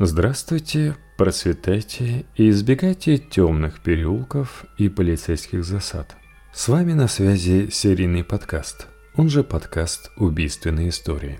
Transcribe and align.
Здравствуйте, 0.00 0.96
процветайте 1.16 2.26
и 2.34 2.50
избегайте 2.50 3.16
темных 3.16 3.80
переулков 3.80 4.64
и 4.76 4.88
полицейских 4.88 5.64
засад. 5.64 6.16
С 6.52 6.66
вами 6.66 6.94
на 6.94 7.06
связи 7.06 7.68
серийный 7.70 8.24
подкаст, 8.24 8.88
он 9.14 9.28
же 9.28 9.44
подкаст 9.44 10.10
«Убийственные 10.16 10.88
истории». 10.88 11.38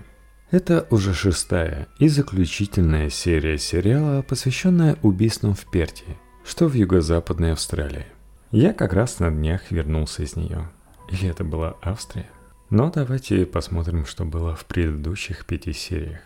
Это 0.51 0.87
уже 0.89 1.13
шестая 1.13 1.89
и 1.99 2.07
заключительная 2.07 3.09
серия 3.09 3.57
сериала, 3.57 4.21
посвященная 4.21 4.95
убийствам 5.01 5.53
в 5.53 5.69
Перте, 5.69 6.05
что 6.45 6.69
в 6.69 6.75
юго-западной 6.75 7.51
Австралии. 7.51 8.05
Я 8.51 8.71
как 8.71 8.93
раз 8.93 9.19
на 9.19 9.31
днях 9.31 9.69
вернулся 9.69 10.23
из 10.23 10.37
нее. 10.37 10.69
Или 11.11 11.27
это 11.27 11.43
была 11.43 11.75
Австрия? 11.81 12.29
Но 12.69 12.89
давайте 12.89 13.45
посмотрим, 13.45 14.05
что 14.05 14.23
было 14.23 14.55
в 14.55 14.63
предыдущих 14.63 15.45
пяти 15.45 15.73
сериях. 15.73 16.21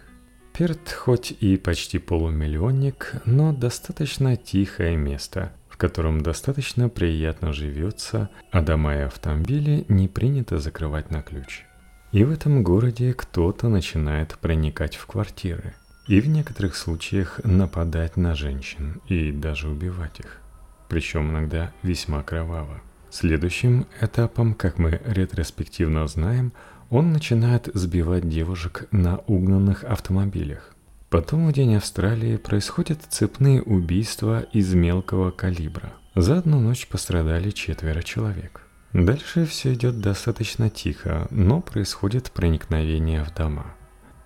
Перт 0.59 0.91
хоть 0.91 1.31
и 1.39 1.55
почти 1.55 1.99
полумиллионник, 1.99 3.13
но 3.23 3.53
достаточно 3.53 4.35
тихое 4.35 4.97
место, 4.97 5.53
в 5.69 5.77
котором 5.77 6.19
достаточно 6.19 6.89
приятно 6.89 7.53
живется, 7.53 8.29
а 8.51 8.61
дома 8.61 8.93
и 8.97 8.99
автомобили 9.03 9.85
не 9.87 10.09
принято 10.09 10.57
закрывать 10.57 11.11
на 11.11 11.21
ключ. 11.21 11.63
И 12.11 12.25
в 12.25 12.31
этом 12.31 12.61
городе 12.61 13.13
кто-то 13.13 13.69
начинает 13.69 14.37
проникать 14.37 14.97
в 14.97 15.05
квартиры 15.05 15.75
и 16.09 16.19
в 16.19 16.27
некоторых 16.27 16.75
случаях 16.75 17.39
нападать 17.45 18.17
на 18.17 18.35
женщин 18.35 19.01
и 19.07 19.31
даже 19.31 19.69
убивать 19.69 20.19
их. 20.19 20.41
Причем 20.89 21.31
иногда 21.31 21.71
весьма 21.83 22.21
кроваво. 22.21 22.81
Следующим 23.09 23.87
этапом, 24.01 24.53
как 24.53 24.77
мы 24.77 24.99
ретроспективно 25.05 26.05
знаем, 26.07 26.51
он 26.89 27.13
начинает 27.13 27.69
сбивать 27.73 28.27
девушек 28.27 28.87
на 28.91 29.17
угнанных 29.27 29.83
автомобилях. 29.83 30.73
Потом 31.09 31.47
в 31.47 31.53
День 31.53 31.75
Австралии 31.75 32.37
происходят 32.37 32.99
цепные 33.09 33.61
убийства 33.61 34.41
из 34.53 34.73
мелкого 34.73 35.31
калибра. 35.31 35.93
За 36.15 36.37
одну 36.37 36.59
ночь 36.59 36.87
пострадали 36.87 37.49
четверо 37.51 38.01
человек. 38.01 38.61
Дальше 38.93 39.45
все 39.45 39.73
идет 39.73 40.01
достаточно 40.01 40.69
тихо, 40.69 41.27
но 41.29 41.61
происходит 41.61 42.31
проникновение 42.31 43.23
в 43.23 43.33
дома. 43.33 43.75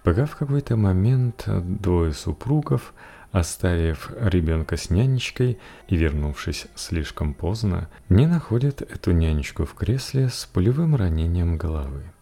Пока 0.04 0.26
в 0.26 0.36
какой-то 0.36 0.76
момент 0.76 1.46
двое 1.48 2.14
супругов 2.14 2.94
оставив 3.34 4.12
ребенка 4.20 4.78
с 4.78 4.90
нянечкой 4.90 5.58
и 5.88 5.96
вернувшись 5.96 6.68
слишком 6.76 7.34
поздно, 7.34 7.90
не 8.08 8.28
находят 8.28 8.82
эту 8.82 9.12
нянечку 9.12 9.66
в 9.66 9.74
кресле 9.74 10.30
с 10.30 10.46
пулевым 10.46 10.96
ранением 10.96 11.58
головы. 11.58 12.13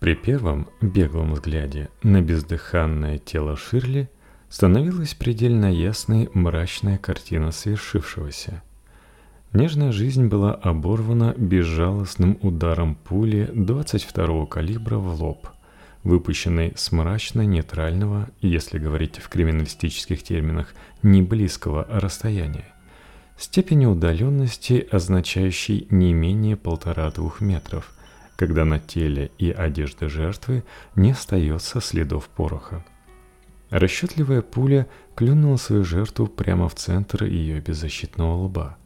При 0.00 0.14
первом 0.14 0.68
беглом 0.80 1.34
взгляде 1.34 1.88
на 2.02 2.20
бездыханное 2.20 3.18
тело 3.18 3.56
Ширли 3.56 4.10
становилась 4.48 5.14
предельно 5.14 5.72
ясной 5.72 6.28
мрачная 6.34 6.98
картина 6.98 7.52
свершившегося. 7.52 8.62
Нежная 9.52 9.92
жизнь 9.92 10.26
была 10.26 10.54
оборвана 10.54 11.34
безжалостным 11.36 12.38
ударом 12.42 12.96
пули 12.96 13.50
22-го 13.52 14.46
калибра 14.46 14.96
в 14.96 15.20
лоб– 15.20 15.48
выпущенный 16.02 16.72
с 16.76 16.92
мрачно-нейтрального, 16.92 18.30
если 18.40 18.78
говорить 18.78 19.18
в 19.18 19.28
криминалистических 19.28 20.22
терминах, 20.22 20.74
не 21.02 21.22
близкого 21.22 21.86
расстояния, 21.88 22.72
степени 23.36 23.86
удаленности, 23.86 24.86
означающей 24.90 25.86
не 25.90 26.12
менее 26.12 26.56
полтора-двух 26.56 27.40
метров, 27.40 27.92
когда 28.40 28.64
на 28.64 28.78
теле 28.78 29.30
и 29.36 29.50
одежде 29.50 30.08
жертвы 30.08 30.64
не 30.96 31.10
остается 31.10 31.78
следов 31.82 32.30
пороха. 32.30 32.82
Расчетливая 33.68 34.40
пуля 34.40 34.86
клюнула 35.14 35.58
свою 35.58 35.84
жертву 35.84 36.26
прямо 36.26 36.70
в 36.70 36.74
центр 36.74 37.24
ее 37.24 37.60
беззащитного 37.60 38.44
лба. 38.44 38.78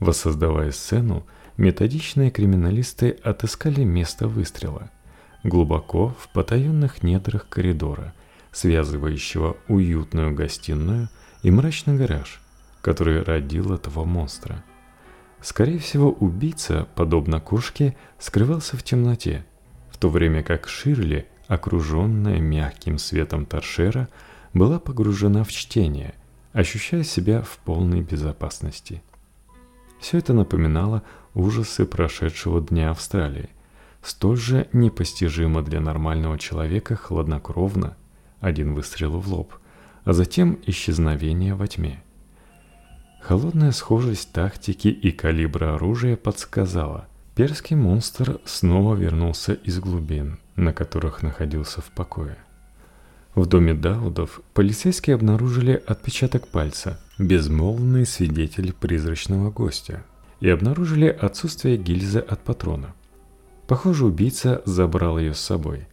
Воссоздавая 0.00 0.72
сцену, 0.72 1.24
методичные 1.56 2.32
криминалисты 2.32 3.10
отыскали 3.22 3.84
место 3.84 4.26
выстрела– 4.26 4.90
глубоко 5.44 6.16
в 6.18 6.28
потаенных 6.30 7.04
недрах 7.04 7.48
коридора, 7.48 8.14
связывающего 8.50 9.58
уютную 9.68 10.34
гостиную 10.34 11.08
и 11.44 11.52
мрачный 11.52 11.96
гараж, 11.96 12.40
который 12.82 13.22
родил 13.22 13.72
этого 13.72 14.04
монстра. 14.04 14.64
Скорее 15.40 15.78
всего, 15.78 16.10
убийца, 16.10 16.88
подобно 16.94 17.40
кошке, 17.40 17.96
скрывался 18.18 18.76
в 18.76 18.82
темноте, 18.82 19.44
в 19.90 19.96
то 19.96 20.08
время 20.08 20.42
как 20.42 20.68
Ширли, 20.68 21.26
окруженная 21.46 22.40
мягким 22.40 22.98
светом 22.98 23.46
торшера, 23.46 24.08
была 24.52 24.78
погружена 24.78 25.44
в 25.44 25.52
чтение, 25.52 26.14
ощущая 26.52 27.04
себя 27.04 27.42
в 27.42 27.58
полной 27.58 28.02
безопасности. 28.02 29.02
Все 30.00 30.18
это 30.18 30.32
напоминало 30.32 31.02
ужасы 31.34 31.86
прошедшего 31.86 32.60
дня 32.60 32.90
Австралии, 32.90 33.48
столь 34.02 34.36
же 34.36 34.68
непостижимо 34.72 35.62
для 35.62 35.80
нормального 35.80 36.38
человека 36.38 36.96
хладнокровно, 36.96 37.96
один 38.40 38.74
выстрел 38.74 39.18
в 39.18 39.28
лоб, 39.28 39.54
а 40.04 40.12
затем 40.12 40.58
исчезновение 40.66 41.54
во 41.54 41.66
тьме. 41.66 42.02
Холодная 43.28 43.72
схожесть 43.72 44.32
тактики 44.32 44.88
и 44.88 45.10
калибра 45.10 45.74
оружия 45.74 46.16
подсказала, 46.16 47.08
перский 47.34 47.76
монстр 47.76 48.40
снова 48.46 48.94
вернулся 48.94 49.52
из 49.52 49.80
глубин, 49.80 50.38
на 50.56 50.72
которых 50.72 51.22
находился 51.22 51.82
в 51.82 51.90
покое. 51.90 52.38
В 53.34 53.44
доме 53.44 53.74
Даудов 53.74 54.40
полицейские 54.54 55.12
обнаружили 55.12 55.72
отпечаток 55.86 56.48
пальца, 56.48 56.98
безмолвный 57.18 58.06
свидетель 58.06 58.72
призрачного 58.72 59.50
гостя, 59.50 60.04
и 60.40 60.48
обнаружили 60.48 61.08
отсутствие 61.08 61.76
гильзы 61.76 62.20
от 62.20 62.40
патрона. 62.40 62.94
Похоже, 63.66 64.06
убийца 64.06 64.62
забрал 64.64 65.18
ее 65.18 65.34
с 65.34 65.40
собой. 65.40 65.86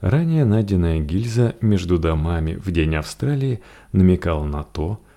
Ранее 0.00 0.44
найденная 0.44 0.98
гильза 0.98 1.54
между 1.60 1.96
домами 1.96 2.54
в 2.56 2.72
день 2.72 2.96
Австралии 2.96 3.60
намекала 3.92 4.42
на 4.42 4.64
то, 4.64 4.94
что 4.94 5.09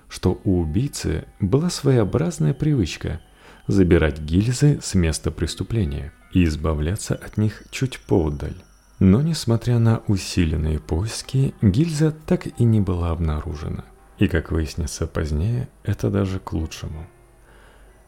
у 0.44 0.60
убийцы 0.60 1.24
была 1.40 1.70
своеобразная 1.70 2.54
привычка 2.54 3.20
забирать 3.66 4.20
гильзы 4.20 4.80
с 4.82 4.94
места 4.94 5.30
преступления 5.30 6.12
и 6.32 6.44
избавляться 6.44 7.14
от 7.14 7.36
них 7.36 7.64
чуть 7.70 8.00
поодаль. 8.00 8.56
Но 8.98 9.22
несмотря 9.22 9.78
на 9.78 10.02
усиленные 10.06 10.78
поиски, 10.78 11.54
гильза 11.62 12.14
так 12.26 12.46
и 12.58 12.64
не 12.64 12.80
была 12.80 13.10
обнаружена. 13.10 13.84
И, 14.18 14.28
как 14.28 14.52
выяснится 14.52 15.06
позднее, 15.06 15.68
это 15.82 16.10
даже 16.10 16.38
к 16.38 16.52
лучшему. 16.52 17.06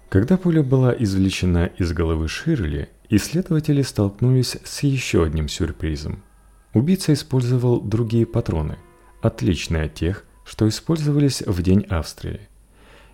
Когда 0.08 0.36
пуля 0.36 0.62
была 0.62 0.94
извлечена 0.96 1.66
из 1.66 1.92
головы 1.92 2.28
Ширли, 2.28 2.88
исследователи 3.08 3.82
столкнулись 3.82 4.56
с 4.62 4.82
еще 4.84 5.24
одним 5.24 5.48
сюрпризом. 5.48 6.22
Убийца 6.74 7.12
использовал 7.12 7.80
другие 7.80 8.26
патроны, 8.26 8.78
отличные 9.20 9.84
от 9.84 9.94
тех, 9.94 10.24
что 10.46 10.66
использовались 10.68 11.42
в 11.42 11.60
день 11.62 11.84
Австрии. 11.90 12.40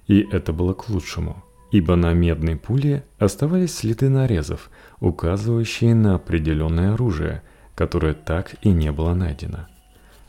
И 0.06 0.20
это 0.30 0.52
было 0.52 0.74
к 0.74 0.88
лучшему, 0.88 1.42
ибо 1.72 1.96
на 1.96 2.12
медной 2.12 2.56
пуле 2.56 3.04
оставались 3.18 3.74
следы 3.74 4.08
нарезов, 4.08 4.70
указывающие 5.00 5.94
на 5.94 6.14
определенное 6.14 6.94
оружие, 6.94 7.42
которое 7.74 8.14
так 8.14 8.54
и 8.62 8.68
не 8.68 8.92
было 8.92 9.14
найдено 9.14 9.66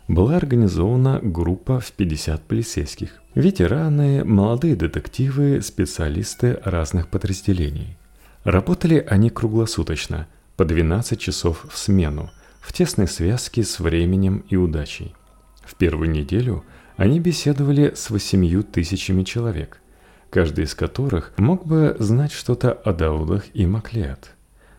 была 0.08 0.38
организована 0.38 1.20
группа 1.22 1.80
в 1.80 1.92
50 1.92 2.44
полицейских. 2.44 3.22
Ветераны, 3.36 4.24
молодые 4.24 4.76
детективы, 4.76 5.62
специалисты 5.62 6.60
разных 6.64 7.08
подразделений. 7.08 7.98
Работали 8.44 9.06
они 9.08 9.30
круглосуточно, 9.30 10.28
по 10.58 10.66
12 10.66 11.20
часов 11.20 11.66
в 11.70 11.78
смену, 11.78 12.30
в 12.60 12.74
тесной 12.74 13.08
связке 13.08 13.64
с 13.64 13.80
временем 13.80 14.44
и 14.50 14.56
удачей. 14.56 15.16
В 15.64 15.76
первую 15.76 16.12
неделю 16.12 16.64
они 16.96 17.20
беседовали 17.20 17.94
с 17.96 18.10
8 18.10 18.64
тысячами 18.64 19.24
человек, 19.24 19.82
каждый 20.30 20.66
из 20.66 20.76
которых 20.76 21.34
мог 21.38 21.66
бы 21.66 21.96
знать 22.00 22.32
что-то 22.32 22.72
о 22.72 22.94
Даудах 22.94 23.46
и 23.54 23.66
Маклеод. 23.66 24.32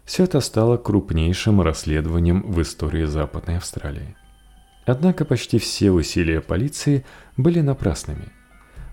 Все 0.05 0.25
это 0.25 0.41
стало 0.41 0.77
крупнейшим 0.77 1.61
расследованием 1.61 2.43
в 2.43 2.61
истории 2.61 3.05
Западной 3.05 3.57
Австралии. 3.57 4.17
Однако 4.87 5.25
почти 5.25 5.59
все 5.59 5.91
усилия 5.91 6.41
полиции 6.41 7.07
были 7.37 7.61
напрасными. 7.61 8.29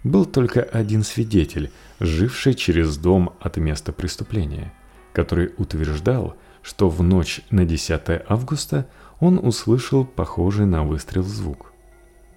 Был 0.03 0.25
только 0.25 0.62
один 0.62 1.03
свидетель, 1.03 1.69
живший 2.00 2.53
через 2.53 2.97
дом 2.97 3.33
от 3.39 3.57
места 3.57 3.91
преступления, 3.91 4.74
который 5.13 5.51
утверждал, 5.57 6.38
что 6.63 6.89
в 6.89 7.03
ночь 7.03 7.41
на 7.50 7.65
10 7.65 8.24
августа 8.27 8.88
он 9.19 9.38
услышал 9.38 10.06
похожий 10.06 10.65
на 10.65 10.83
выстрел 10.83 11.24
звук. 11.24 11.70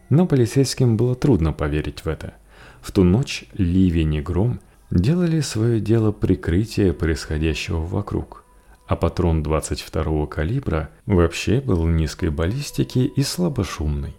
Но 0.08 0.26
полицейским 0.26 0.96
было 0.96 1.14
трудно 1.14 1.52
поверить 1.52 2.04
в 2.04 2.08
это. 2.08 2.34
В 2.80 2.92
ту 2.92 3.04
ночь 3.04 3.44
ливень 3.54 4.14
и 4.14 4.20
гром 4.20 4.60
делали 4.90 5.40
свое 5.40 5.80
дело 5.80 6.12
прикрытия 6.12 6.92
происходящего 6.92 7.78
вокруг 7.78 8.44
а 8.86 8.96
патрон 8.96 9.42
22-го 9.42 10.26
калибра 10.26 10.90
вообще 11.06 11.60
был 11.60 11.86
низкой 11.86 12.30
баллистики 12.30 12.98
и 12.98 13.22
слабошумный. 13.22 14.14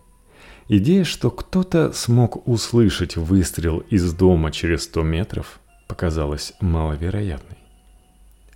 Идея, 0.68 1.04
что 1.04 1.30
кто-то 1.30 1.94
смог 1.94 2.48
услышать 2.48 3.18
выстрел 3.18 3.80
из 3.80 4.12
дома 4.14 4.52
через 4.52 4.86
100 4.86 5.04
метров, 5.04 5.60
показалась 5.88 6.54
маловероятной. 6.60 7.58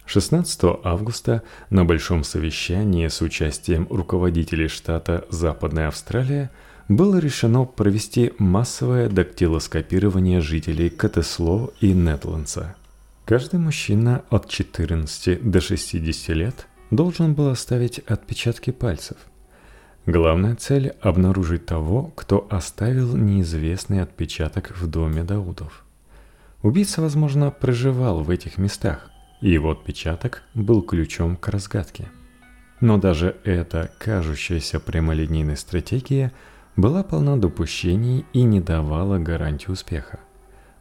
16 0.07 0.61
августа 0.83 1.43
на 1.69 1.85
большом 1.85 2.23
совещании 2.23 3.07
с 3.07 3.21
участием 3.21 3.85
руководителей 3.91 4.67
штата 4.67 5.27
Западная 5.29 5.89
Австралия 5.89 6.49
было 6.89 7.18
решено 7.18 7.65
провести 7.65 8.33
массовое 8.39 9.09
дактилоскопирование 9.09 10.41
жителей 10.41 10.89
Катесло 10.89 11.71
и 11.80 11.94
Нетландса. 11.94 12.75
Каждый 13.25 13.59
мужчина 13.59 14.24
от 14.31 14.50
14 14.50 15.50
до 15.50 15.62
60 15.62 16.36
лет 16.36 16.68
должен 16.89 17.36
был 17.36 17.50
оставить 17.50 18.00
отпечатки 18.00 18.71
пальцев. 18.71 19.18
Главная 20.07 20.56
цель– 20.56 20.94
обнаружить 21.01 21.68
того, 21.68 22.12
кто 22.15 22.47
оставил 22.50 23.15
неизвестный 23.15 24.01
отпечаток 24.01 24.71
в 24.75 24.88
доме 24.88 25.24
Даудов. 25.24 25.86
Убийца, 26.63 27.01
возможно, 27.01 27.51
проживал 27.51 28.24
в 28.24 28.31
этих 28.31 28.57
местах, 28.57 29.12
и 29.41 29.51
его 29.51 29.69
отпечаток 29.69 30.41
был 30.56 30.81
ключом 30.81 31.38
к 31.38 31.50
разгадке. 31.50 32.09
Но 32.81 32.97
даже 32.97 33.36
эта 33.44 33.91
кажущаяся 34.00 34.80
прямолинейная 34.80 35.56
стратегия 35.56 36.31
была 36.79 37.03
полна 37.03 37.37
допущений 37.37 38.25
и 38.33 38.43
не 38.43 38.61
давала 38.61 39.17
гарантии 39.17 39.71
успеха. 39.71 40.19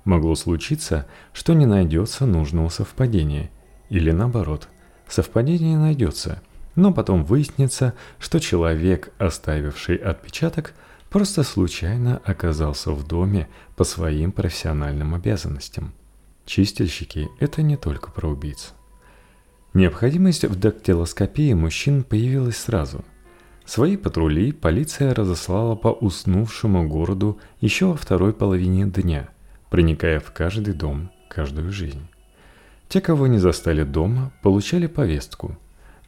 Могло 0.05 0.35
случиться, 0.35 1.07
что 1.33 1.55
не 1.55 1.67
найдется 1.67 2.25
нужного 2.25 2.69
совпадения, 2.69 3.51
или 3.91 4.11
наоборот, 4.11 4.69
совпадение 5.07 5.77
найдется, 5.77 6.43
но 6.77 6.93
потом 6.93 7.25
выяснится, 7.25 7.95
что 8.19 8.39
человек, 8.39 9.13
оставивший 9.19 9.97
отпечаток, 9.97 10.75
просто 11.11 11.43
случайно 11.43 12.21
оказался 12.25 12.93
в 12.93 13.07
доме 13.07 13.49
по 13.77 13.85
своим 13.85 14.33
профессиональным 14.33 15.15
обязанностям. 15.15 15.93
Чистильщики– 16.47 17.29
это 17.41 17.63
не 17.63 17.77
только 17.77 18.11
про 18.11 18.29
убийц. 18.29 18.73
Необходимость 19.75 20.45
в 20.45 20.59
дактилоскопии 20.59 21.53
мужчин 21.53 22.03
появилась 22.03 22.57
сразу. 22.57 23.05
Свои 23.69 23.99
патрули 23.99 24.53
полиция 24.53 25.15
разослала 25.15 25.75
по 25.75 25.89
уснувшему 25.89 26.89
городу 26.89 27.39
еще 27.61 27.85
во 27.89 27.97
второй 27.97 28.33
половине 28.33 28.87
дня– 28.87 29.29
проникая 29.71 30.21
в 30.21 30.33
каждый 30.33 30.73
дом, 30.73 31.11
каждую 31.29 31.71
жизнь. 31.71 32.07
Те, 32.89 33.03
кого 33.03 33.27
не 33.27 33.37
застали 33.37 33.83
дома, 33.83 34.33
получали 34.41 34.87
повестку. 34.87 35.59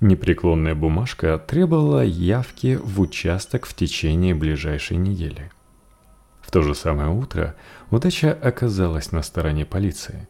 Непреклонная 0.01 0.75
бумажка 0.75 1.37
требовала 1.39 2.03
явки 2.03 2.79
в 2.83 2.99
участок 2.99 3.67
в 3.67 3.75
течение 3.75 4.35
ближайшей 4.35 4.97
недели. 4.97 5.51
В 6.41 6.51
то 6.51 6.63
же 6.63 6.75
самое 6.75 7.11
утро 7.11 7.57
удача 7.91 8.33
оказалась 8.33 9.13
на 9.13 9.23
стороне 9.23 9.67
полиции. 9.67 10.27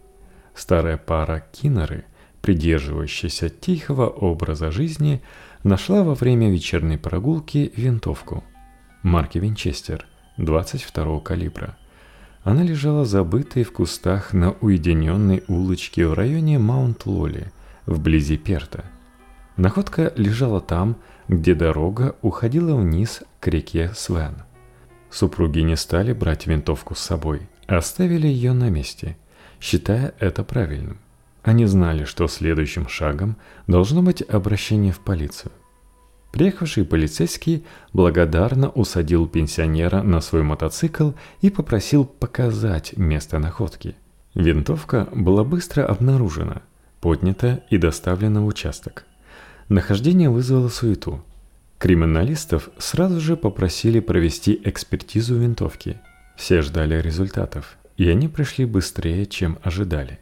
Старая 0.57 0.97
пара 0.97 1.45
Киннеры, 1.53 2.07
придерживающаяся 2.43 3.49
тихого 3.51 4.09
образа 4.09 4.73
жизни, 4.73 5.23
нашла 5.63 6.03
во 6.03 6.15
время 6.15 6.51
вечерней 6.51 6.99
прогулки 6.99 7.73
винтовку 7.77 8.45
марки 9.03 9.39
Винчестер 9.39 10.07
22 10.37 11.21
калибра– 11.21 11.77
она 12.43 12.63
лежала 12.63 13.05
забытой 13.05 13.65
в 13.65 13.73
кустах 13.73 14.33
на 14.33 14.53
уединенной 14.61 15.45
улочке 15.47 16.07
в 16.07 16.15
районе 16.15 16.59
Маунт-Лоли, 16.59 17.53
вблизи 17.85 18.39
Перта. 18.39 18.85
Находка 19.57 20.13
лежала 20.17 20.61
там, 20.63 20.97
где 21.29 21.55
дорога 21.55 22.17
уходила 22.23 22.75
вниз 22.77 23.23
к 23.41 23.49
реке 23.49 23.93
Свен. 23.95 24.37
Супруги 25.11 25.61
не 25.61 25.77
стали 25.77 26.15
брать 26.15 26.47
винтовку 26.47 26.95
с 26.95 27.01
собой, 27.01 27.43
оставили 27.67 28.27
ее 28.27 28.55
на 28.55 28.71
месте, 28.71 29.19
считая 29.61 30.15
это 30.19 30.43
правильным. 30.43 30.99
Они 31.43 31.65
знали, 31.67 32.05
что 32.05 32.29
следующим 32.29 32.89
шагом 32.89 33.37
должно 33.67 34.03
быть 34.03 34.23
обращение 34.23 34.93
в 34.93 35.01
полицию. 35.01 35.53
Приехавший 36.33 36.85
полицейский 36.85 37.65
благодарно 37.93 38.69
усадил 38.71 39.27
пенсионера 39.27 40.03
на 40.03 40.21
свой 40.21 40.43
мотоцикл 40.43 41.13
и 41.41 41.51
попросил 41.51 42.05
показать 42.05 42.97
место 42.97 43.39
находки. 43.39 43.97
Винтовка 44.35 45.09
была 45.13 45.43
быстро 45.43 45.85
обнаружена, 45.85 46.63
поднята 47.01 47.65
и 47.69 47.79
доставлена 47.79 48.43
в 48.43 48.47
участок. 48.47 49.07
Нахождение 49.69 50.31
вызвало 50.31 50.69
суету. 50.69 51.25
Криминалистов 51.79 52.69
сразу 52.79 53.21
же 53.21 53.37
попросили 53.37 53.99
провести 54.01 54.61
экспертизу 54.65 55.37
винтовки. 55.37 55.99
Все 56.37 56.63
ждали 56.63 57.01
результатов, 57.01 57.77
и 57.97 58.09
они 58.09 58.29
пришли 58.29 58.67
быстрее, 58.67 59.27
чем 59.27 59.59
ожидали. 59.63 60.21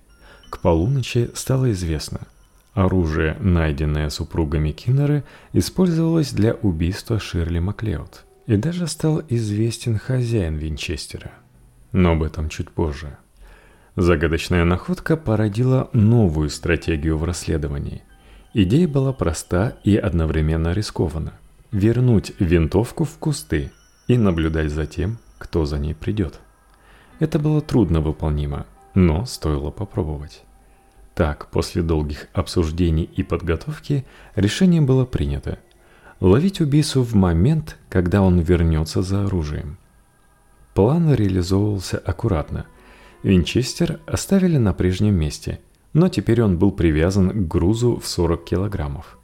К 0.50 0.58
полуночи 0.58 1.30
стало 1.34 1.72
известно– 1.72 2.20
Оружие, 2.78 3.36
найденное 3.40 4.08
супругами 4.08 4.70
Киннеры, 4.70 5.24
использовалось 5.52 6.30
для 6.30 6.54
убийства 6.54 7.18
Ширли 7.18 7.58
Маклеод. 7.58 8.24
И 8.46 8.56
даже 8.56 8.86
стал 8.86 9.20
известен 9.28 9.98
хозяин 9.98 10.54
Винчестера. 10.54 11.32
Но 11.90 12.12
об 12.12 12.22
этом 12.22 12.48
чуть 12.48 12.70
позже. 12.70 13.18
Загадочная 13.96 14.64
находка 14.64 15.16
породила 15.16 15.90
новую 15.92 16.50
стратегию 16.50 17.18
в 17.18 17.24
расследовании. 17.24 18.02
Идея 18.54 18.86
была 18.86 19.12
проста 19.12 19.76
и 19.82 19.96
одновременно 19.96 20.72
рискована. 20.72 21.32
Вернуть 21.72 22.32
винтовку 22.38 23.02
в 23.02 23.18
кусты 23.18 23.72
и 24.06 24.16
наблюдать 24.16 24.70
за 24.70 24.86
тем, 24.86 25.18
кто 25.38 25.66
за 25.66 25.78
ней 25.78 25.96
придет. 25.96 26.38
Это 27.18 27.40
было 27.40 27.60
трудно 27.60 28.00
выполнимо, 28.00 28.66
но 28.94 29.24
стоило 29.24 29.70
попробовать. 29.70 30.42
Так, 31.14 31.48
после 31.50 31.82
долгих 31.82 32.28
обсуждений 32.32 33.02
и 33.02 33.22
подготовки, 33.22 34.06
решение 34.36 34.80
было 34.80 35.04
принято. 35.04 35.58
Ловить 36.20 36.60
убийцу 36.60 37.02
в 37.02 37.14
момент, 37.14 37.76
когда 37.88 38.22
он 38.22 38.38
вернется 38.38 39.02
за 39.02 39.24
оружием. 39.24 39.78
План 40.74 41.12
реализовывался 41.12 41.98
аккуратно. 41.98 42.66
Винчестер 43.24 43.98
оставили 44.06 44.58
на 44.58 44.72
прежнем 44.72 45.16
месте, 45.16 45.60
но 45.92 46.08
теперь 46.08 46.40
он 46.40 46.56
был 46.56 46.70
привязан 46.70 47.30
к 47.30 47.48
грузу 47.48 47.96
в 47.96 48.06
40 48.06 48.44
килограммов. 48.44 49.18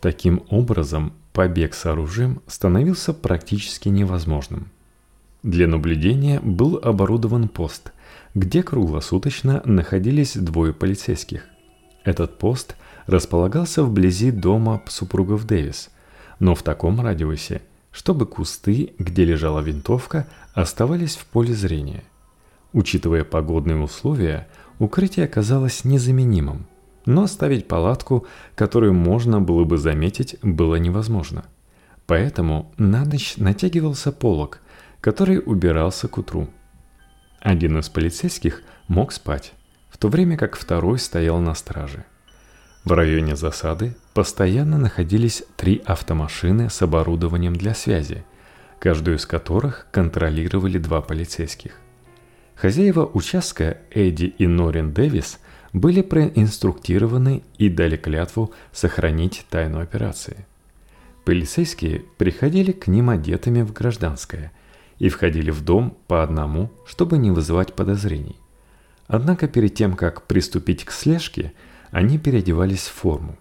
Таким 0.00 0.42
образом, 0.50 1.14
побег 1.32 1.72
с 1.72 1.86
оружием 1.86 2.42
становился 2.46 3.14
практически 3.14 3.88
невозможным. 3.88 4.68
Для 5.42 5.66
наблюдения 5.66 6.40
был 6.40 6.78
оборудован 6.82 7.48
пост– 7.48 7.92
где 8.38 8.62
круглосуточно 8.62 9.62
находились 9.64 10.36
двое 10.36 10.72
полицейских. 10.72 11.46
Этот 12.04 12.38
пост 12.38 12.76
располагался 13.06 13.82
вблизи 13.82 14.30
дома 14.30 14.80
супругов 14.86 15.44
Дэвис, 15.44 15.90
но 16.38 16.54
в 16.54 16.62
таком 16.62 17.00
радиусе, 17.00 17.62
чтобы 17.90 18.26
кусты, 18.26 18.94
где 18.98 19.24
лежала 19.24 19.58
винтовка, 19.58 20.28
оставались 20.54 21.16
в 21.16 21.26
поле 21.26 21.52
зрения. 21.52 22.04
Учитывая 22.72 23.24
погодные 23.24 23.78
условия, 23.78 24.46
укрытие 24.78 25.24
оказалось 25.24 25.84
незаменимым, 25.84 26.66
но 27.06 27.24
оставить 27.24 27.66
палатку, 27.66 28.24
которую 28.54 28.94
можно 28.94 29.40
было 29.40 29.64
бы 29.64 29.78
заметить, 29.78 30.36
было 30.42 30.76
невозможно. 30.76 31.44
Поэтому 32.06 32.72
на 32.78 33.04
ночь 33.04 33.36
натягивался 33.36 34.12
полог, 34.12 34.60
который 35.00 35.42
убирался 35.44 36.06
к 36.06 36.18
утру– 36.18 36.48
один 37.40 37.78
из 37.78 37.88
полицейских 37.88 38.62
мог 38.88 39.12
спать, 39.12 39.52
в 39.90 39.98
то 39.98 40.08
время 40.08 40.36
как 40.36 40.56
второй 40.56 40.98
стоял 40.98 41.38
на 41.38 41.54
страже. 41.54 42.04
В 42.84 42.92
районе 42.92 43.36
засады 43.36 43.96
постоянно 44.14 44.78
находились 44.78 45.44
три 45.56 45.82
автомашины 45.84 46.70
с 46.70 46.80
оборудованием 46.82 47.54
для 47.54 47.74
связи, 47.74 48.24
каждую 48.78 49.18
из 49.18 49.26
которых 49.26 49.86
контролировали 49.90 50.78
два 50.78 51.00
полицейских. 51.00 51.72
Хозяева 52.54 53.04
участка 53.06 53.78
Эдди 53.90 54.34
и 54.38 54.46
Норин 54.46 54.92
Дэвис 54.92 55.38
были 55.72 56.02
проинструктированы 56.02 57.42
и 57.56 57.68
дали 57.68 57.96
клятву 57.96 58.52
сохранить 58.72 59.44
тайну 59.48 59.80
операции. 59.80 60.46
Полицейские 61.24 62.04
приходили 62.16 62.72
к 62.72 62.86
ним 62.88 63.10
одетыми 63.10 63.62
в 63.62 63.72
гражданское– 63.72 64.50
и 64.98 65.08
входили 65.08 65.50
в 65.50 65.62
дом 65.62 65.96
по 66.06 66.22
одному, 66.22 66.70
чтобы 66.86 67.18
не 67.18 67.30
вызывать 67.30 67.74
подозрений. 67.74 68.36
Однако 69.06 69.48
перед 69.48 69.74
тем, 69.74 69.94
как 69.94 70.26
приступить 70.26 70.84
к 70.84 70.90
слежке, 70.90 71.52
они 71.90 72.18
переодевались 72.18 72.86
в 72.86 72.92
форму. 72.92 73.38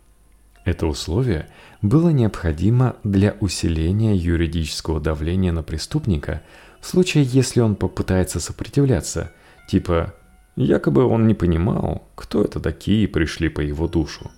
Это 0.64 0.88
условие 0.88 1.48
было 1.82 2.10
необходимо 2.10 2.98
для 3.04 3.36
усиления 3.40 4.16
юридического 4.16 5.00
давления 5.00 5.52
на 5.52 5.64
преступника 5.64 6.42
в 6.82 6.88
случае, 6.88 7.24
если 7.24 7.62
он 7.62 7.76
попытается 7.76 8.40
сопротивляться, 8.40 9.32
типа 9.70 10.14
якобы 10.56 11.06
он 11.06 11.28
не 11.28 11.34
понимал, 11.34 12.08
кто 12.16 12.44
это 12.44 12.60
такие 12.60 13.08
пришли 13.08 13.50
по 13.50 13.62
его 13.62 13.88
душу. 13.88 14.32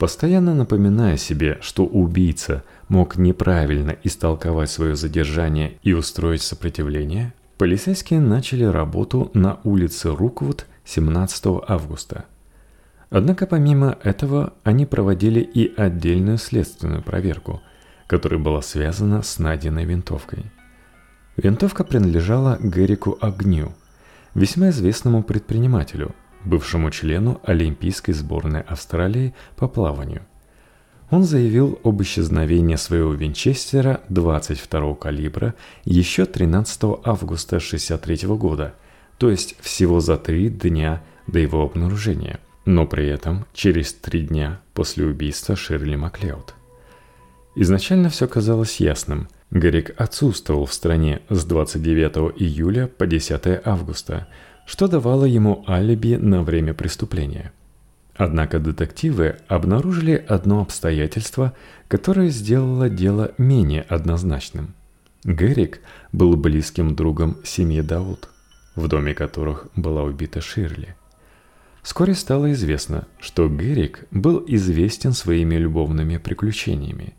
Постоянно 0.00 0.54
напоминая 0.54 1.18
себе, 1.18 1.58
что 1.60 1.84
убийца 1.84 2.64
мог 2.88 3.18
неправильно 3.18 3.94
истолковать 4.02 4.70
свое 4.70 4.96
задержание 4.96 5.74
и 5.82 5.92
устроить 5.92 6.40
сопротивление, 6.40 7.34
полицейские 7.58 8.20
начали 8.20 8.64
работу 8.64 9.30
на 9.34 9.60
улице 9.62 10.08
Руквуд 10.08 10.64
17 10.86 11.44
августа. 11.68 12.24
Однако 13.10 13.46
помимо 13.46 13.98
этого 14.02 14.54
они 14.64 14.86
проводили 14.86 15.40
и 15.40 15.70
отдельную 15.78 16.38
следственную 16.38 17.02
проверку, 17.02 17.60
которая 18.06 18.40
была 18.40 18.62
связана 18.62 19.20
с 19.20 19.38
найденной 19.38 19.84
винтовкой. 19.84 20.46
Винтовка 21.36 21.84
принадлежала 21.84 22.56
Гэрику 22.58 23.18
Огню, 23.20 23.74
весьма 24.32 24.70
известному 24.70 25.22
предпринимателю, 25.22 26.14
бывшему 26.44 26.90
члену 26.90 27.40
Олимпийской 27.44 28.12
сборной 28.12 28.62
Австралии 28.62 29.34
по 29.56 29.68
плаванию. 29.68 30.22
Он 31.10 31.24
заявил 31.24 31.80
об 31.82 32.00
исчезновении 32.02 32.76
своего 32.76 33.12
винчестера 33.12 34.00
22 34.08 34.94
калибра 34.94 35.54
еще 35.84 36.24
13 36.24 36.82
августа 37.04 37.56
1963 37.56 38.28
года, 38.28 38.74
то 39.18 39.28
есть 39.28 39.56
всего 39.60 40.00
за 40.00 40.16
три 40.16 40.48
дня 40.48 41.02
до 41.26 41.40
его 41.40 41.62
обнаружения, 41.62 42.38
но 42.64 42.86
при 42.86 43.08
этом 43.08 43.44
через 43.52 43.92
три 43.92 44.22
дня 44.22 44.60
после 44.72 45.04
убийства 45.04 45.56
Ширли 45.56 45.96
Маклеод. 45.96 46.54
Изначально 47.56 48.08
все 48.08 48.28
казалось 48.28 48.78
ясным. 48.78 49.28
Гарик 49.50 50.00
отсутствовал 50.00 50.66
в 50.66 50.72
стране 50.72 51.22
с 51.28 51.44
29 51.44 52.40
июля 52.40 52.86
по 52.86 53.06
10 53.08 53.60
августа, 53.64 54.28
что 54.70 54.86
давало 54.86 55.24
ему 55.24 55.64
алиби 55.66 56.14
на 56.14 56.44
время 56.44 56.74
преступления– 56.74 57.52
Однако 58.22 58.58
детективы 58.58 59.36
обнаружили 59.48 60.22
одно 60.28 60.60
обстоятельство, 60.60 61.54
которое 61.88 62.28
сделало 62.28 62.90
дело 62.90 63.32
менее 63.38 63.80
однозначным. 63.80 64.74
Гэрик 65.24 65.80
был 66.12 66.36
близким 66.36 66.94
другом 66.94 67.38
семьи 67.44 67.80
Дауд, 67.80 68.28
в 68.74 68.88
доме 68.88 69.14
которых 69.14 69.68
была 69.74 70.02
убита 70.02 70.42
Ширли. 70.42 70.96
Вскоре 71.82 72.12
стало 72.12 72.52
известно, 72.52 73.08
что 73.20 73.48
Гэрик 73.48 74.04
был 74.10 74.44
известен 74.46 75.14
своими 75.14 75.54
любовными 75.54 76.18
приключениями. 76.18 77.14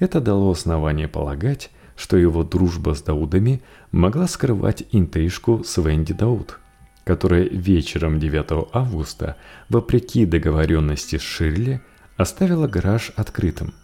Это 0.00 0.20
дало 0.20 0.50
основание 0.50 1.06
полагать, 1.06 1.70
что 1.94 2.16
его 2.16 2.42
дружба 2.42 2.96
с 2.96 3.02
Даудами 3.02 3.62
могла 3.92 4.26
скрывать 4.26 4.82
интрижку 4.90 5.62
с 5.64 5.80
Венди 5.80 6.14
Дауд– 6.14 6.58
которая 7.04 7.44
вечером 7.44 8.18
9 8.18 8.68
августа, 8.72 9.36
вопреки 9.68 10.24
договоренности 10.24 11.16
с 11.18 11.22
Ширли, 11.22 11.80
оставила 12.16 12.68
гараж 12.68 13.12
открытым. 13.16 13.74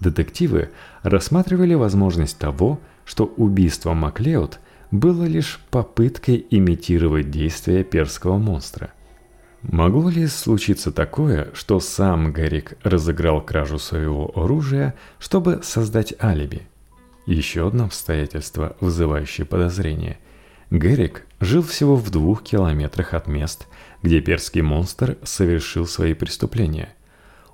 Детективы 0.00 0.70
рассматривали 1.02 1.74
возможность 1.74 2.38
того, 2.38 2.80
что 3.04 3.24
убийство 3.24 3.94
Маклеод 3.94 4.60
было 4.90 5.24
лишь 5.24 5.60
попыткой 5.70 6.46
имитировать 6.50 7.30
действия 7.30 7.82
перского 7.82 8.36
монстра. 8.36 8.92
Могло 9.62 10.10
ли 10.10 10.26
случиться 10.26 10.92
такое, 10.92 11.48
что 11.54 11.80
сам 11.80 12.32
Гарик 12.32 12.74
разыграл 12.84 13.40
кражу 13.40 13.78
своего 13.78 14.30
оружия, 14.36 14.94
чтобы 15.18 15.60
создать 15.64 16.14
алиби? 16.22 16.68
Еще 17.24 17.66
одно 17.66 17.86
обстоятельство, 17.86 18.76
вызывающее 18.80 19.46
подозрение– 19.46 20.18
Герик 20.70 21.26
жил 21.40 21.62
всего 21.62 21.94
в 21.94 22.10
двух 22.10 22.42
километрах 22.42 23.14
от 23.14 23.28
мест, 23.28 23.68
где 24.02 24.20
перский 24.20 24.62
монстр 24.62 25.16
совершил 25.22 25.86
свои 25.86 26.12
преступления. 26.12 26.88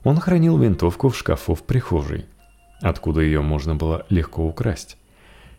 Он 0.02 0.18
хранил 0.18 0.56
винтовку 0.58 1.10
в 1.10 1.16
шкафу 1.16 1.54
в 1.54 1.62
прихожей, 1.62 2.24
откуда 2.80 3.20
ее 3.20 3.42
можно 3.42 3.74
было 3.74 4.06
легко 4.08 4.46
украсть. 4.46 4.96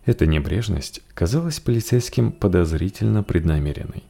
Эта 0.05 0.25
небрежность 0.25 1.01
казалась 1.13 1.60
полицейским 1.60 2.31
подозрительно 2.31 3.24
преднамеренной. 3.24 4.03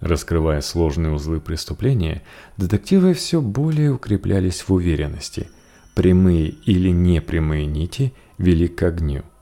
Раскрывая 0.00 0.60
сложные 0.60 1.12
узлы 1.12 1.40
преступления, 1.40 2.22
детективы 2.56 3.12
все 3.12 3.40
более 3.40 3.92
укреплялись 3.92 4.60
в 4.60 4.72
уверенности. 4.72 5.48
Прямые 5.94 6.48
или 6.48 6.90
непрямые 6.90 7.66
нити 7.66 8.12
вели 8.38 8.68
к 8.68 8.82
огню– 8.84 9.24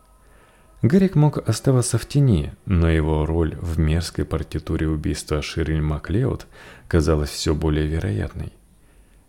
Гарик 0.85 1.15
мог 1.15 1.39
оставаться 1.49 1.97
в 1.97 2.05
тени, 2.05 2.53
но 2.67 2.91
его 2.91 3.25
роль 3.25 3.57
в 3.59 3.79
мерзкой 3.79 4.27
партитуре 4.27 4.87
убийства 4.87 5.41
Шириль 5.41 5.81
Маклеод 5.81 6.47
казалась 6.89 7.31
все 7.31 7.55
более 7.55 7.87
вероятной. 7.87 8.53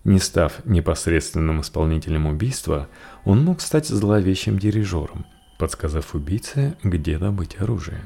Не 0.03 0.19
став 0.19 0.65
непосредственным 0.65 1.61
исполнителем 1.61 2.25
убийства, 2.25 2.89
он 3.23 3.45
мог 3.45 3.61
стать 3.61 3.87
зловещим 3.87 4.59
дирижером, 4.59 5.25
подсказав 5.57 6.13
убийце, 6.13 6.75
где 6.83 7.17
добыть 7.17 7.55
оружие. 7.57 8.01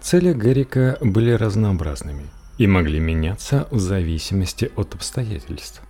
Цели 0.00 0.32
Гарика 0.32 0.98
были 1.00 1.30
разнообразными 1.30 2.24
и 2.58 2.66
могли 2.66 2.98
меняться 2.98 3.68
в 3.70 3.78
зависимости 3.78 4.68
от 4.74 4.96
обстоятельств. 4.96 5.80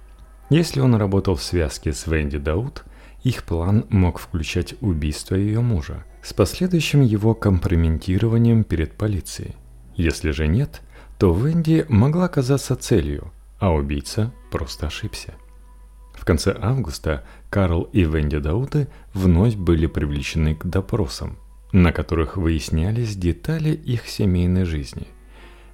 Если 0.51 0.81
он 0.81 0.95
работал 0.97 1.37
в 1.37 1.43
связке 1.43 1.95
с 1.95 2.07
Венди 2.07 2.37
Дауд, 2.37 2.85
их 3.23 3.45
план 3.45 3.87
мог 3.89 4.19
включать 4.19 4.75
убийство 4.83 5.35
ее 5.35 5.63
мужа– 5.63 6.05
с 6.23 6.33
последующим 6.33 7.03
его 7.03 7.35
компрометированием 7.35 8.65
перед 8.65 8.93
полицией. 8.93 9.57
Если 9.97 10.31
же 10.31 10.47
нет, 10.47 10.83
то 11.19 11.35
Венди 11.35 11.85
могла 11.89 12.29
казаться 12.29 12.77
целью, 12.77 13.33
а 13.59 13.73
убийца 13.73 14.33
просто 14.51 14.87
ошибся. 14.87 15.35
В 16.15 16.25
конце 16.25 16.57
августа 16.61 17.25
Карл 17.49 17.83
и 17.93 18.05
Венди 18.05 18.39
Дауты 18.39 18.89
вновь 19.15 19.55
были 19.57 19.87
привлечены 19.87 20.55
к 20.55 20.67
допросам, 20.67 21.39
на 21.73 21.93
которых 21.93 22.37
выяснялись 22.37 23.17
детали 23.17 23.71
их 23.71 24.07
семейной 24.07 24.65
жизни. 24.65 25.09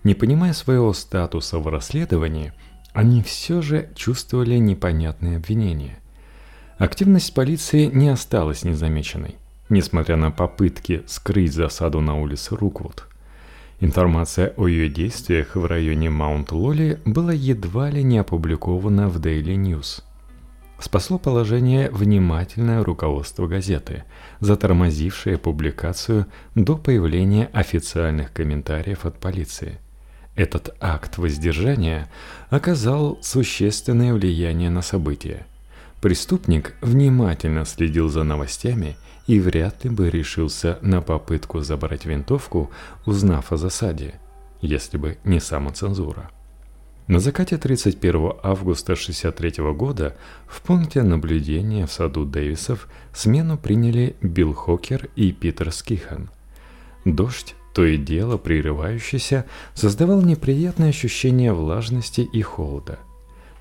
Не 0.04 0.14
понимая 0.14 0.52
своего 0.52 0.92
статуса 0.92 1.58
в 1.58 1.66
расследовании, 1.66 2.52
они 2.92 3.22
все 3.22 3.60
же 3.60 3.90
чувствовали 3.96 4.56
непонятные 4.56 5.36
обвинения. 5.36 5.98
Активность 6.78 7.34
полиции 7.34 7.86
не 7.86 8.08
осталась 8.08 8.64
незамеченной 8.64 9.36
несмотря 9.68 10.16
на 10.16 10.30
попытки 10.30 11.02
скрыть 11.06 11.52
засаду 11.52 12.00
на 12.00 12.20
улице 12.20 12.54
Руквуд. 12.54 13.06
Информация 13.80 14.54
о 14.56 14.68
ее 14.68 14.88
действиях 14.88 15.54
в 15.54 15.66
районе 15.66 16.08
Маунт-Лоли 16.08 16.98
была 17.04 17.32
едва 17.32 17.90
ли 17.90 18.02
не 18.02 18.18
опубликована 18.18 19.08
в 19.08 19.18
Daily 19.20 19.56
News. 19.56 20.02
Спасло 20.78 21.18
положение 21.18 21.90
внимательное 21.90 22.84
руководство 22.84 23.46
газеты, 23.46 24.04
затормозившее 24.40 25.38
публикацию 25.38 26.26
до 26.54 26.76
появления 26.76 27.50
официальных 27.52 28.32
комментариев 28.32 29.04
от 29.04 29.18
полиции. 29.18 29.78
Этот 30.36 30.76
акт 30.80 31.16
воздержания 31.16 32.10
оказал 32.50 33.18
существенное 33.22 34.12
влияние 34.12 34.68
на 34.68 34.82
события. 34.82 35.46
Преступник 36.02 36.74
внимательно 36.82 37.64
следил 37.64 38.10
за 38.10 38.22
новостями 38.22 38.96
и 39.26 39.40
вряд 39.40 39.84
ли 39.84 39.90
бы 39.90 40.10
решился 40.10 40.78
на 40.82 41.00
попытку 41.00 41.60
забрать 41.60 42.04
винтовку, 42.04 42.70
узнав 43.04 43.52
о 43.52 43.56
засаде, 43.56 44.14
если 44.60 44.98
бы 44.98 45.18
не 45.24 45.40
самоцензура. 45.40 46.30
На 47.08 47.20
закате 47.20 47.56
31 47.56 48.32
августа 48.42 48.94
1963 48.94 49.64
года 49.72 50.16
в 50.48 50.60
пункте 50.62 51.02
наблюдения 51.02 51.86
в 51.86 51.92
саду 51.92 52.24
Дэвисов 52.24 52.88
смену 53.12 53.56
приняли 53.58 54.16
Билл 54.22 54.54
Хокер 54.54 55.08
и 55.14 55.30
Питер 55.30 55.70
Скихан. 55.70 56.30
Дождь, 57.04 57.54
то 57.74 57.84
и 57.84 57.96
дело 57.96 58.38
прерывающийся, 58.38 59.44
создавал 59.74 60.20
неприятное 60.22 60.88
ощущение 60.88 61.52
влажности 61.52 62.22
и 62.22 62.42
холода. 62.42 62.98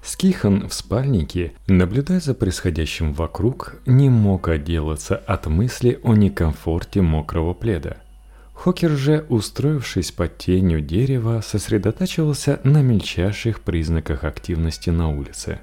Скихан 0.06 0.70
в 0.70 0.74
спальнике, 0.76 1.54
наблюдая 1.66 2.20
за 2.20 2.36
происходящим 2.36 3.12
вокруг, 3.12 3.78
не 3.88 4.08
мог 4.08 4.50
отделаться 4.50 5.16
от 5.16 5.48
мысли 5.48 6.00
о 6.04 6.14
некомфорте 6.14 7.02
мокрого 7.02 7.56
пледа. 7.56 7.98
Хокер 8.54 8.92
же, 8.92 9.26
устроившись 9.30 10.12
под 10.12 10.38
тенью 10.38 10.82
дерева, 10.82 11.42
сосредотачивался 11.44 12.60
на 12.64 12.84
мельчайших 12.84 13.62
признаках 13.62 14.26
активности 14.26 14.92
на 14.92 15.10
улице. 15.10 15.58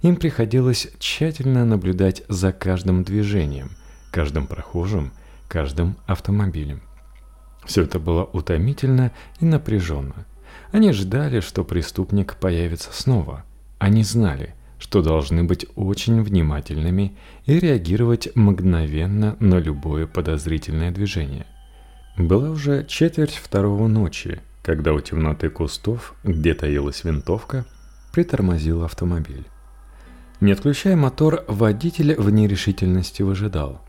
Им 0.00 0.16
приходилось 0.16 0.88
тщательно 0.98 1.66
наблюдать 1.66 2.22
за 2.30 2.52
каждым 2.52 3.04
движением, 3.04 3.72
каждым 4.10 4.46
прохожим, 4.46 5.12
каждым 5.48 5.98
автомобилем. 6.06 6.80
Все 7.66 7.82
это 7.82 7.98
было 7.98 8.24
утомительно 8.24 9.12
и 9.38 9.44
напряженно. 9.44 10.24
Они 10.72 10.92
ждали, 10.92 11.40
что 11.40 11.62
преступник 11.62 12.36
появится 12.36 12.90
снова– 12.90 13.44
они 13.78 14.02
знали, 14.02 14.54
что 14.78 15.02
должны 15.02 15.44
быть 15.44 15.66
очень 15.74 16.22
внимательными 16.22 17.16
и 17.46 17.58
реагировать 17.58 18.28
мгновенно 18.34 19.36
на 19.40 19.58
любое 19.58 20.06
подозрительное 20.06 20.90
движение. 20.90 21.46
Была 22.16 22.50
уже 22.50 22.84
четверть 22.86 23.34
второго 23.34 23.88
ночи, 23.88 24.40
когда 24.62 24.92
у 24.92 25.00
темноты 25.00 25.50
кустов, 25.50 26.14
где 26.24 26.54
таилась 26.54 27.04
винтовка, 27.04 27.66
притормозил 28.12 28.84
автомобиль. 28.84 29.44
Не 30.40 30.52
отключая 30.52 30.96
мотор, 30.96 31.44
водитель 31.48 32.14
в 32.14 32.30
нерешительности 32.30 33.22
выжидал. 33.22 33.80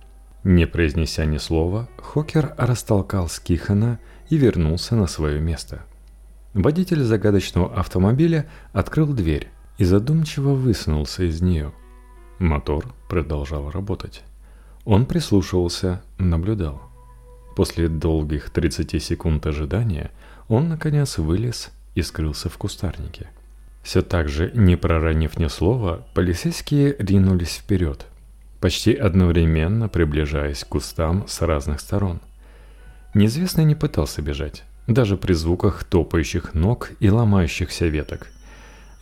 Не 0.43 0.65
произнеся 0.65 1.25
ни 1.25 1.37
слова, 1.37 1.89
Хокер 1.97 2.53
растолкал 2.57 3.27
Скихана 3.27 3.99
и 4.29 4.37
вернулся 4.37 4.95
на 4.95 5.07
свое 5.07 5.41
место. 5.41 5.83
Водитель 6.53 7.03
загадочного 7.03 7.75
автомобиля 7.75 8.49
открыл 8.71 9.07
дверь 9.07 9.49
и 9.77 9.83
задумчиво 9.83 10.53
высунулся 10.53 11.23
из 11.23 11.41
нее. 11.41 11.71
Мотор 12.39 12.93
продолжал 13.09 13.71
работать. 13.71 14.23
Он 14.85 15.05
прислушивался, 15.05 16.01
наблюдал. 16.17 16.81
После 17.55 17.87
долгих 17.87 18.49
30 18.51 19.01
секунд 19.03 19.45
ожидания 19.47 20.11
он, 20.47 20.69
наконец, 20.69 21.17
вылез 21.17 21.71
и 21.95 22.01
скрылся 22.01 22.49
в 22.49 22.57
кустарнике. 22.57 23.27
Все 23.83 24.01
так 24.01 24.29
же, 24.29 24.51
не 24.53 24.75
проронив 24.75 25.39
ни 25.39 25.47
слова, 25.47 26.05
полицейские 26.13 26.95
ринулись 26.99 27.55
вперед, 27.55 28.05
почти 28.59 28.93
одновременно 28.93 29.89
приближаясь 29.89 30.63
к 30.63 30.67
кустам 30.67 31.27
с 31.27 31.41
разных 31.41 31.79
сторон. 31.79 32.19
Неизвестный 33.13 33.63
не 33.63 33.75
пытался 33.75 34.21
бежать, 34.21 34.63
даже 34.87 35.17
при 35.17 35.33
звуках 35.33 35.83
топающих 35.83 36.53
ног 36.53 36.91
и 36.99 37.09
ломающихся 37.09 37.87
веток. 37.87 38.27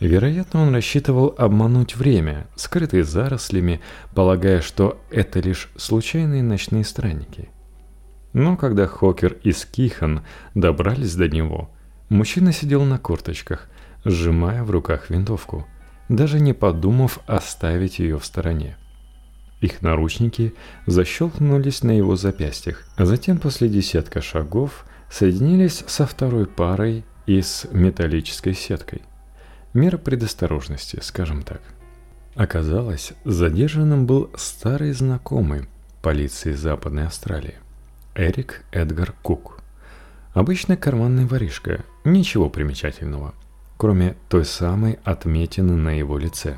Вероятно, 0.00 0.62
он 0.62 0.74
рассчитывал 0.74 1.34
обмануть 1.38 1.96
время, 1.96 2.46
скрытые 2.54 3.02
зарослями, 3.02 3.80
полагая, 4.14 4.60
что 4.60 5.00
это 5.10 5.40
лишь 5.40 5.70
случайные 5.76 6.42
ночные 6.42 6.84
странники. 6.84 7.48
Но 8.34 8.56
когда 8.58 8.86
Хокер 8.86 9.38
и 9.42 9.52
Скихан 9.52 10.22
добрались 10.54 11.14
до 11.14 11.28
него, 11.28 11.70
мужчина 12.10 12.52
сидел 12.52 12.84
на 12.84 12.98
корточках, 12.98 13.70
сжимая 14.04 14.62
в 14.62 14.70
руках 14.70 15.08
винтовку, 15.08 15.66
даже 16.10 16.40
не 16.40 16.52
подумав 16.52 17.20
оставить 17.26 17.98
ее 17.98 18.18
в 18.18 18.26
стороне. 18.26 18.76
Их 19.62 19.80
наручники 19.80 20.54
защелкнулись 20.84 21.82
на 21.82 21.92
его 21.92 22.16
запястьях, 22.16 22.84
а 22.96 23.06
затем 23.06 23.38
после 23.38 23.70
десятка 23.70 24.20
шагов 24.20 24.84
соединились 25.10 25.82
со 25.86 26.06
второй 26.06 26.46
парой 26.46 27.06
и 27.24 27.40
с 27.40 27.66
металлической 27.72 28.52
сеткой. 28.52 29.00
Мера 29.76 29.98
предосторожности, 29.98 31.00
скажем 31.02 31.42
так. 31.42 31.60
Оказалось, 32.34 33.12
задержанным 33.26 34.06
был 34.06 34.30
старый 34.34 34.92
знакомый 34.92 35.68
полиции 36.00 36.52
Западной 36.52 37.04
Австралии– 37.04 37.56
Эрик 38.14 38.64
Эдгар 38.72 39.12
Кук. 39.20 39.60
Обычный 40.32 40.78
карманный 40.78 41.26
воришка, 41.26 41.84
ничего 42.04 42.48
примечательного– 42.48 43.34
кроме 43.76 44.16
той 44.30 44.46
самой 44.46 44.98
отметины 45.04 45.76
на 45.76 45.90
его 45.90 46.16
лице. 46.16 46.56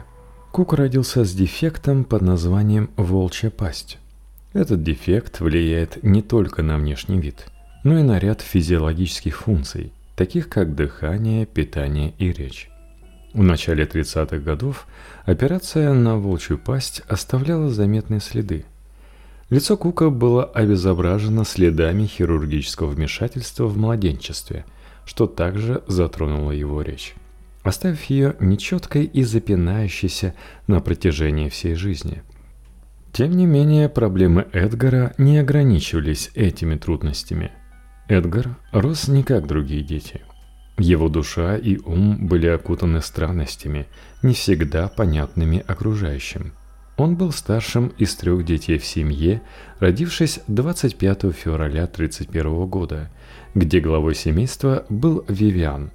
Кук 0.53 0.75
родился 0.75 1.25
с 1.25 1.35
дефектом 1.35 2.05
под 2.05 2.23
названием 2.23 2.89
«волчья 2.97 3.51
пасть». 3.51 3.99
Этот 4.53 4.85
дефект 4.85 5.41
влияет 5.41 6.05
не 6.05 6.23
только 6.23 6.63
на 6.63 6.79
внешний 6.79 7.19
вид, 7.19 7.47
но 7.83 7.99
и 7.99 8.05
на 8.05 8.21
ряд 8.21 8.43
физиологических 8.43 9.39
функций, 9.39 9.93
таких 10.15 10.49
как 10.49 10.77
дыхание, 10.77 11.47
питание 11.47 12.15
и 12.19 12.31
речь. 12.33 12.71
В 13.33 13.43
начале 13.43 13.85
30-х 13.85 14.39
годов 14.39 14.87
операция 15.25 15.93
на 15.93 16.17
волчью 16.17 16.59
пасть 16.59 17.03
оставляла 17.09 17.69
заметные 17.69 18.21
следы. 18.21 18.65
Лицо 19.51 19.77
Кука 19.77 20.11
было 20.11 20.45
обезображено 20.45 21.45
следами 21.45 22.07
хирургического 22.07 22.89
вмешательства 22.89 23.67
в 23.67 23.77
младенчестве– 23.77 24.65
что 25.09 25.27
также 25.27 25.83
затронуло 25.87 26.51
его 26.51 26.83
речь, 26.83 27.15
оставив 27.63 28.05
ее 28.05 28.37
нечеткой 28.41 29.05
и 29.05 29.23
запинающейся 29.23 30.35
на 30.67 30.81
протяжении 30.81 31.49
всей 31.49 31.75
жизни. 31.77 32.23
Тем 33.15 33.31
не 33.33 33.47
менее, 33.47 33.89
проблемы 33.89 34.47
Эдгара 34.53 35.15
не 35.17 35.39
ограничивались 35.39 36.31
этими 36.35 36.77
трудностями. 36.77 37.53
Эдгар 38.07 38.59
рос 38.71 39.09
не 39.09 39.23
как 39.23 39.47
другие 39.47 39.83
дети. 39.83 40.21
Его 40.79 41.09
душа 41.09 41.57
и 41.57 41.79
ум 41.79 42.29
были 42.29 42.47
окутаны 42.47 43.03
странностями, 43.03 43.87
не 44.23 44.33
всегда 44.35 44.87
понятными 44.87 45.64
окружающим. 45.67 46.53
Он 46.97 47.17
был 47.17 47.33
старшим 47.33 47.88
из 47.99 48.14
трех 48.14 48.45
детей 48.45 48.79
в 48.79 48.85
семье, 48.85 49.43
родившись 49.81 50.41
25 50.47 51.33
февраля 51.33 51.85
1931 51.85 52.67
года, 52.67 53.11
где 53.55 53.81
главой 53.81 54.14
семейства 54.14 54.87
был 54.88 55.25
Вивиан, 55.29 55.91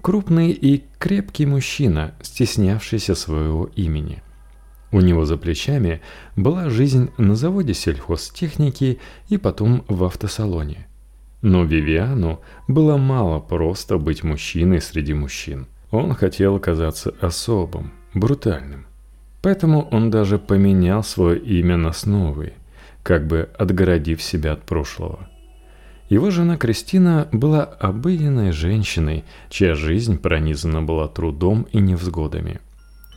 крупный 0.00 0.50
и 0.50 0.84
крепкий 0.98 1.46
мужчина, 1.46 2.14
стеснявшийся 2.22 3.14
своего 3.14 3.66
имени. 3.76 4.22
У 4.92 5.00
него 5.00 5.24
за 5.24 5.36
плечами 5.36 6.00
была 6.36 6.70
жизнь 6.70 7.10
на 7.16 7.34
заводе 7.34 7.72
сельхозтехники 7.72 8.98
и 9.28 9.36
потом 9.38 9.84
в 9.88 10.04
автосалоне. 10.04 10.86
Но 11.42 11.64
Вивиану 11.64 12.40
было 12.68 12.96
мало 12.96 13.40
просто 13.40 13.98
быть 13.98 14.22
мужчиной 14.22 14.80
среди 14.80 15.12
мужчин. 15.12 15.66
Он 15.90 16.14
хотел 16.14 16.58
казаться 16.58 17.12
особым, 17.20 17.92
брутальным. 18.14 18.86
Поэтому 19.42 19.88
он 19.90 20.10
даже 20.10 20.38
поменял 20.38 21.02
свое 21.02 21.38
имя 21.38 21.76
на 21.76 21.92
Сновый, 21.92 22.52
как 23.02 23.26
бы 23.26 23.50
отгородив 23.58 24.22
себя 24.22 24.52
от 24.52 24.62
прошлого. 24.62 25.28
Его 26.08 26.30
жена 26.30 26.56
Кристина 26.56 27.26
была 27.32 27.64
обыденной 27.64 28.52
женщиной, 28.52 29.24
чья 29.50 29.74
жизнь 29.74 30.18
пронизана 30.18 30.80
была 30.80 31.08
трудом 31.08 31.66
и 31.72 31.78
невзгодами. 31.78 32.60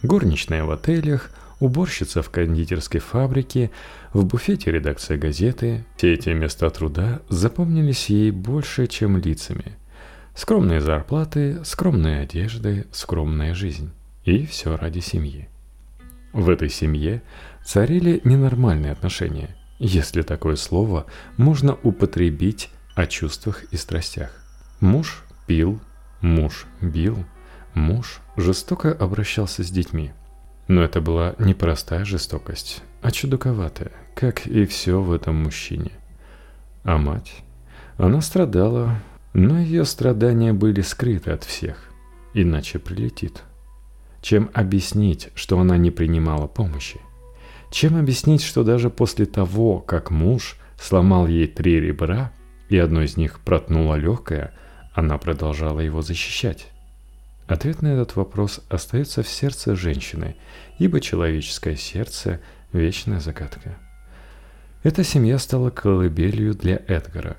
Горничная 0.01 0.63
в 0.63 0.71
отелях, 0.71 1.29
уборщица 1.59 2.21
в 2.21 2.29
кондитерской 2.29 2.99
фабрике, 2.99 3.71
в 4.13 4.25
буфете 4.25 4.71
редакция 4.71 5.17
газеты. 5.17 5.85
Все 5.97 6.13
эти 6.13 6.29
места 6.29 6.69
труда 6.69 7.21
запомнились 7.29 8.09
ей 8.09 8.31
больше, 8.31 8.87
чем 8.87 9.17
лицами. 9.17 9.77
Скромные 10.35 10.81
зарплаты, 10.81 11.63
скромные 11.63 12.21
одежды, 12.21 12.87
скромная 12.91 13.53
жизнь. 13.53 13.91
И 14.25 14.45
все 14.45 14.75
ради 14.75 14.99
семьи. 14.99 15.47
В 16.33 16.49
этой 16.49 16.69
семье 16.69 17.21
царили 17.63 18.19
ненормальные 18.25 18.91
отношения, 18.91 19.55
если 19.79 20.21
такое 20.21 20.57
слово 20.57 21.05
можно 21.37 21.77
употребить 21.83 22.69
о 22.95 23.05
чувствах 23.05 23.63
и 23.71 23.77
страстях. 23.77 24.31
Муж 24.81 25.23
пил, 25.47 25.79
муж 26.19 26.65
бил, 26.81 27.23
муж 27.73 28.19
жестоко 28.35 28.91
обращался 28.91 29.63
с 29.63 29.69
детьми. 29.69 30.11
Но 30.67 30.81
это 30.81 31.01
была 31.01 31.35
не 31.37 31.53
простая 31.53 32.05
жестокость, 32.05 32.81
а 33.01 33.11
чудаковатая, 33.11 33.91
как 34.15 34.47
и 34.47 34.65
все 34.65 35.01
в 35.01 35.11
этом 35.11 35.35
мужчине. 35.35 35.91
А 36.83 36.97
мать? 36.97 37.43
Она 37.97 38.21
страдала, 38.21 38.99
но 39.33 39.59
ее 39.59 39.85
страдания 39.85 40.53
были 40.53 40.81
скрыты 40.81 41.31
от 41.31 41.43
всех, 41.43 41.91
иначе 42.33 42.79
прилетит 42.79 43.43
чем 44.25 44.49
объяснить, 44.55 45.29
что 45.35 45.59
она 45.59 45.77
не 45.77 45.91
принимала 45.91 46.47
помощи. 46.47 46.99
Чем 47.69 47.95
объяснить, 47.95 48.41
что 48.41 48.63
даже 48.63 48.89
после 48.89 49.27
того, 49.27 49.81
как 49.81 50.09
муж 50.09 50.57
сломал 50.81 51.27
ей 51.27 51.45
три 51.45 51.79
ребра, 51.79 52.31
и 52.67 52.75
одно 52.75 53.03
из 53.03 53.17
них 53.17 53.39
протнуло 53.41 53.93
легкое, 53.93 54.51
она 54.95 55.19
продолжала 55.19 55.79
его 55.79 56.01
защищать? 56.01 56.69
Ответ 57.47 57.81
на 57.81 57.87
этот 57.89 58.15
вопрос 58.15 58.61
остается 58.69 59.21
в 59.21 59.29
сердце 59.29 59.75
женщины, 59.75 60.35
ибо 60.79 60.99
человеческое 60.99 61.75
сердце– 61.75 62.39
вечная 62.73 63.19
загадка. 63.19 63.77
Эта 64.83 65.03
семья 65.03 65.37
стала 65.39 65.69
колыбелью 65.69 66.55
для 66.55 66.81
Эдгара. 66.87 67.37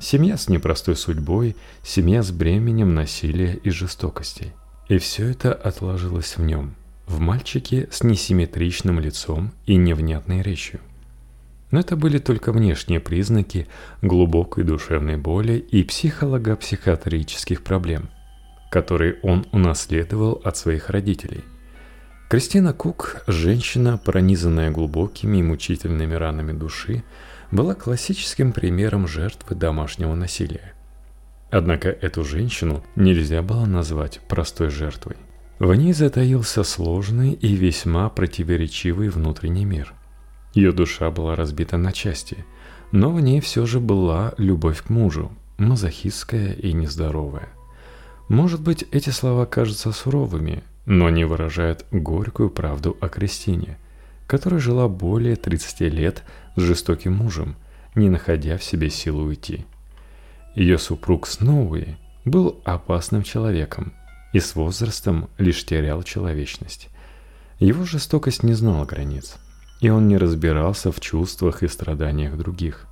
Семья 0.00 0.36
с 0.36 0.48
непростой 0.48 0.96
судьбой, 0.96 1.56
семья 1.82 2.22
с 2.22 2.30
бременем 2.30 2.94
насилия 2.94 3.54
и 3.54 3.70
жестокостей. 3.70 4.52
И 4.88 4.98
все 4.98 5.28
это 5.28 5.52
отложилось 5.52 6.36
в 6.36 6.42
нем, 6.42 6.74
в 7.06 7.20
мальчике 7.20 7.88
с 7.90 8.02
несимметричным 8.02 8.98
лицом 8.98 9.52
и 9.66 9.76
невнятной 9.76 10.42
речью. 10.42 10.80
Но 11.70 11.80
это 11.80 11.96
были 11.96 12.18
только 12.18 12.50
внешние 12.52 12.98
признаки 12.98 13.68
глубокой 14.02 14.64
душевной 14.64 15.16
боли 15.16 15.58
и 15.58 15.84
психолого-психиатрических 15.84 17.62
проблем, 17.62 18.10
которые 18.70 19.18
он 19.22 19.46
унаследовал 19.52 20.40
от 20.44 20.56
своих 20.56 20.88
родителей. 20.88 21.44
Кристина 22.30 22.72
Кук, 22.72 23.22
женщина, 23.26 23.98
пронизанная 23.98 24.70
глубокими 24.70 25.38
и 25.38 25.42
мучительными 25.42 26.14
ранами 26.14 26.52
души, 26.52 27.02
была 27.50 27.74
классическим 27.74 28.52
примером 28.52 29.06
жертвы 29.06 29.54
домашнего 29.56 30.14
насилия– 30.14 30.72
Однако 31.50 31.88
эту 31.88 32.24
женщину 32.24 32.84
нельзя 32.94 33.42
было 33.42 33.64
назвать 33.66 34.20
простой 34.28 34.70
жертвой. 34.70 35.16
В 35.58 35.74
ней 35.74 35.92
затаился 35.92 36.62
сложный 36.62 37.32
и 37.32 37.54
весьма 37.54 38.08
противоречивый 38.08 39.08
внутренний 39.08 39.64
мир. 39.64 39.92
Ее 40.54 40.72
душа 40.72 41.10
была 41.10 41.36
разбита 41.36 41.76
на 41.76 41.92
части, 41.92 42.44
но 42.92 43.10
в 43.10 43.20
ней 43.20 43.40
все 43.40 43.66
же 43.66 43.78
была 43.78 44.32
любовь 44.38 44.82
к 44.82 44.90
мужу, 44.90 45.32
мазохистская 45.58 46.52
и 46.54 46.72
нездоровая. 46.72 47.48
Может 48.30 48.60
быть, 48.60 48.84
эти 48.92 49.10
слова 49.10 49.44
кажутся 49.44 49.90
суровыми, 49.90 50.62
но 50.86 51.06
они 51.06 51.24
выражают 51.24 51.84
горькую 51.90 52.48
правду 52.48 52.96
о 53.00 53.08
Кристине, 53.08 53.76
которая 54.28 54.60
жила 54.60 54.86
более 54.86 55.34
30 55.34 55.80
лет 55.92 56.22
с 56.54 56.60
жестоким 56.60 57.12
мужем, 57.12 57.56
не 57.96 58.08
находя 58.08 58.56
в 58.56 58.62
себе 58.62 58.88
силы 58.88 59.24
уйти. 59.24 59.66
Ее 60.54 60.78
супруг 60.78 61.26
Сноуи 61.26 61.96
был 62.24 62.60
опасным 62.64 63.24
человеком 63.24 63.92
и 64.32 64.38
с 64.38 64.54
возрастом 64.54 65.28
лишь 65.36 65.66
терял 65.66 66.04
человечность. 66.04 66.88
Его 67.58 67.84
жестокость 67.84 68.44
не 68.44 68.54
знала 68.54 68.84
границ, 68.84 69.38
и 69.80 69.90
он 69.90 70.06
не 70.06 70.16
разбирался 70.16 70.92
в 70.92 71.00
чувствах 71.00 71.64
и 71.64 71.68
страданиях 71.68 72.36
других. 72.36 72.86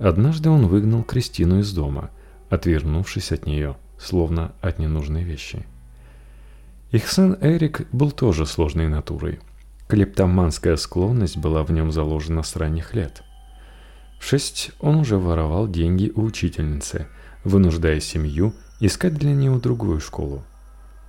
Однажды 0.00 0.50
он 0.50 0.66
выгнал 0.66 1.04
Кристину 1.04 1.60
из 1.60 1.72
дома, 1.72 2.10
отвернувшись 2.50 3.30
от 3.30 3.46
нее, 3.46 3.76
словно 3.98 4.52
от 4.60 4.78
ненужной 4.78 5.22
вещи. 5.22 5.66
Их 6.90 7.08
сын 7.08 7.36
Эрик 7.40 7.86
был 7.92 8.10
тоже 8.12 8.46
сложной 8.46 8.88
натурой. 8.88 9.40
Клептоманская 9.88 10.76
склонность 10.76 11.36
была 11.36 11.62
в 11.62 11.70
нем 11.70 11.92
заложена 11.92 12.42
с 12.42 12.56
ранних 12.56 12.94
лет. 12.94 13.22
В 14.18 14.24
шесть 14.24 14.72
он 14.80 14.96
уже 14.96 15.18
воровал 15.18 15.68
деньги 15.68 16.12
у 16.14 16.22
учительницы, 16.22 17.06
вынуждая 17.44 18.00
семью 18.00 18.54
искать 18.80 19.14
для 19.14 19.32
него 19.32 19.58
другую 19.58 20.00
школу. 20.00 20.44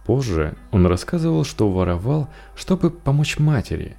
Позже 0.05 0.55
он 0.71 0.85
рассказывал, 0.87 1.43
что 1.43 1.69
воровал, 1.69 2.29
чтобы 2.55 2.89
помочь 2.89 3.37
матери. 3.37 3.95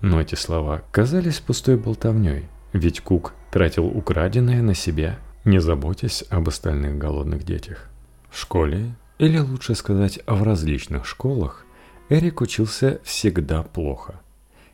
Но 0.00 0.20
эти 0.20 0.34
слова 0.34 0.82
казались 0.90 1.40
пустой 1.40 1.76
болтовней, 1.76 2.48
ведь 2.72 3.00
Кук 3.00 3.34
тратил 3.50 3.86
украденное 3.86 4.62
на 4.62 4.74
себя, 4.74 5.18
не 5.44 5.60
заботясь 5.60 6.24
об 6.30 6.48
остальных 6.48 6.96
голодных 6.96 7.44
детях. 7.44 7.89
В 8.30 8.38
школе, 8.38 8.94
или 9.18 9.38
лучше 9.38 9.74
сказать, 9.74 10.20
в 10.26 10.42
различных 10.42 11.06
школах, 11.06 11.66
Эрик 12.08 12.40
учился 12.40 13.00
всегда 13.04 13.62
плохо. 13.62 14.20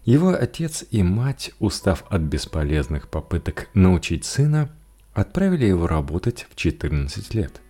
Его 0.05 0.29
отец 0.31 0.85
и 0.91 1.03
мать, 1.03 1.53
устав 1.59 2.05
от 2.09 2.23
бесполезных 2.23 3.09
попыток 3.09 3.69
научить 3.75 4.25
сына, 4.25 4.71
отправили 5.13 5.67
его 5.67 5.87
работать 5.87 6.47
в 6.49 6.55
14 6.55 7.35
лет. 7.35 7.61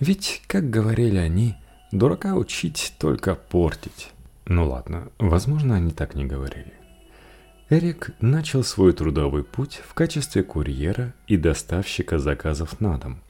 Ведь, 0.00 0.42
как 0.46 0.70
говорили 0.70 1.18
они, 1.18 1.56
дурака 1.92 2.34
учить 2.34 2.94
только 2.98 3.34
портить. 3.34 4.12
Ну 4.46 4.68
ладно, 4.68 5.08
возможно, 5.18 5.74
они 5.74 5.90
так 5.90 6.14
не 6.14 6.24
говорили. 6.24 6.72
Эрик 7.68 8.12
начал 8.20 8.64
свой 8.64 8.94
трудовой 8.94 9.44
путь 9.44 9.82
в 9.86 9.92
качестве 9.92 10.42
курьера 10.42 11.12
и 11.26 11.36
доставщика 11.36 12.18
заказов 12.18 12.80
на 12.80 12.96
дом, 12.96 13.20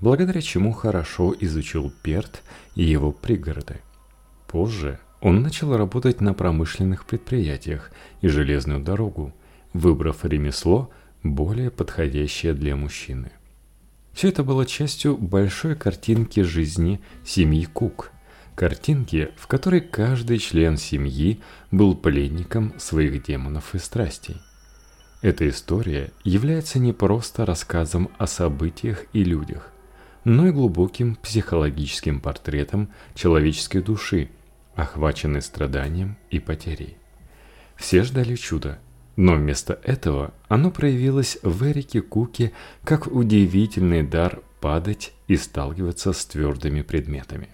благодаря 0.00 0.40
чему 0.40 0.72
хорошо 0.72 1.34
изучил 1.40 1.92
Перт 2.02 2.42
и 2.74 2.82
его 2.82 3.12
пригороды. 3.12 3.80
Позже 4.46 4.98
он 5.20 5.42
начал 5.42 5.76
работать 5.76 6.20
на 6.20 6.34
промышленных 6.34 7.04
предприятиях 7.04 7.90
и 8.20 8.28
железную 8.28 8.80
дорогу, 8.80 9.34
выбрав 9.72 10.24
ремесло, 10.24 10.90
более 11.22 11.70
подходящее 11.70 12.54
для 12.54 12.76
мужчины. 12.76 13.32
Все 14.12 14.28
это 14.28 14.44
было 14.44 14.64
частью 14.66 15.16
большой 15.16 15.74
картинки 15.74 16.40
жизни 16.40 17.00
семьи 17.24 17.64
Кук– 17.64 18.12
Картинки, 18.58 19.30
в 19.36 19.46
которой 19.46 19.80
каждый 19.80 20.38
член 20.38 20.76
семьи 20.76 21.40
был 21.70 21.94
пленником 21.94 22.74
своих 22.76 23.22
демонов 23.22 23.76
и 23.76 23.78
страстей. 23.78 24.38
Эта 25.22 25.48
история 25.48 26.10
является 26.24 26.80
не 26.80 26.92
просто 26.92 27.46
рассказом 27.46 28.10
о 28.18 28.26
событиях 28.26 29.04
и 29.12 29.22
людях, 29.22 29.70
но 30.24 30.48
и 30.48 30.50
глубоким 30.50 31.16
психологическим 31.16 32.20
портретом 32.20 32.90
человеческой 33.14 33.82
души, 33.82 34.30
охваченной 34.74 35.42
страданием 35.42 36.16
и 36.30 36.38
потерей. 36.38 36.96
Все 37.76 38.02
ждали 38.02 38.34
чуда, 38.34 38.78
но 39.16 39.34
вместо 39.34 39.80
этого 39.82 40.32
оно 40.48 40.70
проявилось 40.70 41.38
в 41.42 41.64
Эрике 41.64 42.00
Куке 42.00 42.52
как 42.84 43.06
удивительный 43.06 44.02
дар 44.02 44.42
падать 44.60 45.12
и 45.26 45.36
сталкиваться 45.36 46.12
с 46.12 46.24
твердыми 46.26 46.82
предметами. 46.82 47.48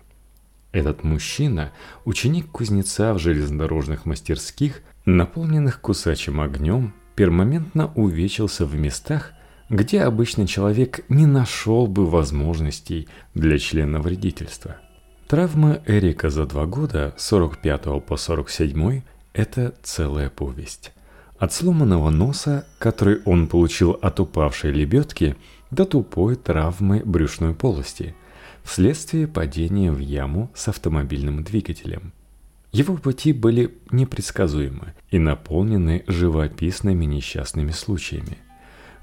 Этот 0.72 1.04
мужчина, 1.04 1.72
ученик 2.04 2.50
кузнеца 2.50 3.14
в 3.14 3.18
железнодорожных 3.18 4.06
мастерских, 4.06 4.82
наполненных 5.04 5.80
кусачим 5.80 6.40
огнем, 6.40 6.94
пермоментно 7.14 7.92
увечился 7.94 8.66
в 8.66 8.74
местах, 8.74 9.32
где 9.68 10.02
обычный 10.02 10.46
человек 10.46 11.04
не 11.08 11.26
нашел 11.26 11.86
бы 11.86 12.06
возможностей 12.06 13.08
для 13.34 13.58
члена 13.58 14.00
вредительства. 14.00 14.76
Травма 15.28 15.80
Эрика 15.86 16.30
за 16.30 16.46
два 16.46 16.66
года, 16.66 17.14
45 17.16 18.04
по 18.04 18.16
47, 18.16 19.02
это 19.32 19.74
целая 19.82 20.30
повесть. 20.30 20.92
От 21.38 21.52
сломанного 21.52 22.10
носа, 22.10 22.66
который 22.78 23.20
он 23.24 23.48
получил 23.48 23.92
от 23.92 24.20
упавшей 24.20 24.70
лебедки, 24.70 25.36
до 25.70 25.84
тупой 25.84 26.36
травмы 26.36 27.02
брюшной 27.04 27.54
полости– 27.54 28.14
вследствие 28.64 29.28
падения 29.28 29.92
в 29.92 29.98
яму 29.98 30.50
с 30.54 30.68
автомобильным 30.68 31.44
двигателем. 31.44 32.12
Его 32.72 32.96
пути 32.96 33.32
были 33.32 33.78
непредсказуемы 33.92 34.94
и 35.10 35.18
наполнены 35.18 36.02
живописными 36.08 37.04
несчастными 37.04 37.70
случаями. 37.70 38.38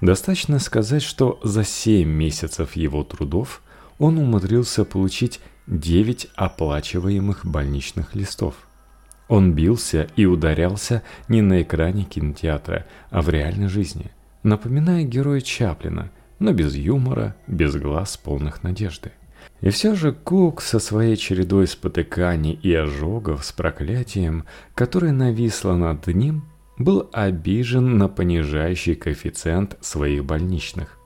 Достаточно 0.02 0.58
сказать, 0.58 1.04
что 1.04 1.40
за 1.44 1.64
7 1.64 2.10
месяцев 2.10 2.76
его 2.76 3.04
трудов 3.04 3.62
он 4.00 4.18
умудрился 4.18 4.84
получить 4.84 5.40
9 5.68 6.30
оплачиваемых 6.36 7.46
больничных 7.46 8.16
листов. 8.16 8.56
Он 9.28 9.54
бился 9.54 10.10
и 10.16 10.26
ударялся 10.26 11.04
не 11.28 11.42
на 11.42 11.62
экране 11.62 12.04
кинотеатра, 12.04 12.88
а 13.12 13.22
в 13.22 13.30
реальной 13.30 13.70
жизни, 13.70 14.12
напоминая 14.44 15.04
героя 15.04 15.40
Чаплина, 15.40 16.12
но 16.40 16.52
без 16.52 16.76
юмора, 16.76 17.36
без 17.46 17.76
глаз 17.76 18.18
полных 18.18 18.64
надежды. 18.64 19.12
И 19.62 19.70
все 19.70 19.94
же 19.94 20.12
Кук 20.12 20.62
со 20.62 20.80
своей 20.80 21.16
чередой 21.16 21.68
спотыканий 21.68 22.54
и 22.54 22.74
ожогов 22.74 23.46
с 23.46 23.52
проклятием, 23.52 24.46
которое 24.74 25.12
нависло 25.12 25.76
над 25.76 26.08
ним, 26.08 26.51
был 26.78 27.10
обижен 27.14 27.98
на 27.98 28.08
понижающий 28.08 28.96
коэффициент 28.96 29.78
своих 29.82 30.26
больничных. 30.26 30.98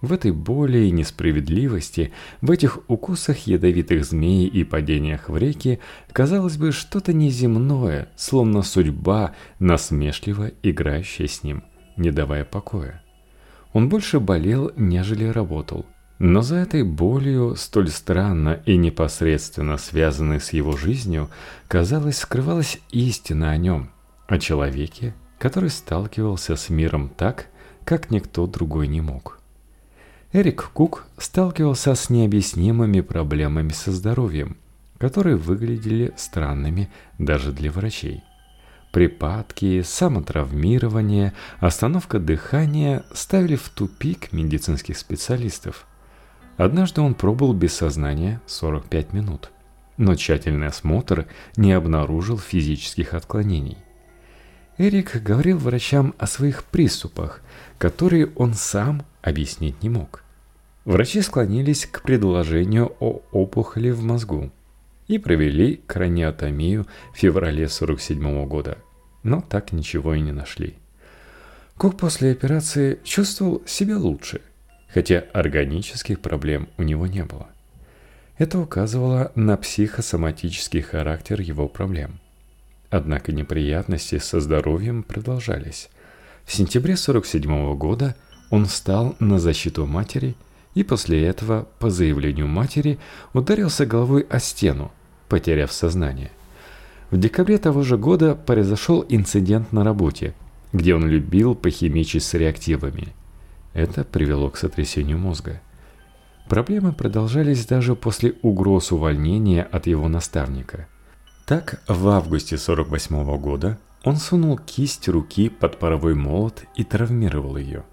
В 0.00 0.12
этой 0.12 0.32
боли 0.32 0.78
и 0.78 0.90
несправедливости, 0.90 2.12
в 2.42 2.50
этих 2.50 2.78
укусах 2.88 3.46
ядовитых 3.46 4.04
змей 4.04 4.46
и 4.46 4.62
падениях 4.62 5.30
в 5.30 5.36
реки, 5.36 5.80
казалось 6.12 6.58
бы, 6.58 6.72
что-то 6.72 7.12
неземное, 7.12 8.08
словно 8.16 8.62
судьба, 8.62 9.34
насмешливо 9.58 10.52
играющая 10.62 11.26
с 11.26 11.42
ним, 11.42 11.64
не 11.96 12.10
давая 12.10 12.44
покоя. 12.44 13.02
Он 13.72 13.88
больше 13.88 14.20
болел, 14.20 14.72
нежели 14.76 15.24
работал– 15.24 15.86
но 16.18 16.42
за 16.42 16.56
этой 16.56 16.84
болью, 16.84 17.56
столь 17.56 17.90
странно 17.90 18.60
и 18.66 18.76
непосредственно 18.76 19.76
связанной 19.78 20.40
с 20.40 20.52
его 20.52 20.76
жизнью, 20.76 21.28
казалось, 21.66 22.18
скрывалась 22.18 22.78
истина 22.90 23.50
о 23.50 23.56
нем, 23.56 23.90
о 24.26 24.38
человеке, 24.38 25.14
который 25.38 25.70
сталкивался 25.70 26.56
с 26.56 26.70
миром 26.70 27.08
так, 27.08 27.48
как 27.84 28.10
никто 28.10 28.46
другой 28.46 28.88
не 28.88 29.00
мог. 29.00 29.40
Эрик 30.32 30.70
Кук 30.72 31.06
сталкивался 31.18 31.94
с 31.94 32.10
необъяснимыми 32.10 33.00
проблемами 33.00 33.70
со 33.70 33.92
здоровьем, 33.92 34.56
которые 34.98 35.36
выглядели 35.36 36.12
странными 36.16 36.90
даже 37.18 37.52
для 37.52 37.70
врачей. 37.70 38.22
Припадки, 38.92 39.82
самотравмирование, 39.82 41.34
остановка 41.58 42.18
дыхания 42.18 43.04
ставили 43.12 43.56
в 43.56 43.68
тупик 43.68 44.32
медицинских 44.32 44.96
специалистов– 44.98 45.86
Однажды 46.56 47.00
он 47.00 47.14
пробыл 47.14 47.52
без 47.52 47.74
сознания 47.74 48.40
45 48.46 49.12
минут, 49.12 49.50
но 49.96 50.14
тщательный 50.14 50.68
осмотр 50.68 51.26
не 51.56 51.72
обнаружил 51.72 52.38
физических 52.38 53.14
отклонений. 53.14 53.78
Эрик 54.78 55.22
говорил 55.22 55.58
врачам 55.58 56.14
о 56.18 56.26
своих 56.26 56.64
приступах, 56.64 57.40
которые 57.78 58.30
он 58.36 58.54
сам 58.54 59.04
объяснить 59.22 59.82
не 59.82 59.88
мог. 59.88 60.22
Врачи 60.84 61.22
склонились 61.22 61.86
к 61.86 62.02
предложению 62.02 62.94
о 63.00 63.22
опухоли 63.32 63.90
в 63.90 64.02
мозгу 64.02 64.50
и 65.06 65.18
провели 65.18 65.80
краниотомию 65.86 66.86
в 67.12 67.18
феврале 67.18 67.68
47 67.68 68.46
года, 68.46 68.78
но 69.22 69.40
так 69.40 69.72
ничего 69.72 70.14
и 70.14 70.20
не 70.20 70.32
нашли. 70.32 70.74
Кук 71.76 71.96
после 71.96 72.32
операции 72.32 72.98
чувствовал 73.04 73.62
себя 73.66 73.98
лучше– 73.98 74.40
хотя 74.94 75.24
органических 75.32 76.20
проблем 76.20 76.68
у 76.78 76.84
него 76.84 77.08
не 77.08 77.24
было. 77.24 77.48
Это 78.38 78.60
указывало 78.60 79.32
на 79.34 79.56
психосоматический 79.56 80.82
характер 80.82 81.40
его 81.40 81.68
проблем. 81.68 82.20
Однако 82.94 83.32
неприятности 83.32 84.18
со 84.18 84.38
здоровьем 84.38 85.02
продолжались. 85.02 85.88
В 86.44 86.52
сентябре 86.54 86.92
1947 86.92 87.76
года 87.76 88.14
он 88.50 88.66
встал 88.66 89.16
на 89.18 89.40
защиту 89.40 89.84
матери 89.84 90.36
и 90.76 90.84
после 90.84 91.26
этого, 91.26 91.66
по 91.80 91.90
заявлению 91.90 92.46
матери, 92.46 93.00
ударился 93.32 93.84
головой 93.84 94.24
о 94.30 94.38
стену, 94.38 94.92
потеряв 95.28 95.72
сознание, 95.72 96.30
В 97.10 97.18
декабре 97.18 97.58
того 97.58 97.82
же 97.82 97.98
года 97.98 98.36
произошел 98.36 99.04
инцидент 99.08 99.72
на 99.72 99.82
работе, 99.82 100.32
где 100.72 100.94
он 100.94 101.04
любил 101.08 101.56
похимичить 101.56 102.22
с 102.22 102.34
реактивами. 102.34 103.08
Это 103.72 104.04
привело 104.04 104.50
к 104.50 104.56
сотрясению 104.56 105.18
мозга. 105.18 105.60
Проблемы 106.48 106.92
продолжались 106.92 107.66
даже 107.66 107.96
после 107.96 108.34
угроз 108.42 108.92
увольнения 108.92 109.64
от 109.64 109.88
его 109.88 110.06
наставника. 110.06 110.86
Так, 111.46 111.82
в 111.88 112.08
августе 112.08 112.56
48 112.56 113.36
года 113.38 113.78
он 114.02 114.16
сунул 114.16 114.56
кисть 114.56 115.08
руки 115.08 115.50
под 115.50 115.78
паровой 115.78 116.14
молот 116.14 116.64
и 116.74 116.84
травмировал 116.84 117.58
ее. 117.58 117.84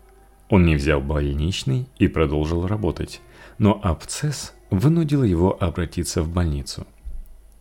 Он 0.50 0.66
не 0.66 0.76
взял 0.76 1.02
больничный 1.02 1.90
и 1.98 2.08
продолжил 2.08 2.66
работать, 2.66 3.20
но 3.58 3.78
абсцесс 3.84 4.54
вынудил 4.70 5.24
его 5.24 5.58
обратиться 5.62 6.24
в 6.24 6.30
больницу. 6.30 6.88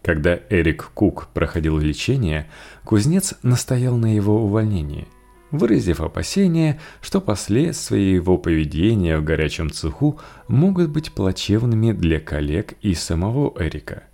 Когда 0.03 0.39
Эрик 0.49 0.93
Кук 0.95 1.27
проходил 1.35 1.79
лечение, 1.79 2.49
кузнец 2.85 3.35
настоял 3.43 3.97
на 3.97 4.15
его 4.15 4.45
увольнении, 4.45 5.09
выразив 5.51 6.01
опасение, 6.01 6.81
что 7.01 7.21
последствия 7.21 8.15
его 8.15 8.39
поведения 8.39 9.19
в 9.19 9.25
горячем 9.25 9.71
цеху 9.71 10.21
могут 10.47 10.91
быть 10.91 11.13
плачевными 11.13 11.91
для 11.91 12.21
коллег 12.21 12.75
и 12.81 12.95
самого 12.95 13.53
Эрика. 13.61 14.05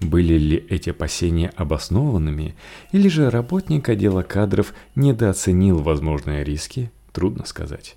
Были 0.00 0.38
ли 0.38 0.56
эти 0.70 0.90
опасения 0.90 1.52
обоснованными, 1.56 2.56
или 2.90 3.08
же 3.08 3.28
работник 3.30 3.88
отдела 3.88 4.22
кадров 4.22 4.72
недооценил 4.94 5.78
возможные 5.78 6.42
риски, 6.42 6.90
трудно 7.12 7.44
сказать. 7.44 7.96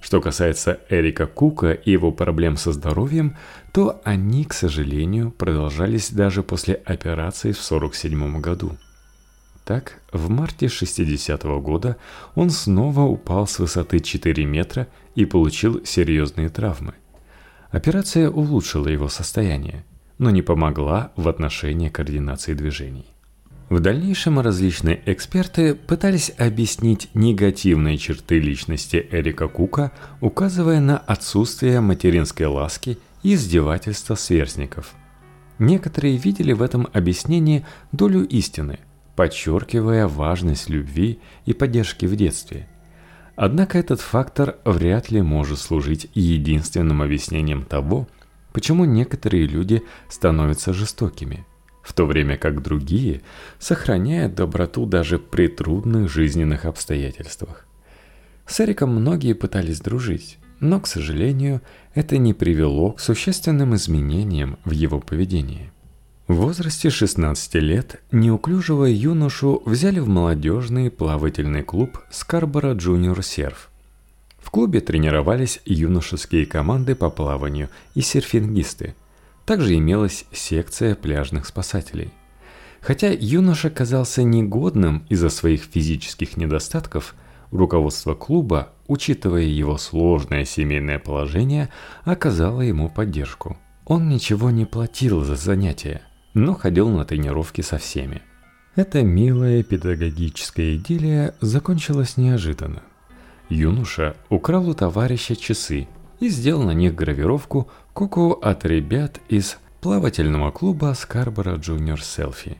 Что 0.00 0.20
касается 0.20 0.80
Эрика 0.90 1.26
Кука 1.26 1.72
и 1.72 1.90
его 1.90 2.12
проблем 2.12 2.56
со 2.56 2.72
здоровьем, 2.72 3.36
то 3.72 4.00
они, 4.04 4.44
к 4.44 4.52
сожалению, 4.52 5.30
продолжались 5.30 6.10
даже 6.10 6.42
после 6.42 6.74
операции 6.74 7.52
в 7.52 7.58
1947 7.58 8.40
году. 8.40 8.76
Так, 9.64 10.02
в 10.12 10.28
марте 10.28 10.68
60 10.68 11.44
-го 11.44 11.60
года 11.60 11.96
он 12.34 12.50
снова 12.50 13.00
упал 13.00 13.46
с 13.46 13.58
высоты 13.58 14.00
4 14.00 14.44
метра 14.44 14.88
и 15.14 15.24
получил 15.24 15.84
серьезные 15.86 16.50
травмы. 16.50 16.92
Операция 17.70 18.28
улучшила 18.28 18.88
его 18.88 19.08
состояние, 19.08 19.84
но 20.18 20.30
не 20.30 20.42
помогла 20.42 21.12
в 21.16 21.28
отношении 21.28 21.88
координации 21.88 22.54
движений. 22.54 23.06
В 23.70 23.80
дальнейшем 23.80 24.38
различные 24.40 25.02
эксперты 25.06 25.74
пытались 25.74 26.32
объяснить 26.36 27.08
негативные 27.14 27.96
черты 27.96 28.38
личности 28.38 29.06
Эрика 29.10 29.48
Кука, 29.48 29.90
указывая 30.20 30.80
на 30.80 30.98
отсутствие 30.98 31.80
материнской 31.80 32.46
ласки 32.46 32.98
и 33.22 33.34
издевательства 33.34 34.16
сверстников. 34.16 34.94
Некоторые 35.58 36.18
видели 36.18 36.52
в 36.52 36.62
этом 36.62 36.88
объяснении 36.92 37.64
долю 37.90 38.24
истины, 38.26 38.80
подчеркивая 39.16 40.08
важность 40.08 40.68
любви 40.68 41.20
и 41.46 41.54
поддержки 41.54 42.04
в 42.06 42.16
детстве. 42.16 42.68
Однако 43.34 43.78
этот 43.78 44.00
фактор 44.00 44.56
вряд 44.64 45.10
ли 45.10 45.22
может 45.22 45.58
служить 45.58 46.08
единственным 46.14 47.02
объяснением 47.02 47.64
того, 47.64 48.08
почему 48.54 48.86
некоторые 48.86 49.46
люди 49.46 49.82
становятся 50.08 50.72
жестокими– 50.72 51.44
в 51.84 51.92
то 51.92 52.06
время 52.06 52.36
как 52.36 52.62
другие 52.62 53.20
сохраняют 53.58 54.34
доброту 54.34 54.86
даже 54.86 55.18
при 55.18 55.48
трудных 55.48 56.10
жизненных 56.10 56.64
обстоятельствах. 56.64 57.66
С 58.46 58.60
Эриком 58.60 58.90
многие 58.90 59.34
пытались 59.34 59.80
дружить, 59.80 60.38
но, 60.60 60.80
к 60.80 60.86
сожалению, 60.86 61.60
это 61.94 62.16
не 62.16 62.32
привело 62.32 62.92
к 62.92 63.00
существенным 63.00 63.74
изменениям 63.74 64.58
в 64.64 64.70
его 64.70 64.98
поведении. 64.98 65.70
В 66.26 66.36
возрасте 66.36 66.88
16 66.88 67.54
лет 67.56 68.02
неуклюжего 68.10 68.86
юношу 68.86 69.62
взяли 69.66 69.98
в 70.00 70.08
молодежный 70.08 70.90
плавательный 70.90 71.62
клуб 71.62 71.98
Скарборо 72.10 72.72
Джуниор 72.72 73.22
Серф. 73.22 73.70
Клубе 74.54 74.80
тренировались 74.80 75.60
юношеские 75.66 76.46
команды 76.46 76.94
по 76.94 77.10
плаванию 77.10 77.68
и 77.94 78.00
серфингисты– 78.00 78.94
также 79.44 79.76
имелась 79.76 80.24
секция 80.32 80.94
пляжных 80.94 81.46
спасателей. 81.46 82.12
Хотя 82.80 83.10
юноша 83.10 83.70
казался 83.70 84.22
негодным 84.22 85.06
из-за 85.08 85.30
своих 85.30 85.62
физических 85.62 86.36
недостатков, 86.36 87.14
руководство 87.50 88.14
клуба, 88.14 88.72
учитывая 88.86 89.42
его 89.44 89.78
сложное 89.78 90.44
семейное 90.44 90.98
положение, 90.98 91.70
оказало 92.04 92.60
ему 92.60 92.90
поддержку. 92.90 93.56
Он 93.86 94.08
ничего 94.08 94.50
не 94.50 94.66
платил 94.66 95.22
за 95.22 95.36
занятия, 95.36 96.02
но 96.34 96.54
ходил 96.54 96.88
на 96.88 97.04
тренировки 97.04 97.60
со 97.60 97.78
всеми. 97.78 98.22
Эта 98.76 99.02
милая 99.02 99.62
педагогическая 99.62 100.76
идиллия 100.76 101.34
закончилась 101.40 102.16
неожиданно. 102.16 102.82
Юноша 103.54 104.16
украл 104.30 104.68
у 104.68 104.74
товарища 104.74 105.36
часы 105.36 105.86
и 106.18 106.28
сделал 106.28 106.64
на 106.64 106.72
них 106.72 106.92
гравировку 106.96 107.68
Куку 107.92 108.32
от 108.32 108.64
ребят 108.64 109.20
из 109.28 109.58
плавательного 109.80 110.50
клуба 110.50 110.92
Скарборо 110.98 111.54
Джуниор 111.54 112.02
Селфи. 112.02 112.58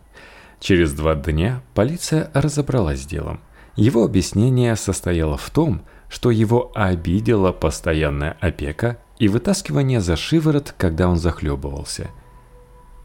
Через 0.61 0.93
два 0.93 1.17
дня 1.17 1.63
полиция 1.75 2.31
разобралась 2.33 3.03
с 3.03 3.07
делом. 3.07 3.41
Его 3.75 4.05
объяснение 4.05 4.77
состояло 4.77 5.37
в 5.37 5.51
том, 5.51 5.83
что 6.09 6.31
его 6.31 6.71
обидела 6.77 7.51
постоянная 7.51 8.37
опека 8.41 8.99
и 9.19 9.27
вытаскивание 9.27 10.01
за 10.01 10.15
шиворот, 10.15 10.77
когда 10.79 11.09
он 11.09 11.17
захлебывался. 11.17 12.09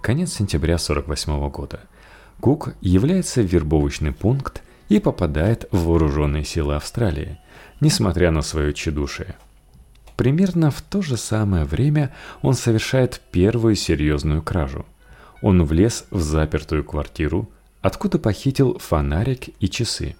Конец 0.04 0.34
сентября 0.34 0.78
48 0.78 1.50
года. 1.50 1.80
Кук 2.40 2.76
является 2.82 3.42
вербовочный 3.42 4.12
пункт 4.12 4.62
и 4.90 5.00
попадает 5.00 5.68
в 5.72 5.86
вооруженные 5.86 6.44
силы 6.44 6.76
Австралии, 6.76 7.40
несмотря 7.80 8.32
на 8.32 8.42
свое 8.42 8.74
тщедушие– 8.74 9.36
Примерно 10.20 10.70
в 10.70 10.82
то 10.82 11.02
же 11.02 11.16
самое 11.16 11.64
время 11.64 12.14
он 12.42 12.54
совершает 12.54 13.22
первую 13.32 13.76
серьезную 13.76 14.42
кражу. 14.42 14.86
Он 15.42 15.64
влез 15.64 16.08
в 16.12 16.20
запертую 16.20 16.84
квартиру, 16.84 17.50
откуда 17.80 18.20
похитил 18.20 18.78
фонарик 18.80 19.48
и 19.62 19.70
часы. 19.70 20.18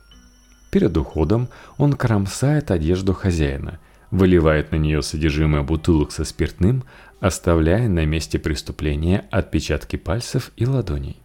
Перед 0.72 0.96
уходом 0.96 1.50
он 1.78 1.92
кромсает 1.92 2.72
одежду 2.72 3.14
хозяина, 3.14 3.78
выливает 4.10 4.72
на 4.72 4.78
нее 4.78 5.02
содержимое 5.02 5.64
бутылок 5.64 6.14
со 6.14 6.24
спиртным, 6.24 6.86
оставляя 7.20 7.90
на 7.90 8.06
месте 8.06 8.40
преступления 8.40 9.26
отпечатки 9.32 9.98
пальцев 9.98 10.52
и 10.56 10.66
ладоней. 10.66 11.18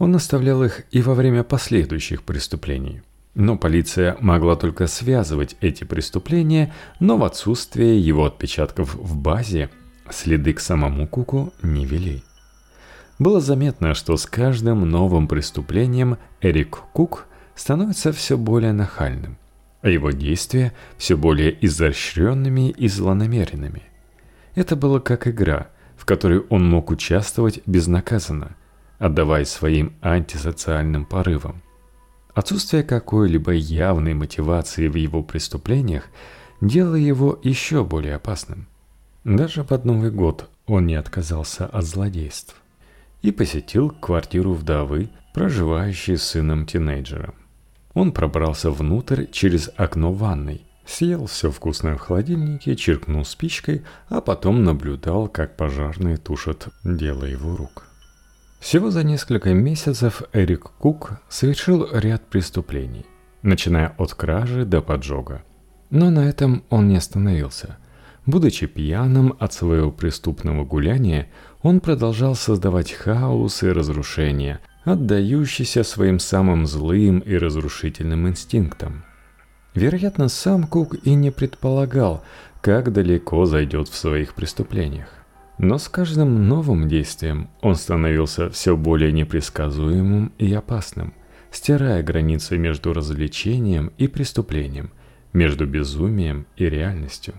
Он 0.00 0.16
оставлял 0.16 0.64
их 0.64 0.82
и 0.90 1.00
во 1.00 1.14
время 1.14 1.44
последующих 1.44 2.24
преступлений– 2.24 3.02
но 3.34 3.56
полиция 3.56 4.16
могла 4.20 4.56
только 4.56 4.86
связывать 4.86 5.56
эти 5.60 5.84
преступления, 5.84 6.72
но 6.98 7.16
в 7.16 7.24
отсутствие 7.24 8.00
его 8.00 8.26
отпечатков 8.26 8.94
в 8.94 9.16
базе 9.16 9.70
следы 10.10 10.52
к 10.52 10.60
самому 10.60 11.06
Куку 11.06 11.52
не 11.62 11.86
вели. 11.86 12.24
Было 13.18 13.40
заметно, 13.40 13.94
что 13.94 14.16
с 14.16 14.26
каждым 14.26 14.88
новым 14.88 15.28
преступлением 15.28 16.18
Эрик 16.40 16.78
Кук 16.92 17.26
становится 17.54 18.12
все 18.12 18.36
более 18.36 18.72
нахальным, 18.72 19.36
а 19.82 19.90
его 19.90 20.10
действия 20.10 20.72
все 20.96 21.16
более 21.16 21.56
изощренными 21.64 22.70
и 22.70 22.88
злонамеренными. 22.88 23.82
Это 24.56 24.74
было 24.74 24.98
как 24.98 25.28
игра, 25.28 25.68
в 25.96 26.04
которой 26.04 26.40
он 26.48 26.68
мог 26.68 26.90
участвовать 26.90 27.60
безнаказанно, 27.66 28.56
отдавая 29.00 29.44
своим 29.44 29.94
антисоциальным 30.00 31.04
порывам– 31.04 31.62
Отсутствие 32.34 32.84
какой-либо 32.84 33.52
явной 33.52 34.14
мотивации 34.14 34.88
в 34.88 34.94
его 34.94 35.22
преступлениях 35.22 36.04
делало 36.60 36.94
его 36.94 37.38
еще 37.42 37.84
более 37.84 38.14
опасным. 38.14 38.66
Даже 39.24 39.64
под 39.64 39.84
Новый 39.84 40.10
год 40.10 40.48
он 40.66 40.86
не 40.86 40.94
отказался 40.94 41.66
от 41.66 41.84
злодейств 41.84 42.56
и 43.22 43.32
посетил 43.32 43.90
квартиру 43.90 44.54
вдовы, 44.54 45.10
проживающей 45.34 46.16
с 46.16 46.22
сыном-тинейджером. 46.22 47.34
Он 47.92 48.12
пробрался 48.12 48.70
внутрь 48.70 49.26
через 49.26 49.68
окно 49.76 50.12
ванной, 50.12 50.62
съел 50.86 51.26
все 51.26 51.50
вкусное 51.50 51.96
в 51.96 52.00
холодильнике, 52.00 52.76
чиркнул 52.76 53.24
спичкой, 53.24 53.82
а 54.08 54.20
потом 54.20 54.64
наблюдал, 54.64 55.28
как 55.28 55.56
пожарные 55.56 56.16
тушат 56.16 56.68
дело 56.84 57.24
его 57.24 57.56
рук. 57.56 57.89
Всего 58.60 58.90
за 58.90 59.02
несколько 59.04 59.54
месяцев 59.54 60.22
Эрик 60.34 60.70
Кук 60.78 61.12
совершил 61.30 61.88
ряд 61.92 62.26
преступлений, 62.28 63.06
начиная 63.42 63.94
от 63.96 64.12
кражи 64.12 64.66
до 64.66 64.82
поджога. 64.82 65.42
Но 65.88 66.10
на 66.10 66.28
этом 66.28 66.62
он 66.68 66.88
не 66.88 66.96
остановился. 66.96 67.78
Будучи 68.26 68.66
пьяным 68.66 69.34
от 69.40 69.54
своего 69.54 69.90
преступного 69.90 70.64
гуляния, 70.66 71.28
он 71.62 71.80
продолжал 71.80 72.34
создавать 72.34 72.92
хаос 72.92 73.62
и 73.62 73.68
разрушения, 73.68 74.60
отдающийся 74.84 75.82
своим 75.82 76.18
самым 76.18 76.66
злым 76.66 77.20
и 77.20 77.34
разрушительным 77.36 78.28
инстинктам. 78.28 79.04
Вероятно, 79.74 80.28
сам 80.28 80.64
Кук 80.64 80.96
и 81.02 81.14
не 81.14 81.30
предполагал, 81.30 82.22
как 82.60 82.92
далеко 82.92 83.46
зайдет 83.46 83.88
в 83.88 83.94
своих 83.94 84.34
преступлениях. 84.34 85.19
Но 85.62 85.76
с 85.76 85.90
каждым 85.90 86.48
новым 86.48 86.88
действием 86.88 87.50
он 87.60 87.74
становился 87.74 88.48
все 88.48 88.78
более 88.78 89.12
непредсказуемым 89.12 90.32
и 90.38 90.50
опасным, 90.54 91.12
стирая 91.50 92.02
границы 92.02 92.56
между 92.56 92.94
развлечением 92.94 93.92
и 93.98 94.08
преступлением, 94.08 94.90
между 95.34 95.66
безумием 95.66 96.46
и 96.56 96.64
реальностью. 96.64 97.34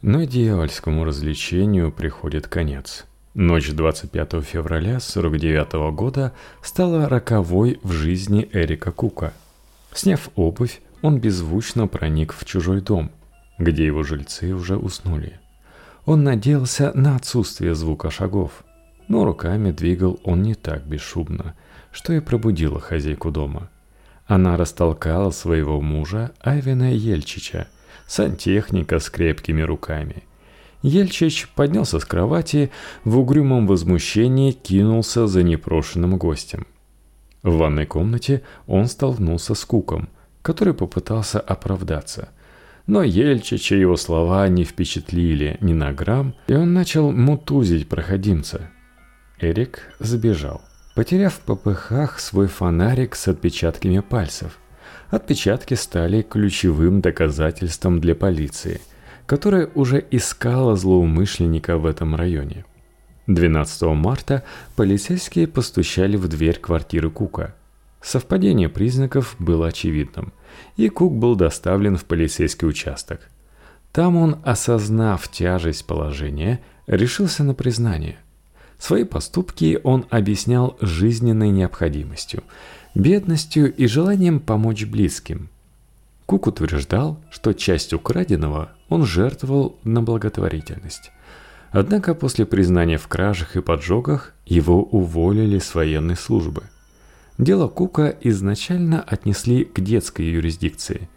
Но 0.00 0.24
дьявольскому 0.24 1.04
развлечению 1.04 1.92
приходит 1.92 2.48
конец. 2.48 3.06
Ночь 3.34 3.70
25 3.70 4.42
февраля 4.42 4.98
49 4.98 5.94
года 5.94 6.32
стала 6.60 7.08
роковой 7.08 7.78
в 7.84 7.92
жизни 7.92 8.48
Эрика 8.52 8.90
Кука. 8.90 9.32
Сняв 9.94 10.28
обувь, 10.34 10.80
он 11.02 11.20
беззвучно 11.20 11.86
проник 11.86 12.32
в 12.32 12.44
чужой 12.44 12.80
дом, 12.80 13.12
где 13.58 13.86
его 13.86 14.02
жильцы 14.02 14.52
уже 14.52 14.76
уснули. 14.76 15.38
Он 16.04 16.24
надеялся 16.24 16.90
на 16.94 17.14
отсутствие 17.16 17.74
звука 17.74 18.10
шагов, 18.10 18.64
но 19.06 19.24
руками 19.24 19.70
двигал 19.70 20.18
он 20.24 20.42
не 20.42 20.54
так 20.54 20.84
бесшумно, 20.84 21.54
что 21.92 22.12
и 22.12 22.20
пробудило 22.20 22.80
хозяйку 22.80 23.30
дома. 23.30 23.70
Она 24.26 24.56
растолкала 24.56 25.30
своего 25.30 25.80
мужа 25.80 26.32
Айвена 26.40 26.92
Ельчича, 26.92 27.68
сантехника 28.06 28.98
с 28.98 29.10
крепкими 29.10 29.62
руками. 29.62 30.24
Ельчич 30.82 31.48
поднялся 31.54 32.00
с 32.00 32.04
кровати, 32.04 32.72
в 33.04 33.18
угрюмом 33.18 33.68
возмущении 33.68 34.50
кинулся 34.50 35.28
за 35.28 35.44
непрошенным 35.44 36.18
гостем. 36.18 36.66
В 37.44 37.56
ванной 37.58 37.86
комнате 37.86 38.42
он 38.66 38.86
столкнулся 38.86 39.54
с 39.54 39.64
Куком, 39.64 40.08
который 40.42 40.74
попытался 40.74 41.38
оправдаться– 41.38 42.30
но 42.92 43.02
Ельчича 43.02 43.74
его 43.74 43.96
слова 43.96 44.46
не 44.48 44.64
впечатлили 44.64 45.56
ни 45.62 45.72
на 45.72 45.94
грамм, 45.94 46.34
и 46.46 46.52
он 46.52 46.74
начал 46.74 47.10
мутузить 47.10 47.88
проходимца. 47.88 48.68
Эрик 49.40 49.94
сбежал, 49.98 50.60
потеряв 50.94 51.32
в 51.32 51.40
попыхах 51.40 52.20
свой 52.20 52.48
фонарик 52.48 53.14
с 53.14 53.28
отпечатками 53.28 54.00
пальцев. 54.00 54.58
Отпечатки 55.08 55.72
стали 55.72 56.20
ключевым 56.20 57.00
доказательством 57.00 57.98
для 57.98 58.14
полиции, 58.14 58.82
которая 59.24 59.70
уже 59.74 60.04
искала 60.10 60.76
злоумышленника 60.76 61.78
в 61.78 61.86
этом 61.86 62.14
районе. 62.14 62.66
12 63.26 63.82
марта 63.94 64.42
полицейские 64.76 65.46
постучали 65.46 66.18
в 66.18 66.28
дверь 66.28 66.58
квартиры 66.58 67.08
Кука. 67.08 67.54
Совпадение 68.02 68.68
признаков 68.68 69.34
было 69.38 69.68
очевидным– 69.68 70.34
и 70.76 70.88
Кук 70.88 71.14
был 71.14 71.36
доставлен 71.36 71.96
в 71.96 72.04
полицейский 72.04 72.68
участок. 72.68 73.28
Там 73.92 74.16
он, 74.16 74.38
осознав 74.44 75.28
тяжесть 75.28 75.86
положения, 75.86 76.60
решился 76.86 77.44
на 77.44 77.54
признание. 77.54 78.16
Свои 78.78 79.04
поступки 79.04 79.78
он 79.84 80.06
объяснял 80.10 80.76
жизненной 80.80 81.50
необходимостью, 81.50 82.42
бедностью 82.94 83.72
и 83.72 83.86
желанием 83.86 84.40
помочь 84.40 84.84
близким. 84.84 85.50
Кук 86.26 86.46
утверждал, 86.46 87.20
что 87.30 87.52
часть 87.52 87.92
украденного 87.92 88.72
он 88.88 89.04
жертвовал 89.04 89.76
на 89.84 90.02
благотворительность. 90.02 91.10
Однако 91.70 92.14
после 92.14 92.44
признания 92.44 92.98
в 92.98 93.08
кражах 93.08 93.56
и 93.56 93.62
поджогах 93.62 94.34
его 94.46 94.82
уволили 94.82 95.58
с 95.58 95.74
военной 95.74 96.16
службы. 96.16 96.64
Дело 97.38 97.68
Кука 97.68 98.14
изначально 98.20 99.00
отнесли 99.00 99.64
к 99.64 99.80
детской 99.80 100.26
юрисдикции, 100.26 101.08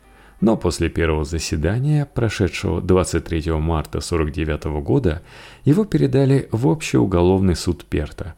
но 0.41 0.55
после 0.57 0.89
первого 0.89 1.25
заседания, 1.25 2.05
прошедшего 2.05 2.81
23 2.81 3.51
марта 3.53 3.99
1949 3.99 4.83
года, 4.83 5.21
его 5.65 5.85
передали 5.85 6.47
в 6.51 6.67
общий 6.67 6.97
уголовный 6.97 7.55
суд 7.55 7.85
Перта. 7.85 8.35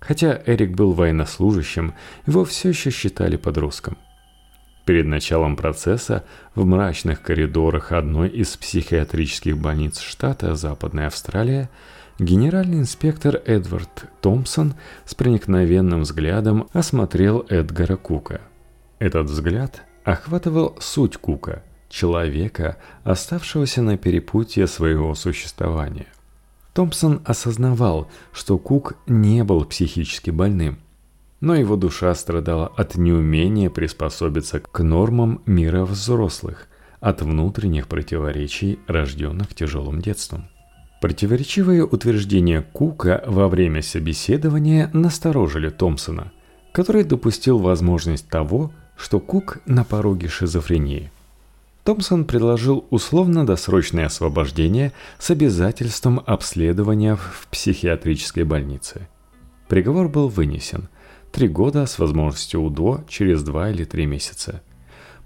Хотя 0.00 0.40
Эрик 0.46 0.70
был 0.70 0.92
военнослужащим, 0.92 1.94
его 2.26 2.44
все 2.44 2.70
еще 2.70 2.90
считали 2.90 3.36
подростком. 3.36 3.98
Перед 4.86 5.04
началом 5.04 5.56
процесса 5.56 6.24
в 6.54 6.64
мрачных 6.64 7.20
коридорах 7.20 7.92
одной 7.92 8.30
из 8.30 8.56
психиатрических 8.56 9.58
больниц 9.58 10.00
штата 10.00 10.54
Западная 10.54 11.08
Австралия– 11.08 11.68
Генеральный 12.18 12.80
инспектор 12.80 13.40
Эдвард 13.46 14.06
Томпсон 14.20 14.74
с 15.04 15.14
проникновенным 15.14 16.00
взглядом 16.00 16.68
осмотрел 16.72 17.46
Эдгара 17.48 17.96
Кука. 17.96 18.40
Этот 18.98 19.28
взгляд 19.30 19.82
охватывал 20.02 20.76
суть 20.80 21.16
Кука, 21.16 21.62
человека, 21.88 22.76
оставшегося 23.04 23.82
на 23.82 23.96
перепутье 23.96 24.66
своего 24.66 25.14
существования. 25.14 26.08
Томпсон 26.74 27.22
осознавал, 27.24 28.10
что 28.32 28.58
Кук 28.58 28.96
не 29.06 29.44
был 29.44 29.64
психически 29.64 30.30
больным, 30.30 30.80
но 31.40 31.54
его 31.54 31.76
душа 31.76 32.12
страдала 32.16 32.66
от 32.66 32.96
неумения 32.96 33.70
приспособиться 33.70 34.58
к 34.58 34.82
нормам 34.82 35.40
мира 35.46 35.84
взрослых, 35.84 36.66
от 36.98 37.22
внутренних 37.22 37.86
противоречий, 37.86 38.80
рожденных 38.88 39.54
тяжелым 39.54 40.00
детством. 40.00 40.48
Противоречивые 41.00 41.84
утверждения 41.84 42.62
Кука 42.72 43.22
во 43.24 43.48
время 43.48 43.82
собеседования 43.82 44.90
насторожили 44.92 45.68
Томпсона, 45.68 46.32
который 46.72 47.04
допустил 47.04 47.58
возможность 47.58 48.28
того, 48.28 48.72
что 48.96 49.20
Кук 49.20 49.58
на 49.64 49.84
пороге 49.84 50.26
шизофрении. 50.26 51.12
Томпсон 51.84 52.24
предложил 52.24 52.84
условно-досрочное 52.90 54.06
освобождение 54.06 54.92
с 55.20 55.30
обязательством 55.30 56.20
обследования 56.26 57.14
в 57.14 57.46
психиатрической 57.48 58.42
больнице. 58.42 59.08
Приговор 59.68 60.08
был 60.08 60.28
вынесен– 60.28 60.88
три 61.32 61.46
года 61.46 61.86
с 61.86 61.98
возможностью 61.98 62.60
УДО 62.60 63.04
через 63.08 63.42
два 63.42 63.70
или 63.70 63.84
три 63.84 64.06
месяца. 64.06 64.62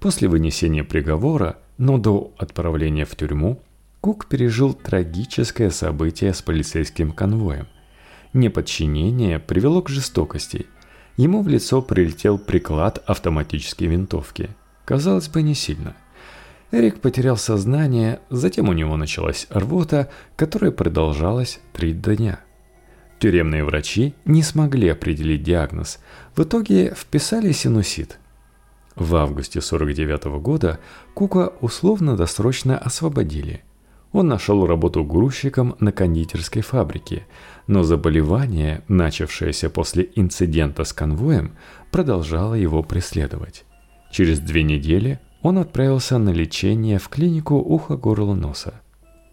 После 0.01 0.29
вынесения 0.29 0.85
приговора, 0.85 1.57
но 1.79 1.97
до 1.97 2.35
отправления 2.37 3.07
в 3.07 3.17
тюрьму– 3.17 3.63
Кук 4.03 4.27
пережил 4.27 4.75
трагическое 4.75 5.71
событие 5.71 6.35
с 6.35 6.43
полицейским 6.43 7.13
конвоем. 7.13 7.69
Неподчинение 8.33 9.39
привело 9.39 9.81
к 9.81 9.89
жестокости. 9.89 10.67
Ему 11.17 11.41
в 11.41 11.47
лицо 11.47 11.81
прилетел 11.81 12.37
приклад 12.37 13.01
автоматической 13.07 13.87
винтовки. 13.87 14.51
Казалось 14.87 15.29
бы, 15.29 15.43
не 15.43 15.55
сильно. 15.55 15.95
Эрик 16.73 17.01
потерял 17.01 17.37
сознание, 17.37 18.19
затем 18.29 18.69
у 18.69 18.73
него 18.73 18.97
началась 18.97 19.47
рвота, 19.51 20.11
которая 20.35 20.73
продолжалась 20.73 21.61
три 21.73 21.93
дня. 21.93 22.41
Тюремные 23.21 23.63
врачи 23.63 24.17
не 24.25 24.43
смогли 24.43 24.89
определить 24.89 25.45
диагноз. 25.45 26.01
В 26.35 26.43
итоге 26.43 26.93
вписали 26.93 27.53
синусит. 27.53 28.19
В 28.97 29.15
августе 29.15 29.61
49 29.61 30.25
года 30.43 30.81
Кука 31.15 31.53
условно-досрочно 31.61 32.77
освободили– 32.77 33.63
он 34.13 34.29
нашел 34.29 34.67
работу 34.67 35.05
грузчиком 35.05 35.75
на 35.81 35.93
кондитерской 35.93 36.63
фабрике, 36.63 37.27
но 37.67 37.83
заболевание, 37.83 38.83
начавшееся 38.89 39.71
после 39.71 40.09
инцидента 40.15 40.85
с 40.85 40.93
конвоем, 40.93 41.53
продолжало 41.91 42.55
его 42.55 42.83
преследовать. 42.83 43.65
Через 44.11 44.41
две 44.41 44.63
недели 44.63 45.19
он 45.41 45.59
отправился 45.59 46.19
на 46.19 46.31
лечение 46.31 46.99
в 46.99 47.09
клинику 47.09 47.57
ухо-горло-носа. 47.57 48.75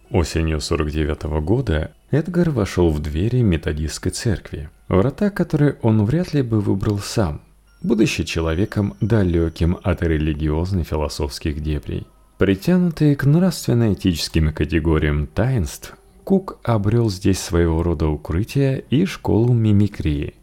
Осенью 0.09 0.59
49 0.59 1.25
-го 1.25 1.41
года 1.41 1.91
Эдгар 2.09 2.49
вошел 2.49 2.89
в 2.89 2.99
двери 2.99 3.41
методистской 3.41 4.11
церкви, 4.11 4.69
врата 4.87 5.29
которой 5.29 5.75
он 5.83 6.05
вряд 6.05 6.33
ли 6.33 6.41
бы 6.41 6.61
выбрал 6.61 6.97
сам, 6.97 7.41
будучи 7.83 8.23
человеком 8.23 8.95
далеким 9.01 9.77
от 9.83 10.01
религиозно-философских 10.01 11.61
дебрей. 11.61 12.07
Притянутый 12.39 13.17
к 13.17 13.25
нравственно-этическим 13.25 14.53
категориям 14.53 15.27
таинств, 15.27 15.97
Кук 16.23 16.57
обрел 16.63 17.09
здесь 17.09 17.37
своего 17.37 17.83
рода 17.83 18.07
укрытие 18.07 18.85
и 18.89 19.03
школу 19.03 19.51
мимикрии. 19.51 20.35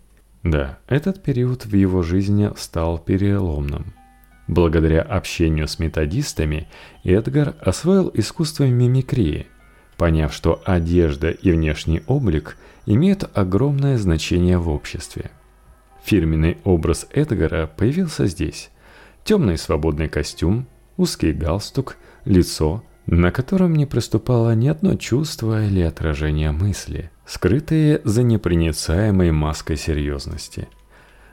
Да, 0.42 0.78
этот 0.88 1.22
период 1.22 1.64
в 1.64 1.74
его 1.74 2.02
жизни 2.02 2.50
стал 2.58 2.98
переломным. 2.98 3.94
Благодаря 4.46 5.00
общению 5.00 5.68
с 5.68 5.78
методистами 5.78 6.68
Эдгар 7.02 7.54
освоил 7.62 8.10
искусство 8.12 8.64
мимикрии, 8.64 9.46
поняв, 9.96 10.34
что 10.34 10.60
одежда 10.66 11.30
и 11.30 11.50
внешний 11.50 12.02
облик 12.06 12.58
имеют 12.84 13.24
огромное 13.32 13.96
значение 13.96 14.58
в 14.58 14.68
обществе. 14.68 15.30
Фирменный 16.04 16.58
образ 16.62 17.06
Эдгара 17.10 17.66
появился 17.66 18.26
здесь. 18.26 18.68
Темный 19.24 19.56
свободный 19.56 20.10
костюм, 20.10 20.66
узкий 20.96 21.32
галстук, 21.32 21.96
лицо, 22.24 22.82
на 23.06 23.30
котором 23.30 23.74
не 23.74 23.86
проступало 23.86 24.54
ни 24.54 24.68
одно 24.68 24.96
чувство 24.96 25.64
или 25.64 25.80
отражение 25.80 26.50
мысли, 26.50 27.10
скрытые 27.24 28.00
за 28.04 28.22
непроницаемой 28.22 29.30
маской 29.30 29.76
серьезности. 29.76 30.68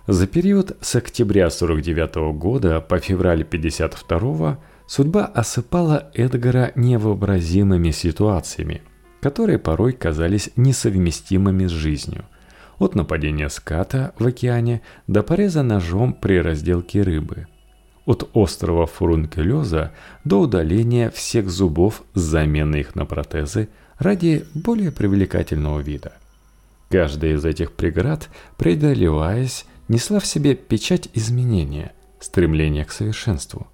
За 0.07 0.28
период 0.28 0.78
с 0.82 0.95
октября 0.95 1.49
49 1.49 2.34
года 2.38 2.82
по 2.82 2.99
февраль 2.99 3.43
52 3.43 4.59
судьба 4.86 5.26
осыпала 5.26 6.11
Эдгара 6.14 6.74
невообразимыми 6.76 7.91
ситуациями, 7.91 8.82
которые 9.22 9.59
порой 9.59 9.93
казались 9.93 10.49
несовместимыми 10.57 11.68
с 11.68 11.72
жизнью. 11.72 12.26
От 12.80 12.95
нападения 12.95 13.49
ската 13.49 14.14
в 14.20 14.28
океане 14.28 14.82
до 15.07 15.24
пореза 15.24 15.64
ножом 15.64 16.14
при 16.14 16.41
разделке 16.41 17.01
рыбы. 17.01 17.47
От 18.05 18.29
острого 18.33 18.85
фурункулеза 18.85 19.93
до 20.25 20.41
удаления 20.41 21.09
всех 21.09 21.49
зубов 21.49 22.03
с 22.13 22.19
заменой 22.19 22.81
их 22.81 22.95
на 22.95 23.05
протезы 23.05 23.69
ради 23.97 24.45
более 24.53 24.91
привлекательного 24.91 25.79
вида. 25.79 26.13
Каждая 26.89 27.35
из 27.35 27.45
этих 27.45 27.71
преград, 27.71 28.29
преодолеваясь, 28.57 29.65
несла 29.87 30.19
в 30.19 30.25
себе 30.25 30.53
печать 30.55 31.09
изменения, 31.13 31.93
стремления 32.19 32.85
к 32.85 32.91
совершенству. 32.91 33.67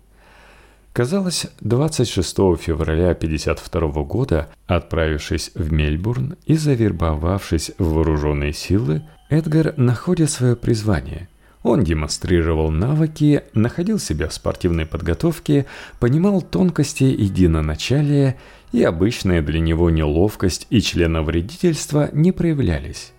Казалось, 0.93 1.47
26 1.61 2.35
февраля 2.59 3.11
1952 3.11 4.03
года, 4.03 4.49
отправившись 4.67 5.51
в 5.53 5.71
Мельбурн 5.71 6.35
и 6.45 6.55
завербовавшись 6.55 7.71
в 7.77 7.93
вооруженные 7.93 8.53
силы, 8.53 9.03
Эдгар 9.29 9.75
находит 9.77 10.31
свое 10.31 10.55
призвание. 10.55 11.29
Он 11.63 11.83
демонстрировал 11.83 12.71
навыки, 12.71 13.43
находил 13.53 13.99
себя 13.99 14.29
в 14.29 14.33
спортивной 14.33 14.85
подготовке, 14.85 15.65
понимал 15.99 16.41
тонкости 16.41 17.03
единоначалия, 17.03 18.37
и 18.71 18.83
обычная 18.83 19.41
для 19.41 19.59
него 19.59 19.89
неловкость 19.89 20.67
и 20.69 20.81
членовредительство 20.81 22.09
не 22.13 22.31
проявлялись. 22.31 23.13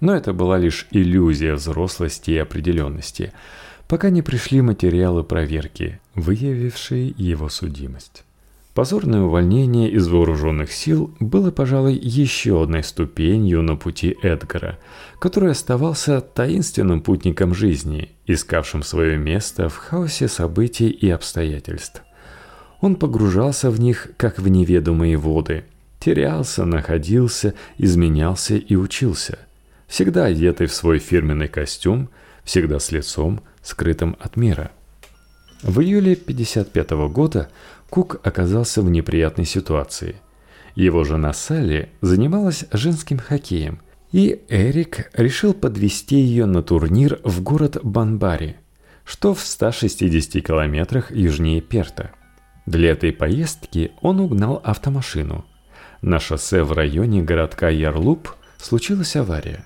Но 0.00 0.14
это 0.14 0.32
была 0.32 0.58
лишь 0.58 0.86
иллюзия 0.90 1.54
взрослости 1.54 2.32
и 2.32 2.38
определенности– 2.38 3.32
пока 3.88 4.10
не 4.10 4.22
пришли 4.22 4.60
материалы 4.60 5.24
проверки, 5.24 5.98
выявившие 6.14 7.14
его 7.16 7.48
судимость. 7.48 8.24
Позорное 8.74 9.22
увольнение 9.22 9.90
из 9.90 10.06
вооруженных 10.06 10.70
сил 10.70 11.12
было, 11.18 11.50
пожалуй, 11.50 11.94
еще 11.94 12.62
одной 12.62 12.84
ступенью 12.84 13.62
на 13.62 13.74
пути 13.74 14.16
Эдгара, 14.22 14.78
который 15.18 15.50
оставался 15.50 16.20
таинственным 16.20 17.00
путником 17.00 17.54
жизни, 17.54 18.12
искавшим 18.26 18.82
свое 18.82 19.16
место 19.16 19.68
в 19.68 19.76
хаосе 19.76 20.28
событий 20.28 20.88
и 20.88 21.10
обстоятельств. 21.10 22.02
Он 22.80 22.94
погружался 22.94 23.70
в 23.70 23.80
них, 23.80 24.08
как 24.16 24.38
в 24.38 24.48
неведомые 24.48 25.16
воды, 25.16 25.64
терялся, 25.98 26.64
находился, 26.64 27.54
изменялся 27.76 28.56
и 28.56 28.76
учился. 28.76 29.38
Всегда 29.88 30.26
одетый 30.26 30.68
в 30.68 30.74
свой 30.74 30.98
фирменный 30.98 31.48
костюм, 31.48 32.08
всегда 32.44 32.78
с 32.78 32.92
лицом, 32.92 33.40
скрытым 33.62 34.16
от 34.20 34.36
мира. 34.36 34.70
В 35.62 35.80
июле 35.80 36.12
1955 36.12 36.90
года 37.12 37.48
Кук 37.90 38.20
оказался 38.22 38.82
в 38.82 38.90
неприятной 38.90 39.44
ситуации. 39.44 40.16
Его 40.76 41.02
жена 41.02 41.32
Салли 41.32 41.88
занималась 42.00 42.66
женским 42.70 43.18
хоккеем, 43.18 43.80
и 44.12 44.40
Эрик 44.48 45.10
решил 45.14 45.54
подвести 45.54 46.16
ее 46.16 46.46
на 46.46 46.62
турнир 46.62 47.20
в 47.24 47.42
город 47.42 47.78
Банбари, 47.82 48.56
что 49.04 49.34
в 49.34 49.40
160 49.40 50.44
километрах 50.44 51.10
южнее 51.10 51.60
Перта. 51.60 52.10
Для 52.66 52.90
этой 52.90 53.12
поездки 53.12 53.92
он 54.02 54.20
угнал 54.20 54.60
автомашину. 54.64 55.44
На 56.02 56.20
шоссе 56.20 56.62
в 56.62 56.72
районе 56.72 57.22
городка 57.22 57.68
Ярлуп 57.68 58.30
случилась 58.58 59.16
авария. 59.16 59.64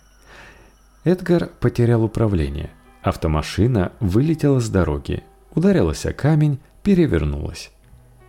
Эдгар 1.04 1.50
потерял 1.60 2.04
управление– 2.04 2.70
Автомашина 3.02 3.92
вылетела 3.98 4.60
с 4.60 4.68
дороги, 4.68 5.24
ударилась 5.54 6.06
о 6.06 6.12
камень, 6.12 6.60
перевернулась. 6.84 7.72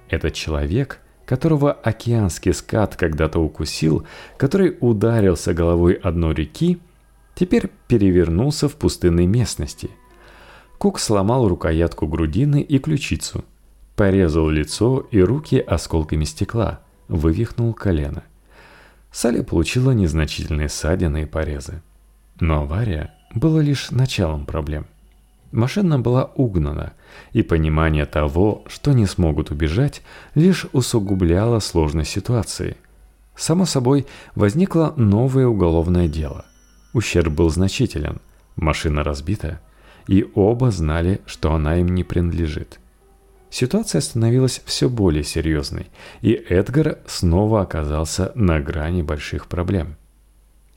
Этот 0.09 0.33
человек, 0.33 0.99
которого 1.25 1.71
океанский 1.71 2.53
скат 2.53 2.95
когда-то 2.95 3.39
укусил, 3.39 4.05
который 4.37 4.77
ударился 4.79 5.53
головой 5.53 5.93
одной 5.93 6.33
реки, 6.33 6.79
теперь 7.35 7.69
перевернулся 7.87 8.67
в 8.67 8.75
пустынной 8.75 9.25
местности. 9.25 9.89
Кук 10.77 10.99
сломал 10.99 11.47
рукоятку 11.47 12.07
грудины 12.07 12.61
и 12.61 12.77
ключицу, 12.77 13.45
порезал 13.95 14.49
лицо 14.49 15.07
и 15.11 15.21
руки 15.21 15.59
осколками 15.59 16.25
стекла, 16.25 16.81
вывихнул 17.07 17.73
колено. 17.73 18.23
Салли 19.11 19.41
получила 19.41 19.91
незначительные 19.91 20.69
ссадины 20.69 21.23
и 21.23 21.25
порезы. 21.25 21.81
Но 22.39 22.61
авария 22.61 23.13
было 23.33 23.59
лишь 23.59 23.91
началом 23.91 24.45
проблем. 24.45 24.87
Машина 25.53 25.99
была 25.99 26.31
угнана, 26.33 26.93
и 27.31 27.43
понимание 27.43 28.07
того, 28.07 28.63
что 28.65 28.91
не 28.91 29.05
смогут 29.05 29.51
убежать, 29.51 30.01
лишь 30.33 30.65
усугубляло 30.73 31.59
сложность 31.59 32.09
ситуации. 32.09 32.75
Само 33.35 33.65
собой, 33.65 34.07
возникло 34.33 34.95
новое 34.97 35.45
уголовное 35.45 36.07
дело. 36.07 36.45
Ущерб 36.93 37.33
был 37.33 37.51
значителен, 37.51 38.19
машина 38.55 39.03
разбита, 39.03 39.59
и 40.07 40.25
оба 40.33 40.71
знали, 40.71 41.21
что 41.27 41.53
она 41.53 41.77
им 41.77 41.89
не 41.89 42.03
принадлежит. 42.03 42.79
Ситуация 43.51 44.01
становилась 44.01 44.59
все 44.65 44.89
более 44.89 45.23
серьезной, 45.23 45.91
и 46.21 46.31
Эдгар 46.33 46.97
снова 47.05 47.61
оказался 47.61 48.31
на 48.33 48.59
грани 48.59 49.03
больших 49.03 49.45
проблем– 49.45 49.97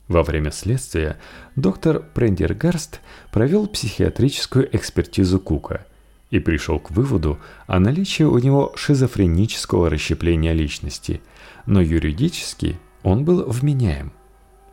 во 0.07 0.23
время 0.23 0.51
следствия 0.51 1.17
доктор 1.55 2.01
Прендергарст 2.13 3.01
провел 3.31 3.67
психиатрическую 3.67 4.73
экспертизу 4.75 5.39
Кука 5.39 5.85
и 6.29 6.39
пришел 6.39 6.79
к 6.79 6.91
выводу 6.91 7.39
о 7.67 7.79
наличии 7.79 8.23
у 8.23 8.37
него 8.37 8.73
шизофренического 8.75 9.89
расщепления 9.89 10.53
личности, 10.53 11.21
но 11.65 11.81
юридически 11.81 12.79
он 13.03 13.25
был 13.25 13.43
вменяем. 13.45 14.11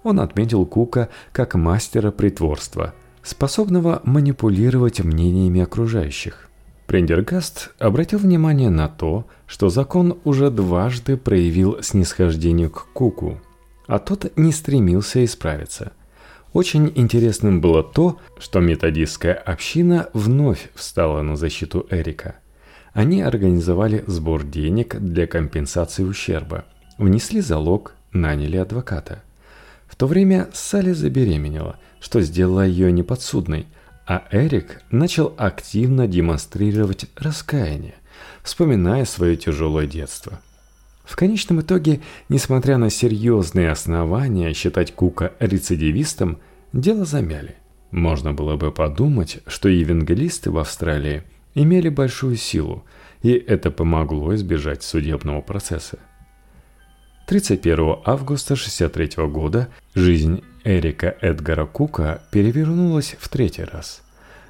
Он 0.02 0.20
отметил 0.20 0.66
Кука 0.66 1.08
как 1.32 1.54
мастера 1.54 2.10
притворства, 2.10 2.94
способного 3.22 4.02
манипулировать 4.04 5.00
мнениями 5.00 5.60
окружающих. 5.60 6.48
Прендергаст 6.86 7.72
обратил 7.78 8.18
внимание 8.18 8.68
на 8.68 8.88
то, 8.88 9.26
что 9.46 9.70
закон 9.70 10.18
уже 10.24 10.50
дважды 10.50 11.16
проявил 11.16 11.82
снисхождение 11.82 12.68
к 12.68 12.86
Куку– 12.92 13.40
а 13.86 13.98
тот 13.98 14.36
не 14.36 14.52
стремился 14.52 15.24
исправиться. 15.24 15.92
Очень 16.52 16.92
интересным 16.94 17.60
было 17.60 17.82
то, 17.82 18.20
что 18.38 18.60
методистская 18.60 19.34
община 19.34 20.08
вновь 20.12 20.70
встала 20.74 21.22
на 21.22 21.36
защиту 21.36 21.86
Эрика. 21.90 22.36
Они 22.92 23.22
организовали 23.22 24.04
сбор 24.06 24.44
денег 24.44 24.96
для 24.96 25.26
компенсации 25.26 26.04
ущерба, 26.04 26.64
внесли 26.96 27.40
залог, 27.40 27.94
наняли 28.12 28.56
адвоката. 28.56 29.22
В 29.88 29.96
то 29.96 30.06
время 30.06 30.48
Салли 30.52 30.92
забеременела, 30.92 31.78
что 32.00 32.20
сделало 32.20 32.64
ее 32.64 32.92
неподсудной, 32.92 33.66
а 34.06 34.28
Эрик 34.30 34.82
начал 34.90 35.34
активно 35.36 36.06
демонстрировать 36.06 37.06
раскаяние, 37.16 37.94
вспоминая 38.44 39.04
свое 39.06 39.36
тяжелое 39.36 39.88
детство– 39.88 40.40
в 41.04 41.16
конечном 41.16 41.60
итоге, 41.60 42.00
несмотря 42.28 42.78
на 42.78 42.90
серьезные 42.90 43.70
основания 43.70 44.52
считать 44.54 44.94
Кука 44.94 45.32
рецидивистом, 45.38 46.38
дело 46.72 47.04
замяли. 47.04 47.56
Можно 47.90 48.32
было 48.32 48.56
бы 48.56 48.72
подумать, 48.72 49.38
что 49.46 49.68
евангелисты 49.68 50.50
в 50.50 50.58
Австралии 50.58 51.22
имели 51.54 51.88
большую 51.88 52.36
силу, 52.36 52.84
и 53.22 53.32
это 53.32 53.70
помогло 53.70 54.34
избежать 54.34 54.82
судебного 54.82 55.42
процесса. 55.42 55.98
31 57.26 57.96
августа 58.04 58.54
1963 58.54 59.24
года 59.28 59.68
жизнь 59.94 60.42
Эрика 60.64 61.16
Эдгара 61.20 61.66
Кука 61.66 62.22
перевернулась 62.32 63.16
в 63.18 63.28
третий 63.28 63.64
раз. 63.64 64.02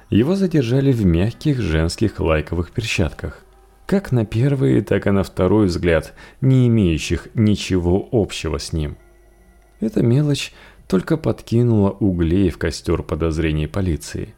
Его 0.09 0.35
задержали 0.35 0.91
в 0.91 1.05
мягких 1.05 1.61
женских 1.61 2.19
лайковых 2.19 2.71
перчатках 2.71 3.44
как 3.85 4.11
на 4.11 4.25
первый, 4.25 4.81
так 4.81 5.07
и 5.07 5.11
на 5.11 5.23
второй 5.23 5.67
взгляд, 5.67 6.13
не 6.41 6.67
имеющих 6.67 7.27
ничего 7.33 8.07
общего 8.11 8.57
с 8.57 8.73
ним. 8.73 8.97
Эта 9.79 10.01
мелочь 10.01 10.53
только 10.87 11.17
подкинула 11.17 11.91
углей 11.91 12.49
в 12.49 12.57
костер 12.57 13.03
подозрений 13.03 13.67
полиции. 13.67 14.33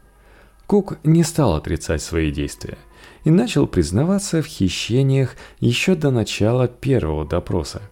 Кук 0.66 0.98
не 1.02 1.22
стал 1.22 1.54
отрицать 1.54 2.02
свои 2.02 2.30
действия 2.30 2.76
и 3.24 3.30
начал 3.30 3.66
признаваться 3.66 4.42
в 4.42 4.46
хищениях 4.46 5.34
еще 5.60 5.94
до 5.94 6.10
начала 6.10 6.68
первого 6.68 7.26
допроса. 7.26 7.82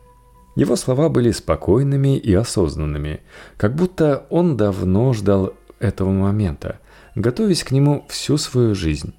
Его 0.56 0.76
слова 0.76 1.08
были 1.08 1.30
спокойными 1.30 2.16
и 2.16 2.32
осознанными, 2.34 3.20
как 3.56 3.74
будто 3.74 4.26
он 4.30 4.56
давно 4.56 5.12
ждал 5.12 5.54
этого 5.78 6.10
момента, 6.10 6.80
готовясь 7.14 7.62
к 7.62 7.70
нему 7.70 8.06
всю 8.08 8.38
свою 8.38 8.74
жизнь. 8.74 9.14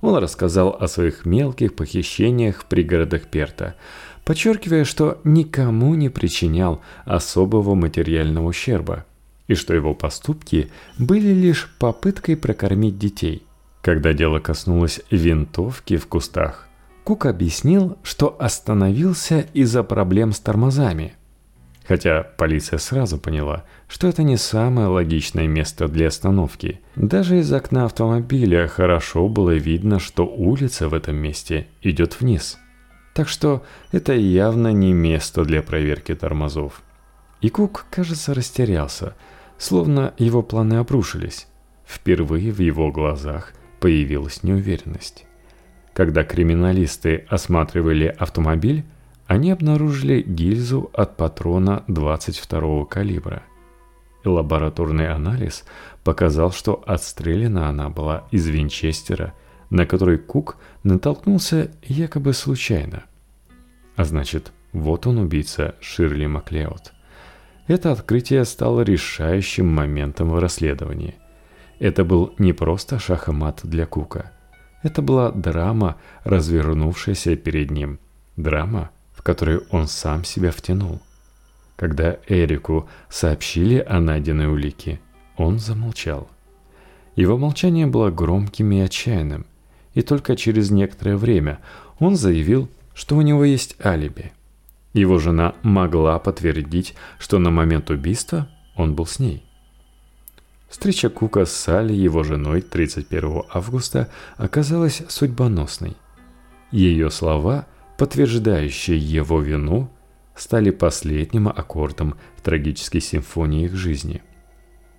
Он 0.00 0.16
рассказал 0.16 0.76
о 0.78 0.86
своих 0.88 1.24
мелких 1.24 1.74
похищениях 1.74 2.62
в 2.62 2.64
пригородах 2.66 3.22
Перта, 3.22 3.74
подчеркивая, 4.24 4.84
что 4.84 5.20
никому 5.24 5.94
не 5.94 6.08
причинял 6.08 6.80
особого 7.04 7.74
материального 7.74 8.48
ущерба, 8.48 9.04
и 9.48 9.54
что 9.54 9.74
его 9.74 9.94
поступки 9.94 10.70
были 10.98 11.32
лишь 11.32 11.70
попыткой 11.78 12.36
прокормить 12.36 12.98
детей. 12.98 13.42
Когда 13.82 14.12
дело 14.12 14.38
коснулось 14.38 15.00
винтовки 15.10 15.96
в 15.96 16.06
кустах, 16.06 16.68
Кук 17.08 17.24
объяснил, 17.24 17.96
что 18.02 18.36
остановился 18.38 19.46
из-за 19.54 19.82
проблем 19.82 20.32
с 20.32 20.40
тормозами. 20.40 21.14
Хотя 21.88 22.22
полиция 22.36 22.78
сразу 22.78 23.16
поняла, 23.16 23.64
что 23.88 24.08
это 24.08 24.22
не 24.22 24.36
самое 24.36 24.88
логичное 24.88 25.46
место 25.46 25.88
для 25.88 26.08
остановки. 26.08 26.82
Даже 26.96 27.38
из 27.38 27.50
окна 27.50 27.86
автомобиля 27.86 28.68
хорошо 28.68 29.26
было 29.26 29.52
видно, 29.52 29.98
что 29.98 30.26
улица 30.26 30.90
в 30.90 30.94
этом 30.94 31.16
месте 31.16 31.66
идет 31.80 32.20
вниз. 32.20 32.58
Так 33.14 33.26
что 33.26 33.64
это 33.90 34.12
явно 34.12 34.70
не 34.70 34.92
место 34.92 35.46
для 35.46 35.62
проверки 35.62 36.14
тормозов. 36.14 36.82
И 37.40 37.48
Кук, 37.48 37.86
кажется, 37.90 38.34
растерялся, 38.34 39.14
словно 39.56 40.12
его 40.18 40.42
планы 40.42 40.74
обрушились. 40.74 41.46
Впервые 41.86 42.52
в 42.52 42.60
его 42.60 42.92
глазах 42.92 43.54
появилась 43.80 44.42
неуверенность. 44.42 45.24
Когда 45.94 46.22
криминалисты 46.22 47.24
осматривали 47.30 48.14
автомобиль, 48.18 48.84
они 49.28 49.50
обнаружили 49.50 50.22
гильзу 50.22 50.90
от 50.94 51.18
патрона 51.18 51.84
22-го 51.86 52.86
калибра. 52.86 53.42
Лабораторный 54.24 55.08
анализ 55.08 55.64
показал, 56.02 56.50
что 56.50 56.82
отстрелена 56.86 57.68
она 57.68 57.90
была 57.90 58.24
из 58.30 58.46
винчестера, 58.46 59.34
на 59.68 59.84
который 59.84 60.16
Кук 60.16 60.56
натолкнулся 60.82 61.70
якобы 61.82 62.32
случайно. 62.32 63.04
А 63.96 64.04
значит, 64.04 64.50
вот 64.72 65.06
он 65.06 65.18
убийца 65.18 65.74
Ширли 65.78 66.24
Маклеод. 66.24 66.94
Это 67.66 67.92
открытие 67.92 68.46
стало 68.46 68.80
решающим 68.80 69.68
моментом 69.68 70.30
в 70.30 70.38
расследовании. 70.38 71.16
Это 71.78 72.02
был 72.02 72.34
не 72.38 72.54
просто 72.54 72.98
шах 72.98 73.28
для 73.62 73.84
Кука. 73.84 74.32
Это 74.82 75.02
была 75.02 75.30
драма, 75.32 75.96
развернувшаяся 76.24 77.36
перед 77.36 77.70
ним. 77.70 77.98
Драма, 78.36 78.90
в 79.18 79.22
которую 79.22 79.66
он 79.70 79.86
сам 79.86 80.24
себя 80.24 80.50
втянул. 80.50 81.00
Когда 81.76 82.16
Эрику 82.26 82.88
сообщили 83.10 83.84
о 83.86 84.00
найденной 84.00 84.46
улике, 84.46 85.00
он 85.36 85.58
замолчал. 85.58 86.30
Его 87.16 87.36
молчание 87.36 87.86
было 87.86 88.10
громким 88.10 88.72
и 88.72 88.78
отчаянным, 88.78 89.44
и 89.92 90.00
только 90.00 90.36
через 90.36 90.70
некоторое 90.70 91.16
время 91.16 91.58
он 91.98 92.16
заявил, 92.16 92.70
что 92.94 93.16
у 93.16 93.20
него 93.20 93.44
есть 93.44 93.76
алиби– 93.84 94.32
его 94.92 95.18
жена 95.18 95.54
могла 95.62 96.18
подтвердить, 96.18 96.94
что 97.18 97.38
на 97.38 97.50
момент 97.50 97.90
убийства 97.90 98.48
он 98.74 98.94
был 98.94 99.06
с 99.06 99.18
ней. 99.18 99.44
Встреча 100.68 101.08
Кука 101.08 101.46
с 101.46 101.52
Салли, 101.52 101.92
его 101.94 102.22
женой, 102.22 102.62
31 102.62 103.42
августа 103.50 104.10
оказалась 104.36 105.02
судьбоносной. 105.08 105.96
Ее 106.70 107.10
слова, 107.10 107.66
подтверждающие 107.98 108.96
его 108.96 109.42
вину, 109.42 109.90
стали 110.34 110.70
последним 110.70 111.48
аккордом 111.48 112.16
в 112.36 112.40
трагической 112.40 113.02
симфонии 113.02 113.66
их 113.66 113.74
жизни. 113.74 114.22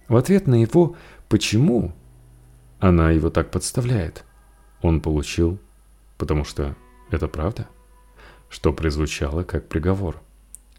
В 0.07 0.15
ответ 0.15 0.45
на 0.45 0.61
его 0.61 0.95
«почему?» 1.27 1.93
она 2.79 3.09
его 3.09 3.31
так 3.31 3.49
подставляет. 3.49 4.23
Он 4.83 5.01
получил, 5.01 5.59
потому 6.17 6.45
что 6.45 6.75
это 7.09 7.27
правда 7.27 7.67
что 8.49 8.73
прозвучало 8.73 9.43
как 9.43 9.67
приговор. 9.67 10.21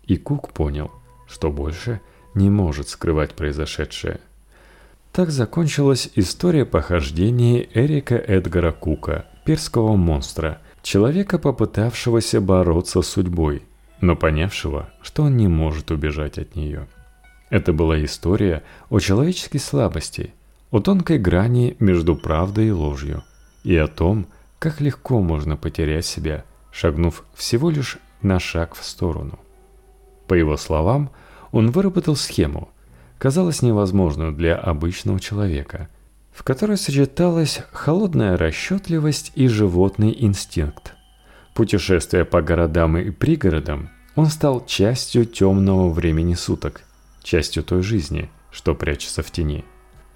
И 0.04 0.16
Кук 0.16 0.52
понял, 0.52 0.90
что 1.26 1.50
больше 1.50 2.00
не 2.34 2.50
может 2.50 2.88
скрывать 2.88 3.34
произошедшее. 3.34 4.20
Так 5.12 5.30
закончилась 5.30 6.10
история 6.14 6.64
похождений 6.64 7.68
Эрика 7.72 8.16
Эдгара 8.16 8.72
Кука, 8.72 9.26
перского 9.44 9.96
монстра, 9.96 10.60
человека, 10.82 11.38
попытавшегося 11.38 12.40
бороться 12.40 13.02
с 13.02 13.08
судьбой, 13.08 13.62
но 14.00 14.16
понявшего, 14.16 14.90
что 15.02 15.24
он 15.24 15.36
не 15.36 15.48
может 15.48 15.90
убежать 15.90 16.38
от 16.38 16.56
нее. 16.56 16.88
Это 17.50 17.72
была 17.72 18.02
история 18.04 18.62
о 18.88 19.00
человеческой 19.00 19.58
слабости, 19.58 20.32
о 20.70 20.80
тонкой 20.80 21.18
грани 21.18 21.76
между 21.80 22.16
правдой 22.16 22.68
и 22.68 22.72
ложью, 22.72 23.24
и 23.64 23.76
о 23.76 23.88
том, 23.88 24.26
как 24.58 24.80
легко 24.80 25.20
можно 25.20 25.56
потерять 25.56 26.06
себя– 26.06 26.44
шагнув 26.72 27.24
всего 27.34 27.70
лишь 27.70 27.98
на 28.22 28.38
шаг 28.38 28.74
в 28.74 28.84
сторону. 28.84 29.38
По 30.26 30.34
его 30.34 30.56
словам, 30.56 31.10
он 31.52 31.70
выработал 31.70 32.16
схему, 32.16 32.68
казалось 33.18 33.62
невозможную 33.62 34.32
для 34.32 34.56
обычного 34.56 35.18
человека, 35.20 35.88
в 36.40 36.42
которой 36.42 36.78
сочеталась 36.78 37.60
холодная 37.70 38.38
расчетливость 38.38 39.30
и 39.34 39.46
животный 39.46 40.16
инстинкт. 40.18 40.94
Путешествуя 41.52 42.24
по 42.24 42.40
городам 42.40 42.96
и 42.96 43.10
пригородам, 43.10 43.90
он 44.14 44.24
стал 44.28 44.64
частью 44.64 45.26
темного 45.26 45.90
времени 45.90 46.32
суток, 46.32 46.80
частью 47.22 47.62
той 47.62 47.82
жизни, 47.82 48.30
что 48.50 48.74
прячется 48.74 49.22
в 49.22 49.30
тени. 49.30 49.66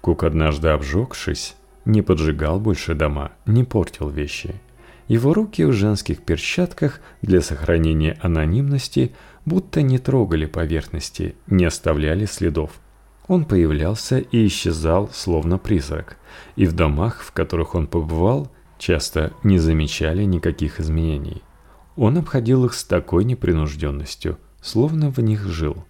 Кук, 0.01 0.23
однажды 0.23 0.69
обжегшись, 0.69 1.53
не 1.85 2.01
поджигал 2.01 2.59
больше 2.59 2.95
дома, 2.95 3.31
не 3.45 3.63
портил 3.63 4.09
вещи– 4.09 4.55
его 5.07 5.35
руки 5.35 5.63
в 5.63 5.71
женских 5.71 6.23
перчатках 6.23 6.99
для 7.21 7.39
сохранения 7.41 8.17
анонимности 8.21 9.13
будто 9.45 9.83
не 9.83 9.99
трогали 9.99 10.47
поверхности, 10.47 11.35
не 11.45 11.65
оставляли 11.65 12.25
следов. 12.25 12.71
Он 13.27 13.45
появлялся 13.45 14.19
и 14.19 14.45
исчезал, 14.45 15.09
словно 15.11 15.57
призрак, 15.57 16.17
и 16.55 16.65
в 16.65 16.73
домах, 16.73 17.21
в 17.21 17.31
которых 17.31 17.73
он 17.73 17.87
побывал, 17.87 18.51
часто 18.77 19.33
не 19.43 19.57
замечали 19.57 20.23
никаких 20.23 20.79
изменений. 20.79 21.41
Он 21.95 22.17
обходил 22.17 22.65
их 22.65 22.73
с 22.73 22.83
такой 22.83 23.23
непринужденностью, 23.23 24.37
словно 24.61 25.09
в 25.09 25.19
них 25.19 25.45
жил. 25.45 25.85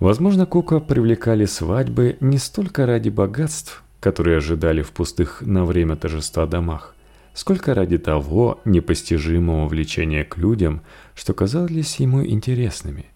Возможно, 0.00 0.46
Кука 0.46 0.78
привлекали 0.78 1.44
свадьбы 1.44 2.16
не 2.20 2.38
столько 2.38 2.86
ради 2.86 3.08
богатств, 3.08 3.82
которые 4.00 4.38
ожидали 4.38 4.82
в 4.82 4.92
пустых 4.92 5.42
на 5.42 5.64
время 5.64 5.96
торжества 5.96 6.46
домах, 6.46 6.94
сколько 7.34 7.74
ради 7.74 7.98
того 7.98 8.60
непостижимого 8.64 9.66
влечения 9.66 10.24
к 10.24 10.38
людям, 10.38 10.82
что 11.14 11.34
казались 11.34 11.96
ему 11.96 12.24
интересными. 12.24 13.06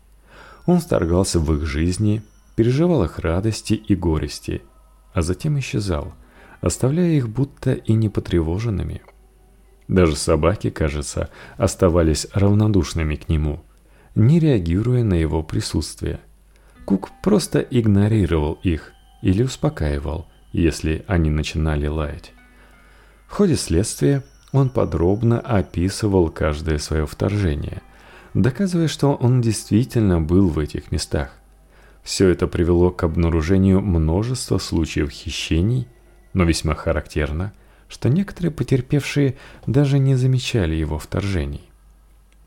Он 0.66 0.80
вторгался 0.80 1.38
в 1.38 1.54
их 1.54 1.64
жизни, 1.66 2.22
переживал 2.56 3.04
их 3.04 3.18
радости 3.18 3.74
и 3.74 3.94
горести, 3.94 4.62
а 5.12 5.22
затем 5.22 5.58
исчезал, 5.58 6.14
оставляя 6.60 7.10
их 7.10 7.28
будто 7.28 7.72
и 7.72 7.92
непотревоженными. 7.92 9.02
Даже 9.88 10.16
собаки, 10.16 10.70
кажется, 10.70 11.28
оставались 11.56 12.26
равнодушными 12.32 13.16
к 13.16 13.28
нему, 13.28 13.62
не 14.14 14.38
реагируя 14.38 15.04
на 15.04 15.14
его 15.14 15.42
присутствие. 15.42 16.20
Кук 16.84 17.10
просто 17.22 17.60
игнорировал 17.60 18.58
их 18.62 18.92
или 19.22 19.42
успокаивал, 19.42 20.28
если 20.52 21.04
они 21.06 21.30
начинали 21.30 21.86
лаять. 21.86 22.32
В 23.26 23.32
ходе 23.32 23.56
следствия 23.56 24.24
он 24.52 24.68
подробно 24.68 25.40
описывал 25.40 26.28
каждое 26.28 26.78
свое 26.78 27.06
вторжение, 27.06 27.82
доказывая, 28.34 28.88
что 28.88 29.14
он 29.14 29.40
действительно 29.40 30.20
был 30.20 30.48
в 30.48 30.58
этих 30.58 30.92
местах. 30.92 31.32
Все 32.02 32.28
это 32.28 32.46
привело 32.46 32.90
к 32.90 33.04
обнаружению 33.04 33.80
множества 33.80 34.58
случаев 34.58 35.10
хищений, 35.10 35.86
но 36.32 36.44
весьма 36.44 36.74
характерно, 36.74 37.52
что 37.88 38.08
некоторые 38.08 38.50
потерпевшие 38.50 39.36
даже 39.66 39.98
не 39.98 40.14
замечали 40.14 40.74
его 40.74 40.98
вторжений. 40.98 41.68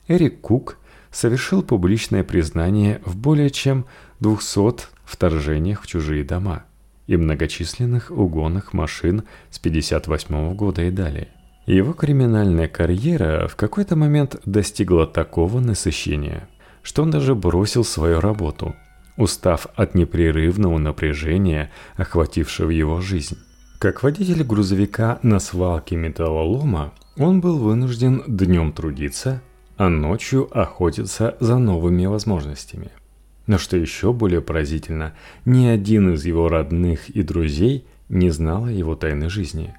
Эрик 0.08 0.42
Кук 0.42 0.78
совершил 1.12 1.64
публичное 1.64 2.24
признание 2.24 3.02
в 3.06 3.16
более 3.16 3.50
чем 3.50 3.86
200 4.20 4.88
вторжениях 5.06 5.84
в 5.84 5.88
чужие 5.88 6.24
дома– 6.24 6.66
и 7.08 7.18
многочисленных 7.18 8.12
угонах 8.12 8.74
машин 8.74 9.24
с 9.50 9.60
58 9.60 10.54
года 10.56 10.84
и 10.84 10.92
далее. 10.92 11.30
Его 11.66 11.94
криминальная 11.94 12.68
карьера 12.68 13.48
в 13.48 13.56
какой-то 13.56 13.96
момент 13.96 14.40
достигла 14.46 15.08
такого 15.08 15.60
насыщения, 15.60 16.48
что 16.84 17.02
он 17.04 17.12
даже 17.12 17.34
бросил 17.34 17.84
свою 17.84 18.20
работу, 18.20 18.76
устав 19.18 19.68
от 19.76 19.96
непрерывного 19.96 20.78
напряжения, 20.78 21.72
охватившего 21.96 22.70
его 22.70 23.02
жизнь. 23.02 23.38
Как 23.80 24.04
водитель 24.04 24.44
грузовика 24.44 25.20
на 25.22 25.40
свалке 25.40 25.96
металлолома, 25.96 26.94
он 27.18 27.42
был 27.42 27.58
вынужден 27.60 28.24
днем 28.28 28.72
трудиться, 28.72 29.42
а 29.78 29.90
ночью 29.90 30.48
охотиться 30.58 31.36
за 31.40 31.58
новыми 31.58 32.06
возможностями– 32.06 32.92
но 33.48 33.58
что 33.58 33.78
еще 33.78 34.12
более 34.12 34.42
поразительно, 34.42 35.14
ни 35.46 35.66
один 35.68 36.14
из 36.14 36.26
его 36.26 36.50
родных 36.50 37.10
и 37.10 37.22
друзей 37.22 37.86
не 38.10 38.30
знал 38.30 38.66
о 38.66 38.72
его 38.72 38.96
тайной 38.96 39.30
жизни. 39.30 39.76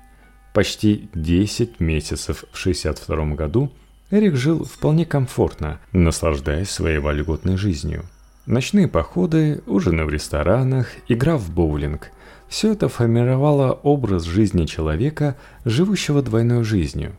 Почти 0.55 1.09
10 1.15 1.81
месяцев 1.81 2.45
в 2.51 2.57
62 2.57 3.35
году 3.35 3.73
Эрик 4.11 4.37
жил 4.37 4.65
вполне 4.65 5.05
комфортно, 5.05 5.81
наслаждаясь 5.93 6.71
своей 6.71 6.99
вольготной 6.99 7.57
жизнью. 7.57 8.05
Ночные 8.47 8.87
походы, 8.87 9.61
ужины 9.67 10.05
в 10.05 10.11
ресторанах, 10.11 10.87
игра 11.09 11.37
в 11.37 11.51
боулинг– 11.51 12.13
все 12.49 12.73
это 12.73 12.89
формировало 12.89 13.73
образ 13.73 14.23
жизни 14.23 14.67
человека, 14.67 15.37
живущего 15.65 16.23
двойной 16.23 16.63
жизнью. 16.63 17.17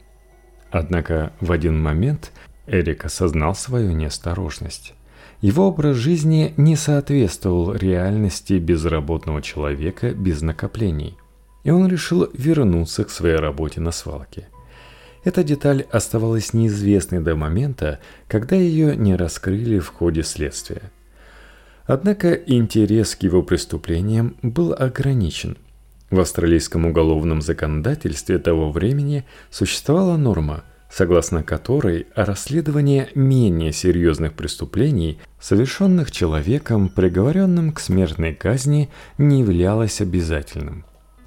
Однако 0.72 1.34
в 1.42 1.52
один 1.52 1.82
момент 1.82 2.32
Эрик 2.66 3.04
осознал 3.04 3.56
свою 3.56 3.92
неосторожность. 3.92 4.94
его 5.42 5.68
образ 5.68 5.98
жизни 5.98 6.54
не 6.58 6.76
соответствовал 6.76 7.74
реальности 7.74 8.54
безработного 8.54 9.42
человека 9.42 10.12
без 10.12 10.42
накоплений, 10.42 11.18
и 11.64 11.70
он 11.70 11.88
решил 11.88 12.30
вернуться 12.34 13.04
к 13.04 13.10
своей 13.10 13.36
работе 13.36 13.82
на 13.82 13.92
свалке. 13.92 14.48
Эта 15.24 15.44
деталь 15.44 15.86
оставалась 15.92 16.54
неизвестной 16.54 17.20
до 17.20 17.36
момента, 17.36 18.00
когда 18.28 18.56
ее 18.56 18.96
не 18.96 19.16
раскрыли 19.16 19.80
в 19.80 19.90
ходе 19.90 20.24
следствия. 20.24 20.90
Однако 21.88 22.34
интерес 22.34 23.16
к 23.16 23.24
его 23.24 23.42
преступлениям 23.42 24.36
был 24.44 24.74
ограничен. 24.78 25.58
В 26.12 26.20
австралийском 26.20 26.86
уголовном 26.86 27.42
законодательстве 27.42 28.38
того 28.38 28.72
времени 28.72 29.26
существовала 29.50 30.18
норма– 30.18 30.64
согласно 30.90 31.44
которой 31.44 32.08
расследование 32.16 33.10
менее 33.16 33.72
серьезных 33.72 34.34
преступлений, 34.34 35.20
совершенных 35.40 36.12
человеком, 36.12 36.90
приговоренным 36.90 37.72
к 37.72 37.80
смертной 37.80 38.34
казни, 38.34 38.90
не 39.18 39.42
являлось 39.42 40.02
обязательным. 40.02 40.86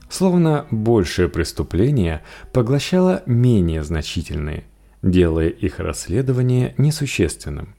Словно 0.08 0.66
большее 0.70 1.28
преступление 1.28 2.22
поглощало 2.52 3.22
менее 3.26 3.84
значительные, 3.84 4.64
делая 5.02 5.48
их 5.48 5.78
расследование 5.78 6.74
несущественным. 6.78 7.74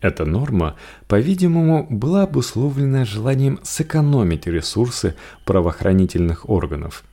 Эта 0.00 0.24
норма, 0.24 0.76
по-видимому, 1.08 1.86
была 1.90 2.22
обусловлена 2.22 3.04
желанием 3.04 3.58
сэкономить 3.62 4.46
ресурсы 4.46 5.14
правоохранительных 5.44 6.48
органов– 6.48 7.04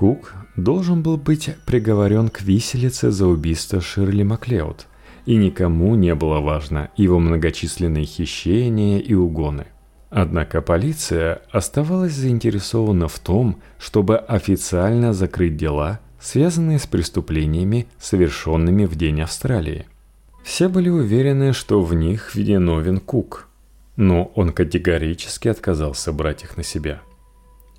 Кук 0.00 0.32
должен 0.56 1.02
был 1.02 1.18
быть 1.18 1.50
приговорен 1.66 2.30
к 2.30 2.40
виселице 2.40 3.10
за 3.10 3.26
убийство 3.26 3.82
Ширли 3.82 4.22
Маклеод, 4.22 4.86
и 5.26 5.36
никому 5.36 5.94
не 5.94 6.14
было 6.14 6.40
важно 6.40 6.88
его 6.96 7.18
многочисленные 7.18 8.06
хищения 8.06 8.98
и 8.98 9.12
угоны. 9.12 9.66
Однако 10.08 10.62
полиция 10.62 11.42
оставалась 11.52 12.14
заинтересована 12.14 13.08
в 13.08 13.18
том, 13.18 13.60
чтобы 13.78 14.16
официально 14.16 15.12
закрыть 15.12 15.58
дела, 15.58 16.00
связанные 16.18 16.78
с 16.78 16.86
преступлениями, 16.86 17.86
совершенными 17.98 18.86
в 18.86 18.96
День 18.96 19.20
Австралии. 19.20 19.84
Все 20.42 20.68
были 20.68 20.88
уверены, 20.88 21.52
что 21.52 21.82
в 21.82 21.94
них 21.94 22.34
виновен 22.34 22.98
Кук, 22.98 23.48
но 23.96 24.32
он 24.34 24.52
категорически 24.52 25.48
отказался 25.48 26.12
брать 26.12 26.44
их 26.44 26.56
на 26.56 26.62
себя– 26.62 27.02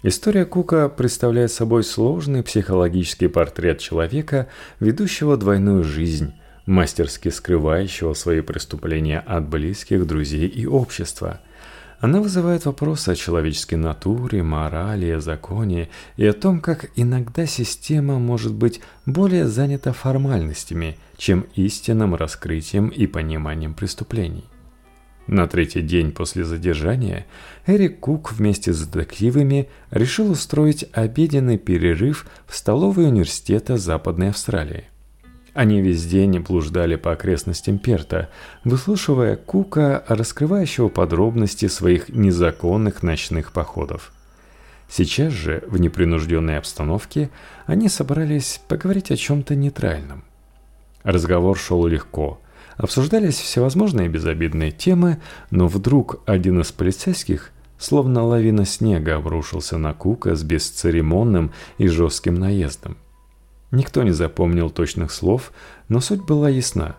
История 0.04 0.46
Кука 0.46 0.90
представляет 0.90 1.52
собой 1.52 1.84
сложный 1.84 2.42
психологический 2.42 3.28
портрет 3.28 3.78
человека, 3.78 4.48
ведущего 4.80 5.38
двойную 5.38 5.84
жизнь, 5.84 6.34
мастерски 6.66 7.30
скрывающего 7.30 8.14
свои 8.14 8.42
преступления 8.42 9.20
от 9.20 9.48
близких, 9.48 10.08
друзей 10.08 10.48
и 10.48 10.66
общества. 10.66 11.42
Она 12.02 12.20
вызывает 12.20 12.66
вопросы 12.66 13.10
о 13.10 13.16
человеческой 13.16 13.76
натуре, 13.76 14.42
морали, 14.42 15.20
законе 15.20 15.88
и 16.18 16.26
о 16.26 16.34
том, 16.34 16.60
как 16.60 16.90
иногда 16.96 17.46
система 17.46 18.18
может 18.18 18.56
быть 18.56 18.82
более 19.06 19.48
занята 19.48 19.94
формальностями, 19.94 20.98
чем 21.16 21.46
истинным 21.54 22.16
раскрытием 22.16 22.88
и 22.88 23.06
пониманием 23.06 23.76
преступлений. 23.76 24.46
На 25.28 25.48
третий 25.48 25.84
день 25.84 26.12
после 26.12 26.44
задержания 26.44 27.28
Эрик 27.68 28.00
Кук 28.00 28.34
вместе 28.34 28.74
с 28.74 28.82
детективами 28.88 29.70
решил 29.92 30.32
устроить 30.32 30.86
обеденный 30.94 31.60
перерыв 31.60 32.26
в 32.48 32.56
столовой 32.56 33.10
университета 33.10 33.78
Западной 33.78 34.30
Австралии. 34.30 34.91
Они 35.54 35.82
весь 35.82 36.06
день 36.06 36.40
блуждали 36.40 36.96
по 36.96 37.12
окрестностям 37.12 37.78
Перта, 37.78 38.30
выслушивая 38.64 39.36
Кука, 39.36 40.04
раскрывающего 40.08 40.88
подробности 40.88 41.68
своих 41.68 42.10
незаконных 42.10 43.04
ночных 43.04 43.52
походов. 43.52 44.14
Сейчас 44.90 45.34
же, 45.34 45.64
в 45.68 45.80
непринужденной 45.80 46.58
обстановке, 46.58 47.30
они 47.66 47.90
собрались 47.90 48.62
поговорить 48.68 49.12
о 49.12 49.18
чем-то 49.18 49.56
нейтральном. 49.56 50.24
Разговор 51.04 51.58
шел 51.58 51.86
легко– 51.86 52.40
Обсуждались 52.82 53.40
всевозможные 53.40 54.10
безобидные 54.10 54.72
темы, 54.72 55.20
но 55.52 55.68
вдруг 55.68 56.22
один 56.26 56.62
из 56.62 56.72
полицейских, 56.72 57.52
словно 57.78 58.24
лавина 58.24 58.66
снега, 58.66 59.18
обрушился 59.18 59.78
на 59.78 59.94
Кука 59.94 60.36
с 60.36 60.42
бесцеремонным 60.42 61.52
и 61.78 61.88
жестким 61.88 62.34
наездом. 62.34 62.98
Никто 63.72 64.04
не 64.04 64.12
запомнил 64.12 64.70
точных 64.70 65.12
слов, 65.12 65.54
но 65.88 66.02
суть 66.02 66.24
была 66.26 66.50
ясна. 66.50 66.98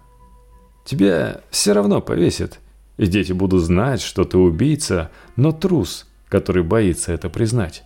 «Тебя 0.85 1.43
все 1.51 1.73
равно 1.73 2.01
повесят, 2.01 2.61
и 2.97 3.07
дети 3.07 3.33
будут 3.33 3.63
знать, 3.63 4.01
что 4.01 4.25
ты 4.25 4.39
убийца, 4.39 5.11
но 5.37 5.53
трус, 5.53 6.09
который 6.29 6.63
боится 6.63 7.13
это 7.13 7.29
признать». 7.29 7.85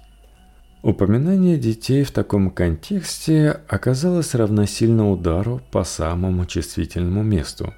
Упоминание 0.83 1.59
детей 1.59 2.05
в 2.05 2.13
таком 2.13 2.49
контексте 2.49 3.61
оказалось 3.67 4.37
равносильно 4.37 5.11
удару 5.11 5.61
по 5.73 5.83
самому 5.83 6.47
чувствительному 6.47 7.25
месту. 7.25 7.75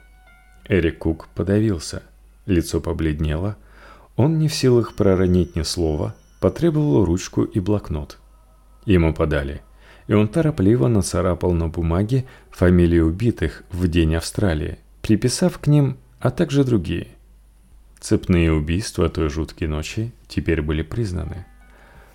Эрик 0.68 0.98
Кук 0.98 1.28
подавился, 1.34 2.02
лицо 2.44 2.82
побледнело, 2.82 3.56
он 4.16 4.38
не 4.38 4.48
в 4.48 4.54
силах 4.54 4.94
проронить 4.94 5.56
ни 5.56 5.62
слова, 5.62 6.14
потребовал 6.40 7.06
ручку 7.06 7.44
и 7.44 7.60
блокнот. 7.60 8.18
Ему 8.84 9.14
подали, 9.14 9.62
и 10.08 10.14
он 10.14 10.26
торопливо 10.26 10.88
нацарапал 10.88 11.52
на 11.52 11.68
бумаге 11.68 12.24
фамилии 12.50 12.98
убитых 12.98 13.62
в 13.70 13.86
день 13.86 14.16
Австралии, 14.16 14.78
приписав 15.00 15.58
к 15.58 15.68
ним, 15.68 15.96
а 16.18 16.30
также 16.30 16.64
другие. 16.64 17.06
Цепные 18.00 18.52
убийства 18.52 19.08
той 19.08 19.28
жуткой 19.28 19.68
ночи 19.68 20.12
теперь 20.26 20.62
были 20.62 20.82
признаны– 20.82 21.46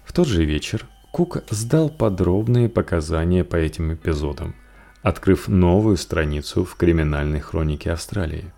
в 0.04 0.12
тот 0.12 0.28
же 0.28 0.44
вечер 0.46 0.86
Кук 1.12 1.44
сдал 1.50 1.90
подробные 1.90 2.70
показания 2.70 3.44
по 3.44 3.56
этим 3.56 3.94
эпизодам, 3.94 4.56
открыв 5.02 5.48
новую 5.48 5.98
страницу 5.98 6.66
в 6.66 6.76
криминальной 6.76 7.40
хронике 7.40 7.92
Австралии. 7.92 8.52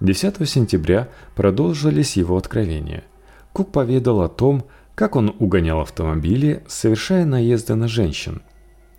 10 0.00 0.48
сентября 0.48 1.08
продолжились 1.34 2.16
его 2.16 2.36
откровения. 2.36 3.04
Кук 3.52 3.72
поведал 3.72 4.20
о 4.20 4.28
том, 4.28 4.64
как 4.94 5.16
он 5.16 5.34
угонял 5.38 5.80
автомобили, 5.80 6.62
совершая 6.66 7.24
наезды 7.24 7.74
на 7.74 7.88
женщин. 7.88 8.42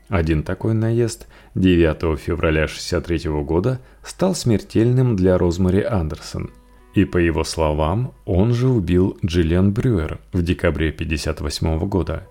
Один 0.09 0.43
такой 0.43 0.73
наезд 0.73 1.27
9 1.55 2.19
февраля 2.19 2.63
1963 2.63 3.29
года 3.43 3.79
стал 4.03 4.35
смертельным 4.35 5.15
для 5.15 5.37
Розмари 5.37 5.81
Андерсон– 5.81 6.51
и 6.97 7.05
по 7.05 7.19
его 7.19 7.43
словам, 7.43 8.15
он 8.25 8.55
же 8.55 8.67
убил 8.67 9.19
Джиллиан 9.23 9.71
Брюер 9.71 10.19
в 10.33 10.41
декабре 10.41 10.89
1958 10.89 11.87
года. 11.87 12.23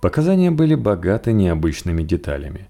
Показания 0.00 0.50
были 0.50 0.74
богаты 0.74 1.32
необычными 1.32 2.02
деталями. 2.02 2.68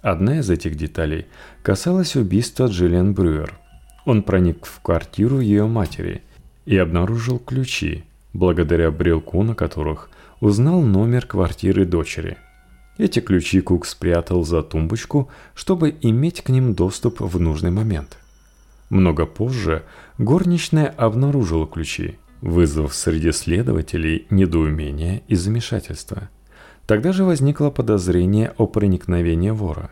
Одна 0.00 0.38
из 0.38 0.48
этих 0.48 0.76
деталей 0.76 1.26
касалась 1.64 2.14
убийства 2.14 2.66
Джиллиан 2.66 3.14
Брюер. 3.14 3.58
Он 4.04 4.22
проник 4.22 4.64
в 4.64 4.80
квартиру 4.80 5.40
ее 5.40 5.66
матери 5.66 6.22
и 6.66 6.76
обнаружил 6.76 7.40
ключи, 7.40 8.04
благодаря 8.32 8.92
брелку 8.92 9.42
на 9.42 9.56
которых 9.56 10.08
узнал 10.38 10.82
номер 10.82 11.26
квартиры 11.26 11.84
дочери. 11.84 12.36
Эти 12.98 13.20
ключи 13.20 13.60
Кук 13.60 13.86
спрятал 13.86 14.44
за 14.44 14.62
тумбочку, 14.62 15.30
чтобы 15.54 15.94
иметь 16.00 16.42
к 16.42 16.48
ним 16.48 16.74
доступ 16.74 17.20
в 17.20 17.40
нужный 17.40 17.70
момент– 17.70 18.18
много 18.90 19.26
позже 19.26 19.84
горничная 20.18 20.86
обнаружила 20.86 21.66
ключи, 21.66 22.18
вызвав 22.40 22.94
среди 22.94 23.32
следователей 23.32 24.26
недоумение 24.30 25.22
и 25.28 25.34
замешательство. 25.34 26.28
Тогда 26.86 27.12
же 27.12 27.24
возникло 27.24 27.70
подозрение 27.70 28.54
о 28.58 28.66
проникновении 28.66 29.50
вора. 29.50 29.90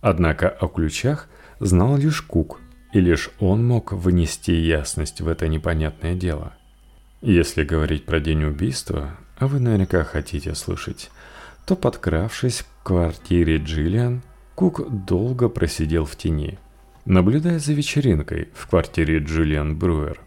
Однако 0.00 0.48
о 0.48 0.66
ключах 0.66 1.28
знал 1.60 1.96
лишь 1.96 2.22
Кук, 2.22 2.60
и 2.92 3.00
лишь 3.00 3.30
он 3.38 3.64
мог 3.64 3.92
внести 3.92 4.54
ясность 4.54 5.20
в 5.20 5.28
это 5.28 5.46
непонятное 5.46 6.14
дело. 6.14 6.52
Если 7.20 7.62
говорить 7.62 8.04
про 8.04 8.18
день 8.18 8.42
убийства, 8.42 9.16
а 9.38 9.46
вы 9.46 9.60
наверняка 9.60 10.02
хотите 10.02 10.56
слышать, 10.56 11.12
то, 11.66 11.76
подкравшись 11.76 12.62
к 12.62 12.86
квартире 12.86 13.58
Джиллиан, 13.58 14.22
Кук 14.54 14.88
долго 15.06 15.48
просидел 15.48 16.04
в 16.04 16.16
тени– 16.16 16.58
наблюдая 17.04 17.58
за 17.58 17.72
вечеринкой 17.72 18.48
в 18.54 18.68
квартире 18.68 19.18
Джулиан 19.18 19.76
Бруер. 19.76 20.20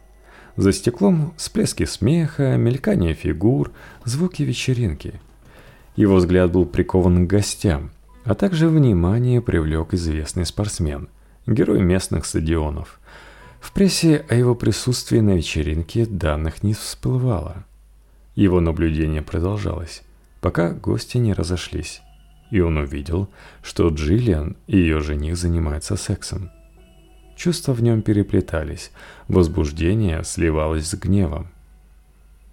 За 0.58 0.72
стеклом 0.72 1.34
всплески 1.38 1.86
смеха, 1.86 2.56
мелькание 2.58 3.14
фигур, 3.14 3.72
звуки 4.04 4.44
вечеринки. 4.44 5.20
Его 5.96 6.16
взгляд 6.16 6.52
был 6.52 6.66
прикован 6.66 7.26
к 7.26 7.30
гостям, 7.30 7.92
а 8.24 8.36
также 8.36 8.70
внимание 8.70 9.42
привлек 9.42 9.94
известный 9.94 10.46
спортсмен, 10.46 11.10
герой 11.46 11.82
местных 11.82 12.26
стадионов. 12.26 13.00
В 13.60 13.72
прессе 13.72 14.26
о 14.30 14.36
его 14.36 14.56
присутствии 14.56 15.20
на 15.20 15.32
вечеринке 15.32 16.06
данных 16.06 16.64
не 16.64 16.74
всплывало. 16.74 17.66
Его 18.36 18.60
наблюдение 18.60 19.22
продолжалось, 19.22 20.04
пока 20.46 20.70
гости 20.70 21.18
не 21.18 21.34
разошлись, 21.34 22.04
и 22.52 22.60
он 22.60 22.78
увидел, 22.78 23.30
что 23.64 23.90
Джиллиан 23.90 24.56
и 24.68 24.78
ее 24.78 25.00
жених 25.00 25.38
занимаются 25.38 25.96
сексом. 25.96 26.52
Чувства 27.36 27.74
в 27.74 27.82
нем 27.82 28.04
переплетались, 28.04 28.92
возбуждение 29.28 30.24
сливалось 30.24 30.86
с 30.86 30.94
гневом. 30.94 31.48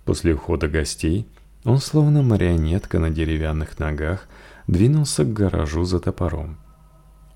После 0.07 0.32
ухода 0.32 0.68
гостей 0.68 1.28
он, 1.64 1.80
словно 1.80 2.22
марионетка 2.22 2.99
на 2.99 3.11
деревянных 3.11 3.78
ногах, 3.78 4.26
двинулся 4.66 5.24
к 5.24 5.34
гаражу 5.34 5.84
за 5.84 6.01
топором. 6.01 6.57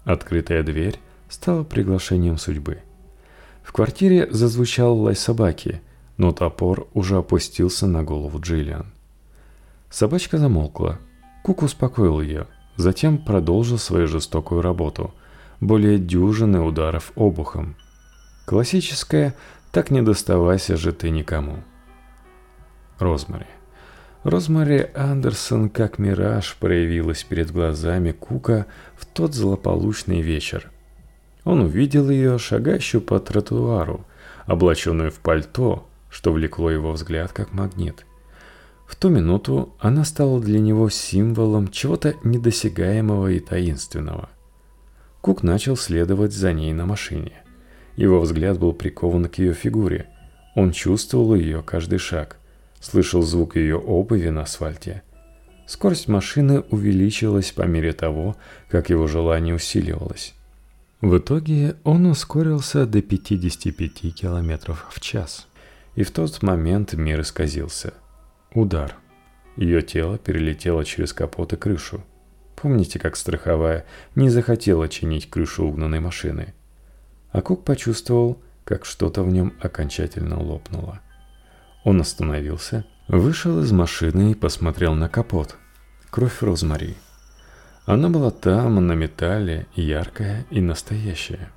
Открытая 0.04 0.62
дверь 0.62 0.98
стала 1.28 1.64
приглашением 1.64 2.38
судьбы. 2.38 2.78
В 3.62 3.72
квартире 3.72 4.26
зазвучал 4.30 4.96
лай 4.98 5.16
собаки, 5.16 5.82
но 6.16 6.32
топор 6.32 6.88
уже 6.94 7.18
опустился 7.18 7.86
на 7.86 8.02
голову 8.02 8.40
Джиллиан. 8.40 8.95
Собачка 9.91 10.39
замолкла. 10.39 10.99
Кук 11.43 11.62
успокоил 11.62 12.20
ее, 12.20 12.47
затем 12.76 13.18
продолжил 13.18 13.78
свою 13.78 14.07
жестокую 14.07 14.62
работу. 14.62 15.14
Более 15.61 15.99
дюжины 15.99 16.61
ударов 16.61 17.12
обухом. 17.14 17.76
Классическая 18.47 19.34
«так 19.72 19.91
не 19.91 20.03
доставайся 20.03 20.76
же 20.76 20.93
ты 20.93 21.11
никому». 21.11 21.62
Розмари. 22.99 23.47
Розмари 24.24 24.91
Андерсон 24.95 25.70
как 25.70 25.99
мираж 25.99 26.57
проявилась 26.59 27.22
перед 27.22 27.53
глазами 27.53 28.11
Кука 28.12 28.66
в 28.97 29.07
тот 29.07 29.34
злополучный 29.34 30.20
вечер. 30.20 30.70
Он 31.45 31.61
увидел 31.61 32.11
ее, 32.11 32.39
шагающую 32.39 33.01
по 33.01 33.20
тротуару, 33.20 34.05
облаченную 34.47 35.12
в 35.12 35.20
пальто, 35.20 35.89
что 36.11 36.32
влекло 36.32 36.70
его 36.70 36.91
взгляд 36.91 37.32
как 37.32 37.53
магнит. 37.53 38.05
В 38.87 38.97
ту 38.97 39.09
минуту 39.09 39.74
она 39.78 40.05
стала 40.05 40.41
для 40.41 40.61
него 40.61 40.89
символом 40.91 41.68
чего-то 41.68 42.14
недосягаемого 42.24 43.28
и 43.28 43.41
таинственного. 43.41 44.28
Кук 45.20 45.43
начал 45.43 45.76
следовать 45.76 46.32
за 46.32 46.53
ней 46.53 46.72
на 46.72 46.87
машине. 46.87 47.32
Его 47.97 48.20
взгляд 48.20 48.59
был 48.59 48.72
прикован 48.72 49.26
к 49.26 49.39
ее 49.39 49.55
фигуре. 49.55 50.09
Он 50.55 50.72
чувствовал 50.72 51.34
ее 51.34 51.62
каждый 51.62 51.99
шаг– 51.99 52.39
слышал 52.87 53.22
звук 53.22 53.57
ее 53.57 53.76
обуви 53.76 54.28
на 54.28 54.43
асфальте. 54.43 55.03
Скорость 55.66 56.09
машины 56.09 56.61
увеличилась 56.70 57.51
по 57.51 57.62
мере 57.62 57.93
того, 57.93 58.37
как 58.68 58.91
его 58.91 59.07
желание 59.07 59.55
усиливалось. 59.55 60.34
В 61.01 61.18
итоге 61.18 61.76
он 61.82 62.07
ускорился 62.07 62.87
до 62.87 63.03
55 63.03 64.14
км 64.14 64.76
в 64.91 65.01
час. 65.01 65.49
И 65.97 66.05
в 66.05 66.11
тот 66.11 66.43
момент 66.43 66.95
мир 66.95 67.20
исказился. 67.20 67.95
Удар. 68.57 68.96
Ее 69.57 69.82
тело 69.82 70.16
перелетело 70.16 70.82
через 70.82 71.12
капот 71.12 71.52
и 71.52 71.57
крышу. 71.57 72.02
Помните, 72.54 72.98
как 72.98 73.16
страховая 73.16 73.84
не 74.14 74.30
захотела 74.30 74.88
чинить 74.88 75.28
крышу 75.28 75.66
угнанной 75.66 76.00
машины? 76.00 76.54
А 77.32 77.42
Кук 77.42 77.66
почувствовал, 77.66 78.42
как 78.64 78.86
что-то 78.86 79.22
в 79.24 79.28
нем 79.28 79.52
окончательно 79.61 80.42
лопнуло. 80.42 81.00
Он 81.84 82.00
остановился, 82.00 82.86
вышел 83.09 83.61
из 83.61 83.72
машины 83.72 84.30
и 84.30 84.34
посмотрел 84.34 84.94
на 84.94 85.11
капот. 85.11 85.57
Кровь 86.09 86.40
Розмари. 86.40 86.96
Она 87.84 88.09
была 88.09 88.30
там, 88.30 88.86
на 88.86 88.92
металле, 88.92 89.66
яркая 89.74 90.46
и 90.48 90.62
настоящая. 90.62 91.50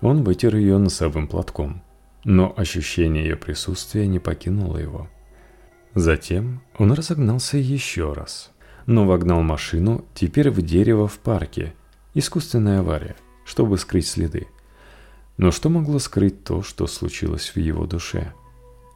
Он 0.00 0.24
вытер 0.24 0.56
ее 0.56 0.78
носовым 0.78 1.28
платком, 1.28 1.82
но 2.24 2.54
ощущение 2.56 3.24
ее 3.24 3.36
присутствия 3.36 4.06
не 4.06 4.18
покинуло 4.18 4.78
его. 4.78 5.10
Затем 5.98 6.60
он 6.78 6.92
разогнался 6.92 7.58
еще 7.58 8.12
раз, 8.12 8.52
но 8.86 9.04
вогнал 9.04 9.42
машину 9.42 10.04
теперь 10.14 10.48
в 10.48 10.62
дерево 10.62 11.08
в 11.08 11.18
парке. 11.18 11.74
Искусственная 12.14 12.80
авария, 12.80 13.16
чтобы 13.44 13.78
скрыть 13.78 14.06
следы. 14.06 14.46
Но 15.38 15.50
что 15.50 15.68
могло 15.68 15.98
скрыть 15.98 16.44
то, 16.44 16.62
что 16.62 16.86
случилось 16.86 17.48
в 17.48 17.56
его 17.58 17.84
душе? 17.86 18.32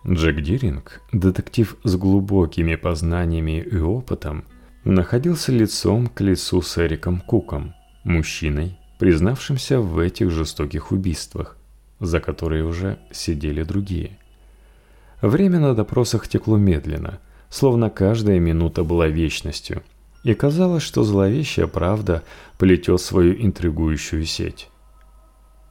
Джек 0.07 0.43
Диринг, 0.43 1.01
детектив 1.11 1.77
с 1.83 1.97
глубокими 1.97 2.77
познаниями 2.77 3.61
и 3.61 3.79
опытом, 3.79 4.45
находился 4.85 5.51
лицом 5.51 6.07
к 6.07 6.21
лицу 6.21 6.63
с 6.63 6.79
Эриком 6.79 7.21
Куком, 7.21 7.75
мужчиной, 8.05 8.79
признавшимся 9.01 9.81
в 9.81 9.99
этих 9.99 10.31
жестоких 10.31 10.93
убийствах, 10.93 11.57
за 11.99 12.21
которые 12.21 12.65
уже 12.65 13.01
сидели 13.11 13.65
другие. 13.65 14.19
Время 15.23 15.61
на 15.61 15.75
допросах 15.77 16.27
текло 16.27 16.57
медленно, 16.57 17.21
словно 17.49 17.91
каждая 17.91 18.41
минута 18.41 18.83
была 18.83 19.07
вечностью, 19.07 19.85
и 20.25 20.35
казалось, 20.35 20.83
что 20.83 21.05
зловещая 21.05 21.69
правда 21.69 22.25
плетет 22.59 23.01
свою 23.01 23.33
интригующую 23.41 24.27
сеть. 24.27 24.69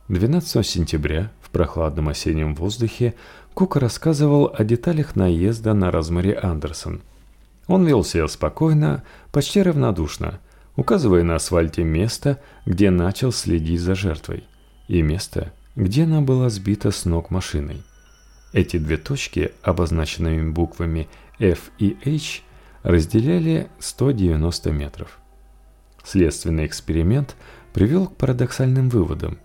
12 0.08 0.66
сентября 0.66 1.32
в 1.42 1.50
прохладном 1.50 2.08
осеннем 2.08 2.56
воздухе 2.56 3.14
Кук 3.54 3.76
рассказывал 3.76 4.54
о 4.58 4.64
деталях 4.64 5.18
наезда 5.18 5.74
на 5.74 5.92
Розмари 5.92 6.32
Андерсон. 6.32 7.02
Он 7.68 7.86
вел 7.86 8.06
себя 8.06 8.30
спокойно, 8.30 9.04
почти 9.34 9.62
равнодушно, 9.62 10.40
указывая 10.78 11.24
на 11.24 11.36
асфальте 11.36 11.84
место, 11.84 12.40
где 12.66 12.90
начал 12.90 13.34
следить 13.34 13.82
за 13.82 13.96
жертвой, 13.96 14.46
и 14.88 15.02
место, 15.02 15.52
где 15.76 16.06
она 16.06 16.22
была 16.22 16.50
сбита 16.50 16.92
с 16.92 17.04
ног 17.04 17.30
машиной. 17.32 17.84
Эти 18.54 18.78
две 18.78 18.98
точки, 18.98 19.52
обозначенными 19.62 20.50
буквами 20.52 21.08
F 21.40 21.72
и 21.80 21.98
H, 22.06 22.42
разделяли 22.84 23.70
190 23.80 24.72
метров. 24.72 25.20
Следственный 26.04 26.66
эксперимент 26.66 27.36
привел 27.74 28.08
к 28.08 28.18
парадоксальным 28.18 28.90
выводам. 28.90 29.38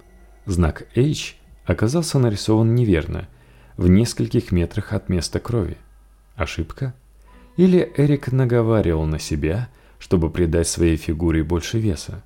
Знак 0.47 0.87
H 0.97 1.37
оказался 1.67 2.19
нарисован 2.19 2.75
неверно– 2.75 3.29
в 3.77 3.89
нескольких 3.89 4.53
метрах 4.53 4.93
от 4.93 5.09
места 5.09 5.39
крови. 5.39 5.77
Ошибка? 6.35 6.95
Или 7.57 7.93
Эрик 7.97 8.33
наговаривал 8.33 9.07
на 9.07 9.19
себя, 9.19 9.69
чтобы 9.99 10.31
придать 10.31 10.69
своей 10.69 10.97
фигуре 10.97 11.43
больше 11.43 11.79
веса? 11.79 12.23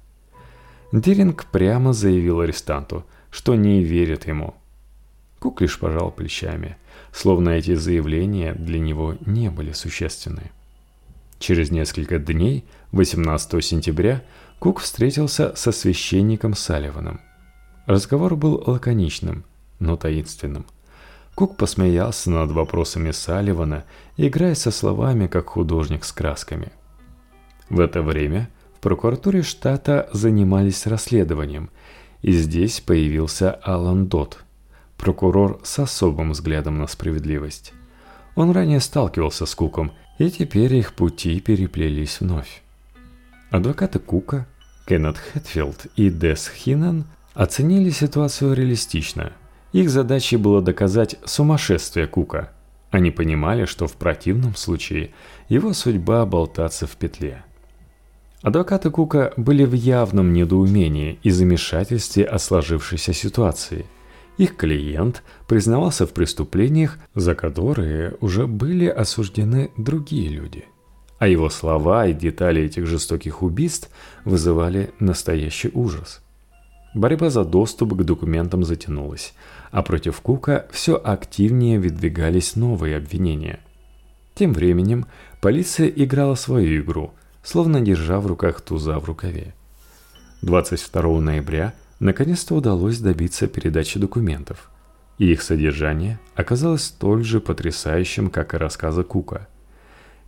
Деринг 0.92 1.46
прямо 1.46 1.92
заявил 1.92 2.40
арестанту, 2.40 3.04
что 3.30 3.54
не 3.54 3.82
верит 3.82 4.26
ему. 4.26 4.54
Кук 5.40 5.60
лишь 5.60 5.78
пожал 5.78 6.12
плечами, 6.12 6.76
словно 7.12 7.50
эти 7.50 7.74
заявления 7.74 8.54
для 8.54 8.78
него 8.78 9.16
не 9.26 9.50
были 9.50 9.72
существенны. 9.72 10.52
Через 11.40 11.72
несколько 11.72 12.18
дней, 12.18 12.64
18 12.92 13.64
сентября, 13.64 14.22
Кук 14.60 14.78
встретился 14.78 15.56
со 15.56 15.72
священником 15.72 16.54
Салливаном. 16.54 17.20
Разговор 17.86 18.36
был 18.36 18.62
лаконичным, 18.64 19.44
но 19.80 19.96
таинственным– 19.96 20.66
Кук 21.40 21.56
посмеялся 21.56 22.30
над 22.30 22.50
вопросами 22.50 23.12
Салливана, 23.12 23.84
играя 24.18 24.54
со 24.54 24.70
словами, 24.70 25.26
как 25.26 25.48
художник 25.48 26.04
с 26.04 26.12
красками. 26.12 26.70
В 27.70 27.80
это 27.80 28.02
время 28.02 28.50
в 28.76 28.80
прокуратуре 28.80 29.42
штата 29.42 30.10
занимались 30.12 30.86
расследованием, 30.86 31.70
и 32.20 32.32
здесь 32.32 32.80
появился 32.80 33.52
Алан 33.52 34.06
Дот, 34.06 34.44
прокурор 35.00 35.60
с 35.64 35.78
особым 35.78 36.32
взглядом 36.32 36.78
на 36.78 36.86
справедливость. 36.86 37.72
Он 38.36 38.50
ранее 38.52 38.80
сталкивался 38.80 39.46
с 39.46 39.54
Куком, 39.54 39.92
и 40.18 40.30
теперь 40.30 40.74
их 40.74 40.92
пути 40.92 41.40
переплелись 41.40 42.20
вновь. 42.20 42.62
Адвокаты 43.50 43.98
Кука, 43.98 44.46
Кеннет 44.86 45.16
Хэтфилд 45.18 45.86
и 45.96 46.10
Дес 46.10 46.48
Хинан 46.48 47.06
оценили 47.34 47.90
ситуацию 47.90 48.54
реалистично– 48.54 49.32
их 49.72 49.88
задачей 49.88 50.36
было 50.36 50.60
доказать 50.60 51.16
сумасшествие 51.24 52.06
Кука. 52.06 52.50
Они 52.90 53.12
понимали, 53.12 53.66
что 53.66 53.86
в 53.86 53.92
противном 53.92 54.56
случае 54.56 55.12
его 55.48 55.72
судьба 55.72 56.26
болтаться 56.26 56.88
в 56.88 56.96
петле. 56.96 57.44
Адвокаты 58.42 58.90
Кука 58.90 59.32
были 59.36 59.64
в 59.64 59.74
явном 59.74 60.32
недоумении 60.32 61.20
и 61.22 61.30
замешательстве 61.30 62.24
о 62.24 62.38
сложившейся 62.38 63.12
ситуации. 63.12 63.86
Их 64.40 64.56
клиент 64.56 65.22
признавался 65.46 66.06
в 66.06 66.12
преступлениях, 66.12 66.98
за 67.14 67.34
которые 67.34 68.14
уже 68.20 68.46
были 68.46 68.86
осуждены 68.86 69.70
другие 69.76 70.28
люди. 70.28 70.64
А 71.18 71.28
его 71.28 71.50
слова 71.50 72.06
и 72.06 72.14
детали 72.14 72.62
этих 72.62 72.86
жестоких 72.86 73.42
убийств 73.42 73.90
вызывали 74.24 74.92
настоящий 74.98 75.70
ужас. 75.74 76.22
Борьба 76.94 77.30
за 77.30 77.44
доступ 77.44 77.94
к 77.94 78.02
документам 78.02 78.64
затянулась– 78.64 79.34
а 79.70 79.82
против 79.82 80.20
Кука 80.20 80.66
все 80.70 80.96
активнее 80.96 81.78
выдвигались 81.78 82.56
новые 82.56 82.96
обвинения. 82.96 83.60
Тем 84.34 84.52
временем 84.52 85.06
полиция 85.40 85.88
играла 85.88 86.34
свою 86.34 86.82
игру, 86.82 87.12
словно 87.42 87.80
держа 87.80 88.20
в 88.20 88.26
руках 88.26 88.60
туза 88.60 88.98
в 88.98 89.04
рукаве. 89.04 89.54
22 90.42 91.20
ноября 91.20 91.74
наконец-то 92.00 92.56
удалось 92.56 92.98
добиться 92.98 93.46
передачи 93.46 94.00
документов, 94.00 94.70
и 95.18 95.30
их 95.30 95.42
содержание 95.42 96.18
оказалось 96.34 96.84
столь 96.84 97.22
же 97.22 97.40
потрясающим, 97.40 98.30
как 98.30 98.54
и 98.54 98.56
рассказы 98.56 99.04
Кука. 99.04 99.46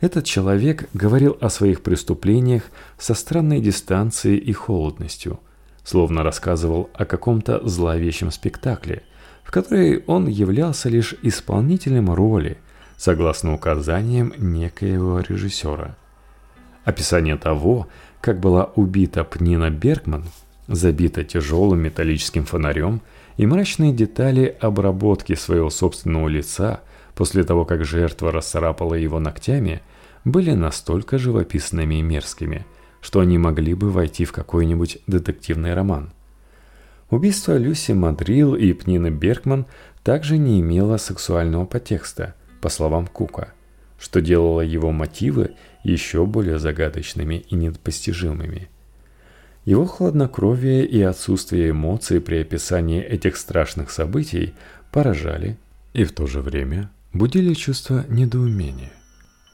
Этот 0.00 0.24
человек 0.24 0.88
говорил 0.94 1.36
о 1.40 1.50
своих 1.50 1.82
преступлениях 1.82 2.62
со 2.98 3.14
странной 3.14 3.60
дистанцией 3.60 4.38
и 4.38 4.52
холодностью– 4.52 5.40
словно 5.84 6.22
рассказывал 6.22 6.90
о 6.94 7.04
каком-то 7.04 7.66
зловещем 7.66 8.30
спектакле, 8.30 9.02
в 9.42 9.50
которой 9.50 10.04
он 10.06 10.28
являлся 10.28 10.88
лишь 10.88 11.14
исполнителем 11.22 12.12
роли, 12.12 12.58
согласно 12.96 13.54
указаниям 13.54 14.32
некоего 14.38 15.20
режиссера. 15.20 15.96
Описание 16.84 17.36
того, 17.36 17.88
как 18.20 18.38
была 18.38 18.70
убита 18.76 19.24
Пнина 19.24 19.70
Бергман, 19.70 20.24
забита 20.68 21.24
тяжелым 21.24 21.80
металлическим 21.80 22.44
фонарем, 22.44 23.00
и 23.36 23.46
мрачные 23.46 23.92
детали 23.92 24.56
обработки 24.60 25.34
своего 25.34 25.70
собственного 25.70 26.28
лица 26.28 26.82
после 27.14 27.44
того, 27.44 27.64
как 27.64 27.84
жертва 27.84 28.30
расцарапала 28.30 28.94
его 28.94 29.18
ногтями, 29.18 29.82
были 30.24 30.52
настолько 30.52 31.18
живописными 31.18 31.96
и 31.96 32.02
мерзкими, 32.02 32.66
что 33.00 33.20
они 33.20 33.38
могли 33.38 33.74
бы 33.74 33.90
войти 33.90 34.24
в 34.24 34.32
какой-нибудь 34.32 34.98
детективный 35.06 35.74
роман. 35.74 36.12
Убийство 37.10 37.56
Люси 37.56 37.92
Мадрил 37.92 38.54
и 38.54 38.72
Пнины 38.72 39.10
Бергман 39.10 39.66
также 40.02 40.38
не 40.38 40.60
имело 40.60 40.96
сексуального 40.96 41.66
подтекста, 41.66 42.34
по 42.60 42.68
словам 42.68 43.06
Кука, 43.06 43.52
что 43.98 44.20
делало 44.20 44.60
его 44.60 44.92
мотивы 44.92 45.52
еще 45.84 46.24
более 46.24 46.58
загадочными 46.58 47.44
и 47.50 47.54
непостижимыми. 47.56 48.68
Его 49.64 49.86
хладнокровие 49.86 50.84
и 50.84 51.00
отсутствие 51.02 51.70
эмоций 51.70 52.20
при 52.20 52.36
описании 52.36 53.00
этих 53.00 53.36
страшных 53.36 53.90
событий 53.90 54.54
поражали 54.90 55.56
и 55.92 56.04
в 56.04 56.12
то 56.12 56.26
же 56.26 56.40
время 56.40 56.90
будили 57.12 57.54
чувство 57.54 58.04
недоумения. 58.08 58.92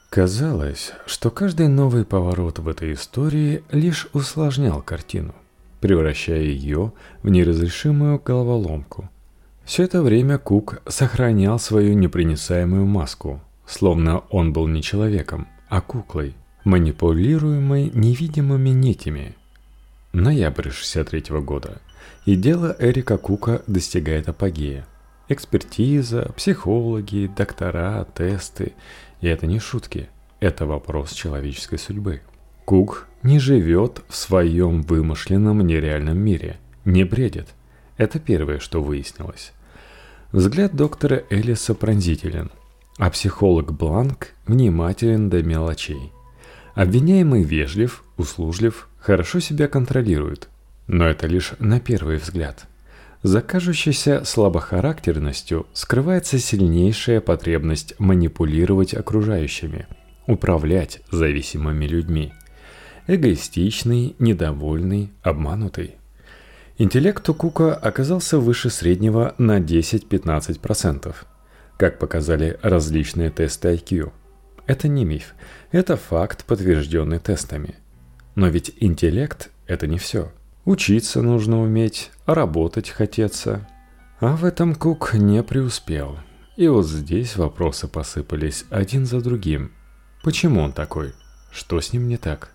Казалось, 0.09 0.93
что 1.05 1.29
каждый 1.29 1.67
новый 1.67 2.03
поворот 2.03 2.57
в 2.57 2.67
этой 2.67 2.93
истории 2.93 3.63
лишь 3.71 4.07
усложнял 4.13 4.81
картину, 4.81 5.35
превращая 5.81 6.41
ее 6.41 6.93
в 7.21 7.29
неразрешимую 7.29 8.19
головоломку. 8.19 9.09
Все 9.63 9.83
это 9.83 10.01
время 10.01 10.39
Кук 10.39 10.81
сохранял 10.87 11.59
свою 11.59 11.93
непроницаемую 11.93 12.87
маску, 12.87 13.39
словно 13.67 14.23
он 14.31 14.51
был 14.51 14.65
не 14.67 14.81
человеком, 14.81 15.47
а 15.69 15.81
куклой, 15.81 16.33
манипулируемой 16.63 17.91
невидимыми 17.93 18.69
нитями. 18.69 19.35
Ноябрь 20.11 20.71
63 20.71 21.19
-го 21.29 21.41
года, 21.41 21.81
и 22.25 22.35
дело 22.35 22.75
Эрика 22.79 23.17
Кука 23.17 23.61
достигает 23.67 24.27
апогея. 24.27 24.87
Экспертиза, 25.27 26.33
психологи, 26.35 27.29
доктора, 27.37 28.05
тесты. 28.15 28.73
И 29.21 29.27
это 29.27 29.45
не 29.45 29.59
шутки, 29.59 30.09
это 30.39 30.65
вопрос 30.65 31.11
человеческой 31.11 31.77
судьбы. 31.77 32.21
Кук 32.65 33.07
не 33.21 33.37
живет 33.37 34.01
в 34.07 34.15
своем 34.15 34.81
вымышленном 34.81 35.61
нереальном 35.61 36.17
мире, 36.17 36.57
не 36.85 37.03
бредит. 37.03 37.49
Это 37.97 38.17
первое, 38.19 38.57
что 38.57 38.81
выяснилось. 38.81 39.53
Взгляд 40.31 40.75
доктора 40.75 41.23
Элиса 41.29 41.75
пронзителен, 41.75 42.49
а 42.97 43.11
психолог 43.11 43.73
Бланк 43.73 44.29
внимателен 44.47 45.29
до 45.29 45.43
мелочей. 45.43 46.11
Обвиняемый 46.73 47.43
вежлив, 47.43 48.03
услужлив, 48.17 48.88
хорошо 48.99 49.39
себя 49.39 49.67
контролирует. 49.67 50.49
Но 50.87 51.07
это 51.07 51.27
лишь 51.27 51.53
на 51.59 51.79
первый 51.79 52.17
взгляд. 52.17 52.65
За 53.21 53.41
кажущейся 53.41 54.23
слабохарактерностью 54.23 55.67
скрывается 55.73 56.39
сильнейшая 56.39 57.19
потребность 57.19 57.93
манипулировать 57.99 58.93
окружающими, 58.93 59.87
управлять 60.25 61.01
зависимыми 61.11 61.85
людьми. 61.85 62.33
Эгоистичный, 63.07 64.15
недовольный, 64.19 65.11
обманутый. 65.21 65.95
Интеллект 66.77 67.27
у 67.27 67.33
Кука 67.33 67.75
оказался 67.75 68.39
выше 68.39 68.69
среднего 68.69 69.35
на 69.37 69.59
10-15%, 69.59 71.13
как 71.77 71.99
показали 71.99 72.57
различные 72.61 73.31
тесты 73.31 73.73
IQ. 73.73 74.13
Это 74.65 74.87
не 74.87 75.03
миф, 75.03 75.33
это 75.71 75.97
факт, 75.97 76.45
подтвержденный 76.45 77.19
тестами. 77.19 77.75
Но 78.39 78.47
ведь 78.47 78.73
интеллект– 78.79 79.51
это 79.67 79.85
не 79.85 79.97
все– 79.97 80.31
Учиться 80.69 81.23
нужно 81.23 81.61
уметь, 81.63 82.11
а 82.27 82.35
работать 82.35 82.89
хотеться. 82.89 83.67
А 84.19 84.35
в 84.35 84.45
этом 84.45 84.75
Кук 84.75 85.15
не 85.15 85.41
преуспел. 85.41 86.19
И 86.57 86.67
вот 86.67 86.85
здесь 86.85 87.37
вопросы 87.37 87.87
посыпались 87.87 88.65
один 88.69 89.07
за 89.07 89.19
другим. 89.19 89.71
Почему 90.21 90.61
он 90.61 90.71
такой? 90.71 91.13
Что 91.51 91.81
с 91.81 91.91
ним 91.91 92.07
не 92.07 92.17
так? 92.17 92.51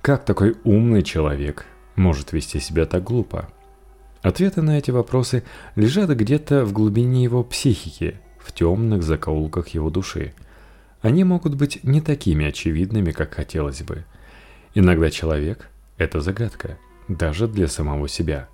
Как 0.00 0.24
такой 0.24 0.56
умный 0.62 1.02
человек 1.02 1.66
может 1.96 2.32
вести 2.32 2.60
себя 2.60 2.86
так 2.86 3.02
глупо? 3.02 3.48
Ответы 4.22 4.62
на 4.62 4.78
эти 4.78 4.92
вопросы 4.92 5.42
лежат 5.74 6.10
где-то 6.10 6.64
в 6.64 6.72
глубине 6.72 7.24
его 7.24 7.42
психики, 7.42 8.20
в 8.38 8.52
темных 8.52 9.02
закоулках 9.02 9.66
его 9.68 9.90
души. 9.90 10.34
Они 11.00 11.24
могут 11.24 11.56
быть 11.56 11.82
не 11.82 12.00
такими 12.00 12.46
очевидными, 12.46 13.10
как 13.10 13.34
хотелось 13.34 13.82
бы. 13.82 14.04
Иногда 14.78 15.10
человек– 15.10 15.70
это 15.96 16.20
загадка– 16.20 16.76
даже 17.08 17.48
для 17.48 17.66
самого 17.66 18.08
себя. 18.08 18.46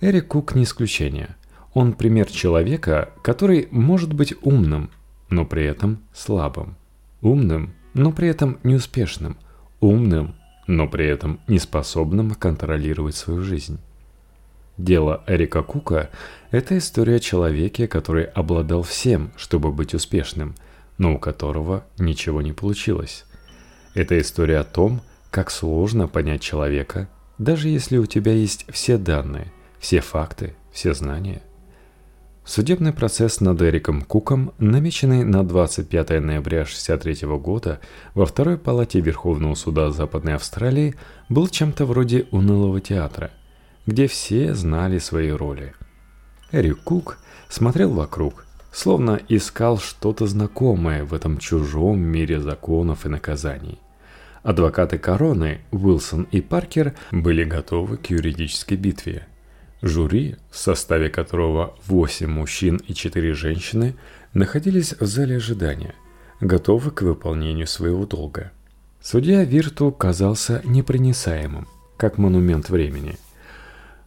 Эрик 0.00 0.28
Кук 0.28 0.54
не 0.54 0.62
исключение. 0.62 1.34
Он 1.74 1.94
пример 1.94 2.30
человека, 2.30 3.10
который 3.22 3.66
может 3.72 4.12
быть 4.12 4.34
умным, 4.42 4.88
но 5.30 5.44
при 5.44 5.64
этом 5.64 5.98
слабым. 6.14 6.76
Умным, 7.22 7.74
но 7.92 8.12
при 8.12 8.28
этом 8.28 8.60
неуспешным. 8.62 9.36
Умным, 9.80 10.36
но 10.68 10.86
при 10.86 11.06
этом 11.06 11.40
неспособным 11.48 12.36
контролировать 12.36 13.16
свою 13.16 13.42
жизнь. 13.42 13.80
Дело 14.78 15.24
Эрика 15.26 15.64
Кука– 15.64 16.10
это 16.52 16.78
история 16.78 17.16
о 17.16 17.18
человеке, 17.18 17.88
который 17.88 18.26
обладал 18.26 18.84
всем, 18.84 19.32
чтобы 19.36 19.72
быть 19.72 19.92
успешным, 19.92 20.54
но 20.98 21.16
у 21.16 21.18
которого 21.18 21.84
ничего 21.98 22.42
не 22.42 22.52
получилось. 22.52 23.24
Это 23.94 24.20
история 24.20 24.58
о 24.58 24.64
том, 24.64 25.02
как 25.32 25.50
сложно 25.50 26.08
понять 26.08 26.42
человека, 26.42 27.08
даже 27.38 27.70
если 27.70 27.96
у 27.96 28.04
тебя 28.04 28.32
есть 28.32 28.66
все 28.68 28.98
данные, 28.98 29.50
все 29.80 30.00
факты, 30.00 30.54
все 30.72 30.92
знания. 30.92 31.42
Судебный 32.44 32.92
процесс 32.92 33.40
над 33.40 33.62
Эриком 33.62 34.02
Куком, 34.02 34.52
намеченный 34.58 35.24
на 35.24 35.42
25 35.42 36.10
ноября 36.20 36.62
1963 36.62 37.26
года 37.38 37.80
во 38.14 38.26
второй 38.26 38.58
палате 38.58 39.00
Верховного 39.00 39.54
суда 39.54 39.90
Западной 39.90 40.34
Австралии, 40.34 40.96
был 41.30 41.48
чем-то 41.48 41.86
вроде 41.86 42.26
унылого 42.30 42.82
театра, 42.82 43.30
где 43.86 44.08
все 44.08 44.54
знали 44.54 44.98
свои 44.98 45.30
роли. 45.30 45.72
Эрик 46.50 46.82
Кук 46.82 47.18
смотрел 47.48 47.94
вокруг, 47.94 48.44
словно 48.70 49.18
искал 49.28 49.78
что-то 49.78 50.26
знакомое 50.26 51.04
в 51.04 51.14
этом 51.14 51.38
чужом 51.38 52.00
мире 52.00 52.38
законов 52.38 53.06
и 53.06 53.08
наказаний– 53.08 53.78
Адвокаты 54.42 54.98
короны 54.98 55.60
Уилсон 55.70 56.26
и 56.32 56.40
Паркер 56.40 56.94
были 57.12 57.44
готовы 57.44 57.96
к 57.96 58.06
юридической 58.06 58.76
битве. 58.76 59.26
Жюри, 59.82 60.36
в 60.50 60.58
составе 60.58 61.10
которого 61.10 61.76
8 61.86 62.28
мужчин 62.28 62.76
и 62.88 62.92
4 62.92 63.34
женщины, 63.34 63.94
находились 64.34 64.94
в 64.98 65.06
зале 65.06 65.36
ожидания, 65.36 65.94
готовы 66.40 66.90
к 66.90 67.02
выполнению 67.02 67.68
своего 67.68 68.04
долга. 68.04 68.50
Судья 69.00 69.44
Вирту 69.44 69.92
казался 69.92 70.60
непроницаемым, 70.64 71.68
как 71.96 72.18
монумент 72.18 72.68
времени. 72.68 73.18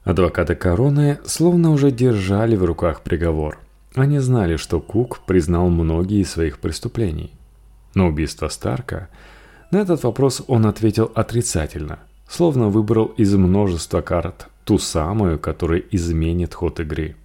Адвокаты 0.03 0.55
короны 0.55 1.17
словно 1.25 1.71
уже 1.71 1.91
держали 1.91 2.57
в 2.57 2.65
руках 2.65 3.01
приговор. 3.03 3.59
Они 3.95 4.19
знали, 4.19 4.57
что 4.57 4.81
Кук 4.81 5.21
признал 5.25 5.69
многие 5.69 6.21
из 6.21 6.31
своих 6.31 6.59
преступлений. 6.59 7.31
Но 7.93 8.07
убийство 8.07 8.49
Старка– 8.49 9.07
на 9.71 9.77
этот 9.77 10.03
вопрос 10.03 10.43
он 10.47 10.65
ответил 10.65 11.11
отрицательно, 11.15 11.99
словно 12.27 12.69
выбрал 12.69 13.05
из 13.17 13.33
множества 13.35 14.01
карт 14.01 14.47
ту 14.63 14.77
самую, 14.77 15.39
которая 15.39 15.83
изменит 15.91 16.53
ход 16.53 16.79
игры. 16.79 17.15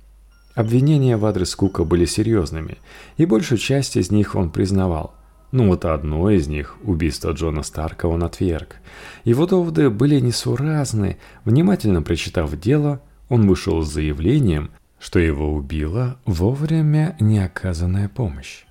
Обвинения 0.55 1.17
в 1.17 1.25
адрес 1.25 1.55
Кука 1.55 1.85
были 1.85 2.05
серьезными, 2.05 2.79
и 3.17 3.25
большую 3.25 3.59
часть 3.59 3.97
из 3.97 4.11
них 4.11 4.35
он 4.35 4.51
признавал. 4.51 5.15
Ну 5.53 5.69
вот 5.69 5.85
одно 5.85 6.31
из 6.31 6.49
них, 6.49 6.77
убийство 6.85 7.33
Джона 7.33 7.63
Старка, 7.63 8.07
он 8.07 8.23
отверг. 8.23 8.77
Его 9.25 9.47
доводы 9.47 9.91
были 9.91 10.21
несуразны. 10.21 11.19
Внимательно 11.45 12.03
прочитав 12.03 12.59
дело, 12.59 13.01
он 13.29 13.49
вышел 13.49 13.83
с 13.83 13.93
заявлением, 13.93 14.71
что 14.99 15.19
его 15.19 15.53
убила 15.53 16.19
вовремя 16.25 17.17
неоказанная 17.19 18.09
помощь. 18.09 18.65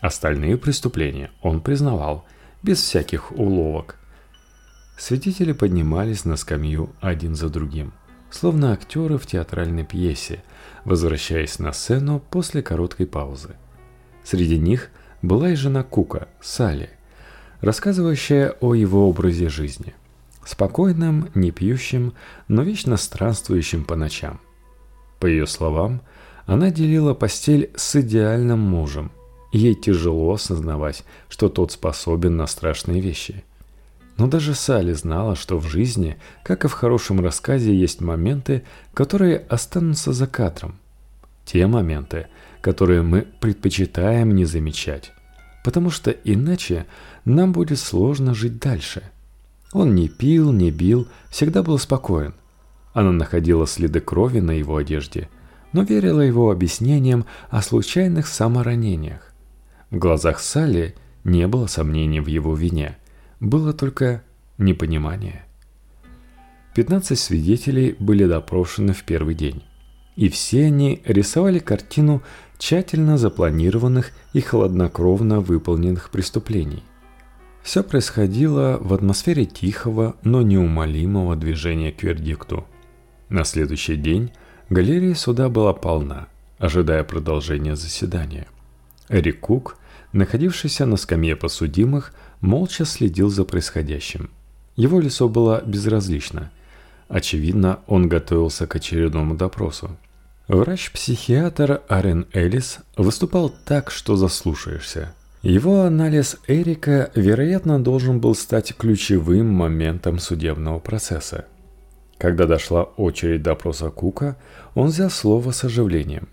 Остальные 0.00 0.56
преступления 0.56 1.30
он 1.42 1.60
признавал, 1.60 2.24
без 2.64 2.80
всяких 2.80 3.30
уловок. 3.32 3.96
Свидетели 4.96 5.52
поднимались 5.52 6.24
на 6.24 6.36
скамью 6.36 6.90
один 7.00 7.34
за 7.34 7.50
другим, 7.50 7.92
словно 8.30 8.72
актеры 8.72 9.18
в 9.18 9.26
театральной 9.26 9.84
пьесе, 9.84 10.42
возвращаясь 10.84 11.58
на 11.58 11.72
сцену 11.74 12.22
после 12.30 12.62
короткой 12.62 13.06
паузы. 13.06 13.56
Среди 14.24 14.58
них 14.58 14.88
была 15.20 15.50
и 15.50 15.56
жена 15.56 15.82
Кука, 15.82 16.28
Салли, 16.40 16.88
рассказывающая 17.60 18.56
о 18.60 18.74
его 18.74 19.10
образе 19.10 19.50
жизни. 19.50 19.94
Спокойным, 20.46 21.28
не 21.34 21.50
пьющим, 21.50 22.14
но 22.48 22.62
вечно 22.62 22.96
странствующим 22.96 23.84
по 23.84 23.94
ночам. 23.94 24.40
По 25.20 25.26
ее 25.26 25.46
словам, 25.46 26.00
она 26.46 26.70
делила 26.70 27.12
постель 27.12 27.70
с 27.76 27.96
идеальным 27.96 28.60
мужем. 28.60 29.12
Ей 29.54 29.76
тяжело 29.76 30.32
осознавать, 30.32 31.04
что 31.28 31.48
тот 31.48 31.70
способен 31.70 32.36
на 32.36 32.48
страшные 32.48 33.00
вещи. 33.00 33.44
Но 34.16 34.26
даже 34.26 34.52
Салли 34.52 34.94
знала, 34.94 35.36
что 35.36 35.58
в 35.58 35.68
жизни, 35.68 36.16
как 36.42 36.64
и 36.64 36.68
в 36.68 36.72
хорошем 36.72 37.20
рассказе, 37.20 37.72
есть 37.72 38.00
моменты, 38.00 38.64
которые 38.94 39.38
останутся 39.38 40.12
за 40.12 40.26
кадром. 40.26 40.80
Те 41.44 41.68
моменты, 41.68 42.26
которые 42.62 43.02
мы 43.02 43.28
предпочитаем 43.38 44.34
не 44.34 44.44
замечать, 44.44 45.12
потому 45.62 45.88
что 45.90 46.10
иначе 46.10 46.86
нам 47.24 47.52
будет 47.52 47.78
сложно 47.78 48.34
жить 48.34 48.58
дальше. 48.58 49.04
Он 49.72 49.94
не 49.94 50.08
пил, 50.08 50.50
не 50.50 50.72
бил, 50.72 51.06
всегда 51.30 51.62
был 51.62 51.78
спокоен. 51.78 52.34
Она 52.92 53.12
находила 53.12 53.68
следы 53.68 54.00
крови 54.00 54.40
на 54.40 54.50
его 54.50 54.78
одежде, 54.78 55.28
но 55.72 55.82
верила 55.82 56.22
его 56.22 56.50
объяснениям 56.50 57.24
о 57.50 57.62
случайных 57.62 58.26
саморанениях. 58.26 59.30
В 59.94 59.98
глазах 59.98 60.40
Салли 60.40 60.96
не 61.22 61.46
было 61.46 61.68
сомнений 61.68 62.18
в 62.18 62.26
его 62.26 62.56
вине, 62.56 62.98
было 63.38 63.72
только 63.72 64.24
непонимание. 64.58 65.44
15 66.74 67.16
свидетелей 67.16 67.94
были 68.00 68.24
допрошены 68.24 68.92
в 68.92 69.04
первый 69.04 69.36
день, 69.36 69.62
и 70.16 70.28
все 70.28 70.64
они 70.64 71.00
рисовали 71.04 71.60
картину 71.60 72.24
тщательно 72.58 73.18
запланированных 73.18 74.10
и 74.32 74.40
хладнокровно 74.40 75.38
выполненных 75.38 76.10
преступлений. 76.10 76.82
Все 77.62 77.84
происходило 77.84 78.78
в 78.80 78.94
атмосфере 78.94 79.44
тихого, 79.44 80.16
но 80.24 80.42
неумолимого 80.42 81.36
движения 81.36 81.92
к 81.92 82.02
вердикту. 82.02 82.66
На 83.28 83.44
следующий 83.44 83.94
день 83.94 84.32
галерея 84.70 85.14
суда 85.14 85.48
была 85.48 85.72
полна, 85.72 86.26
ожидая 86.58 87.04
продолжения 87.04 87.76
заседания. 87.76 88.48
Эрик 89.08 89.38
Кук, 89.38 89.76
находившийся 90.14 90.86
на 90.86 90.96
скамье 90.96 91.36
подсудимых, 91.36 92.14
молча 92.40 92.84
следил 92.84 93.28
за 93.28 93.44
происходящим. 93.44 94.30
Его 94.76 95.00
лицо 95.00 95.28
было 95.28 95.62
безразлично. 95.66 96.50
Очевидно, 97.08 97.80
он 97.86 98.08
готовился 98.08 98.66
к 98.66 98.76
очередному 98.76 99.36
допросу. 99.36 99.96
Врач-психиатр 100.48 101.82
Арен 101.88 102.26
Элис 102.32 102.78
выступал 102.96 103.52
так, 103.64 103.90
что 103.90 104.16
заслушаешься. 104.16 105.14
Его 105.42 105.82
анализ 105.82 106.36
Эрика, 106.46 107.10
вероятно, 107.14 107.82
должен 107.82 108.20
был 108.20 108.34
стать 108.34 108.74
ключевым 108.76 109.52
моментом 109.52 110.18
судебного 110.18 110.78
процесса. 110.78 111.46
Когда 112.18 112.46
дошла 112.46 112.84
очередь 112.84 113.42
допроса 113.42 113.90
Кука, 113.90 114.36
он 114.74 114.88
взял 114.88 115.10
слово 115.10 115.50
с 115.50 115.64
оживлением. 115.64 116.28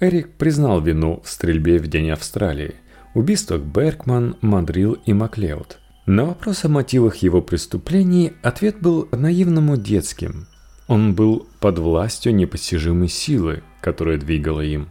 Эрик 0.00 0.30
признал 0.34 0.80
вину 0.80 1.20
в 1.24 1.30
стрельбе 1.30 1.78
в 1.78 1.88
день 1.88 2.10
Австралии, 2.10 2.74
убийствах 3.18 3.60
Беркман, 3.60 4.36
Мадрил 4.40 4.98
и 5.04 5.12
Маклеод. 5.12 5.78
На 6.06 6.24
вопрос 6.24 6.64
о 6.64 6.68
мотивах 6.68 7.16
его 7.16 7.42
преступлений 7.42 8.32
ответ 8.42 8.80
был 8.80 9.08
наивному 9.12 9.76
детским. 9.76 10.46
Он 10.86 11.14
был 11.14 11.46
под 11.60 11.78
властью 11.78 12.34
непостижимой 12.34 13.08
силы, 13.08 13.62
которая 13.80 14.16
двигала 14.16 14.62
им. 14.62 14.88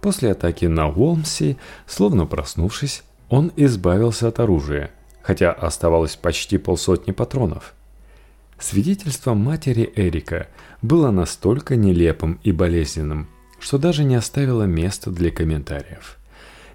После 0.00 0.32
атаки 0.32 0.66
на 0.66 0.88
Уолмси, 0.88 1.56
словно 1.86 2.26
проснувшись, 2.26 3.02
он 3.30 3.50
избавился 3.56 4.28
от 4.28 4.40
оружия, 4.40 4.90
хотя 5.22 5.52
оставалось 5.52 6.16
почти 6.16 6.58
полсотни 6.58 7.12
патронов– 7.12 7.74
Свидетельство 8.58 9.34
матери 9.34 9.92
Эрика 9.94 10.48
было 10.82 11.10
настолько 11.10 11.76
нелепым 11.76 12.40
и 12.42 12.50
болезненным, 12.50 13.28
что 13.60 13.78
даже 13.78 14.02
не 14.02 14.16
оставило 14.16 14.64
места 14.64 15.10
для 15.10 15.30
комментариев. 15.30 16.17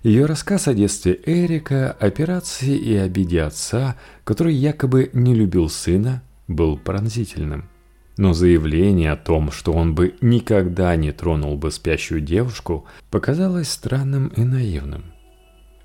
Ее 0.04 0.26
рассказ 0.26 0.68
о 0.68 0.74
детстве 0.74 1.20
Эрика, 1.26 1.92
операции 1.92 2.76
и 2.76 2.96
обиде 2.96 3.42
отца, 3.42 3.96
который 4.24 4.54
якобы 4.54 5.10
не 5.14 5.34
любил 5.34 5.70
сына, 5.70 6.22
был 6.48 6.78
пронзительным. 6.78 7.70
Но 8.18 8.34
заявление 8.34 9.14
о 9.14 9.18
том, 9.18 9.52
что 9.52 9.72
он 9.74 9.96
бы 9.96 10.16
никогда 10.22 10.96
не 10.96 11.12
тронул 11.12 11.58
бы 11.58 11.72
спящую 11.72 12.22
девушку, 12.22 12.86
показалось 13.10 13.70
странным 13.70 14.28
и 14.28 14.44
наивным. 14.44 15.06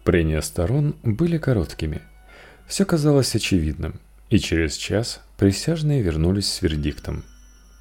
Прения 0.04 0.42
сторон 0.42 0.96
были 1.02 1.38
короткими. 1.38 2.02
Все 2.66 2.84
казалось 2.84 3.34
очевидным– 3.34 4.00
и 4.30 4.38
через 4.38 4.76
час 4.76 5.20
присяжные 5.36 6.02
вернулись 6.02 6.52
с 6.52 6.62
вердиктом. 6.62 7.24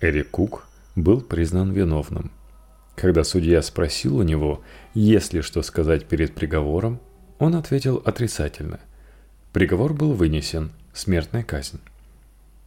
Эрик 0.01 0.31
Кук 0.31 0.67
был 0.95 1.21
признан 1.21 1.71
виновным. 1.71 2.31
Когда 2.97 3.23
судья 3.23 3.61
спросил 3.61 4.17
у 4.17 4.23
него, 4.23 4.63
есть 4.95 5.31
ли 5.31 5.41
что 5.41 5.61
сказать 5.61 6.07
перед 6.07 6.33
приговором, 6.33 6.99
он 7.37 7.53
ответил 7.53 8.01
отрицательно. 8.03 8.79
Приговор 9.53 9.93
был 9.93 10.13
вынесен– 10.13 10.71
смертная 10.93 11.43
казнь. 11.43 11.79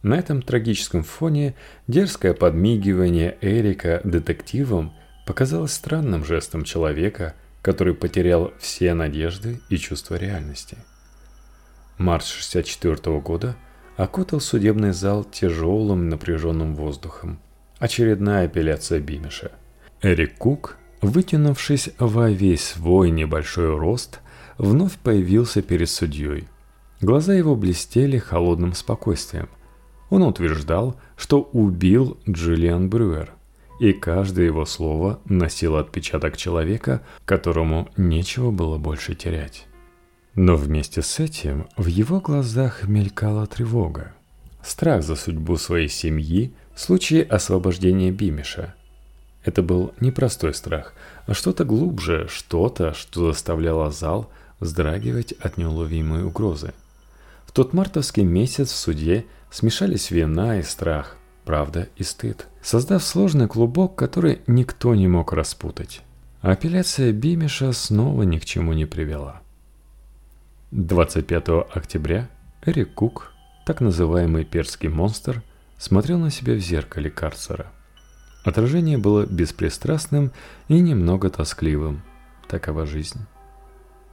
На 0.03 0.17
этом 0.17 0.41
трагическом 0.41 1.03
фоне 1.03 1.53
дерзкое 1.87 2.33
подмигивание 2.33 3.37
Эрика 3.41 3.99
детективом 4.05 4.93
показалось 5.27 5.73
странным 5.73 6.23
жестом 6.23 6.63
человека, 6.63 7.35
который 7.61 7.93
потерял 7.93 8.53
все 8.57 8.93
надежды 8.93 9.59
и 9.67 9.75
чувство 9.75 10.15
реальности. 10.15 10.77
Март 11.97 12.25
64 12.25 13.19
года– 13.19 13.57
окутал 13.97 14.39
судебный 14.39 14.93
зал 14.93 15.23
тяжелым 15.25 16.07
напряженным 16.07 16.73
воздухом. 16.73 17.39
Очередная 17.79 18.45
апелляция 18.45 18.99
Бимиша. 18.99 19.51
Эрик 20.01 20.37
Кук, 20.37 20.77
вытянувшись 21.01 21.89
во 21.99 22.29
весь 22.29 22.63
свой 22.63 23.11
небольшой 23.11 23.77
рост, 23.77 24.19
вновь 24.57 24.97
появился 24.97 25.61
перед 25.61 25.89
судьей. 25.89 26.47
Глаза 27.01 27.33
его 27.33 27.55
блестели 27.55 28.17
холодным 28.17 28.73
спокойствием. 28.73 29.49
Он 30.09 30.23
утверждал, 30.23 30.95
что 31.15 31.41
убил 31.41 32.17
Джиллиан 32.27 32.89
Брюер, 32.89 33.31
и 33.79 33.93
каждое 33.93 34.45
его 34.45 34.65
слово 34.65 35.19
носило 35.25 35.79
отпечаток 35.79 36.35
человека, 36.35 37.01
которому 37.25 37.89
нечего 37.95 38.51
было 38.51 38.77
больше 38.77 39.15
терять. 39.15 39.67
Но 40.35 40.55
вместе 40.55 41.01
с 41.01 41.19
этим 41.19 41.67
в 41.77 41.87
его 41.87 42.19
глазах 42.19 42.87
мелькала 42.87 43.45
тревога. 43.45 44.13
Страх 44.63 45.03
за 45.03 45.15
судьбу 45.15 45.57
своей 45.57 45.89
семьи 45.89 46.53
в 46.73 46.79
случае 46.79 47.23
освобождения 47.23 48.11
Бимиша. 48.11 48.75
Это 49.43 49.63
был 49.63 49.93
не 49.99 50.11
простой 50.11 50.53
страх, 50.53 50.93
а 51.25 51.33
что-то 51.33 51.65
глубже, 51.65 52.27
что-то, 52.29 52.93
что 52.93 53.31
заставляло 53.31 53.91
зал 53.91 54.29
вздрагивать 54.59 55.31
от 55.33 55.57
неуловимой 55.57 56.23
угрозы. 56.23 56.73
В 57.45 57.51
тот 57.51 57.73
мартовский 57.73 58.23
месяц 58.23 58.71
в 58.71 58.75
суде 58.75 59.25
смешались 59.49 60.11
вина 60.11 60.59
и 60.59 60.61
страх, 60.61 61.17
правда 61.43 61.89
и 61.97 62.03
стыд, 62.03 62.47
создав 62.61 63.03
сложный 63.03 63.47
клубок, 63.47 63.95
который 63.95 64.41
никто 64.45 64.93
не 64.93 65.07
мог 65.07 65.33
распутать. 65.33 66.01
Апелляция 66.41 67.11
Бимиша 67.11 67.71
снова 67.73 68.23
ни 68.23 68.37
к 68.37 68.45
чему 68.45 68.73
не 68.73 68.85
привела. 68.85 69.41
25 70.71 71.49
октября 71.73 72.29
Эрик 72.65 72.93
Кук, 72.93 73.33
так 73.65 73.81
называемый 73.81 74.45
перский 74.45 74.87
монстр, 74.87 75.43
смотрел 75.77 76.19
на 76.19 76.29
себя 76.29 76.53
в 76.53 76.59
зеркале 76.59 77.09
карцера. 77.09 77.71
Отражение 78.43 78.97
было 78.97 79.25
беспристрастным 79.25 80.31
и 80.67 80.79
немного 80.79 81.29
тоскливым. 81.29 82.01
Такова 82.47 82.85
жизнь. 82.85 83.19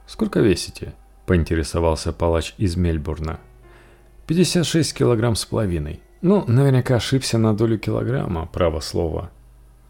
«Сколько 0.05 0.39
весите?»– 0.39 0.93
поинтересовался 1.25 2.13
палач 2.13 2.53
из 2.57 2.75
Мельбурна. 2.75 3.39
«56 4.27 4.95
килограмм 4.95 5.35
с 5.35 5.45
половиной. 5.45 6.01
Ну, 6.21 6.43
наверняка 6.47 6.95
ошибся 6.95 7.37
на 7.37 7.55
долю 7.55 7.79
килограмма, 7.79 8.45
право 8.45 8.79
слова». 8.79 9.31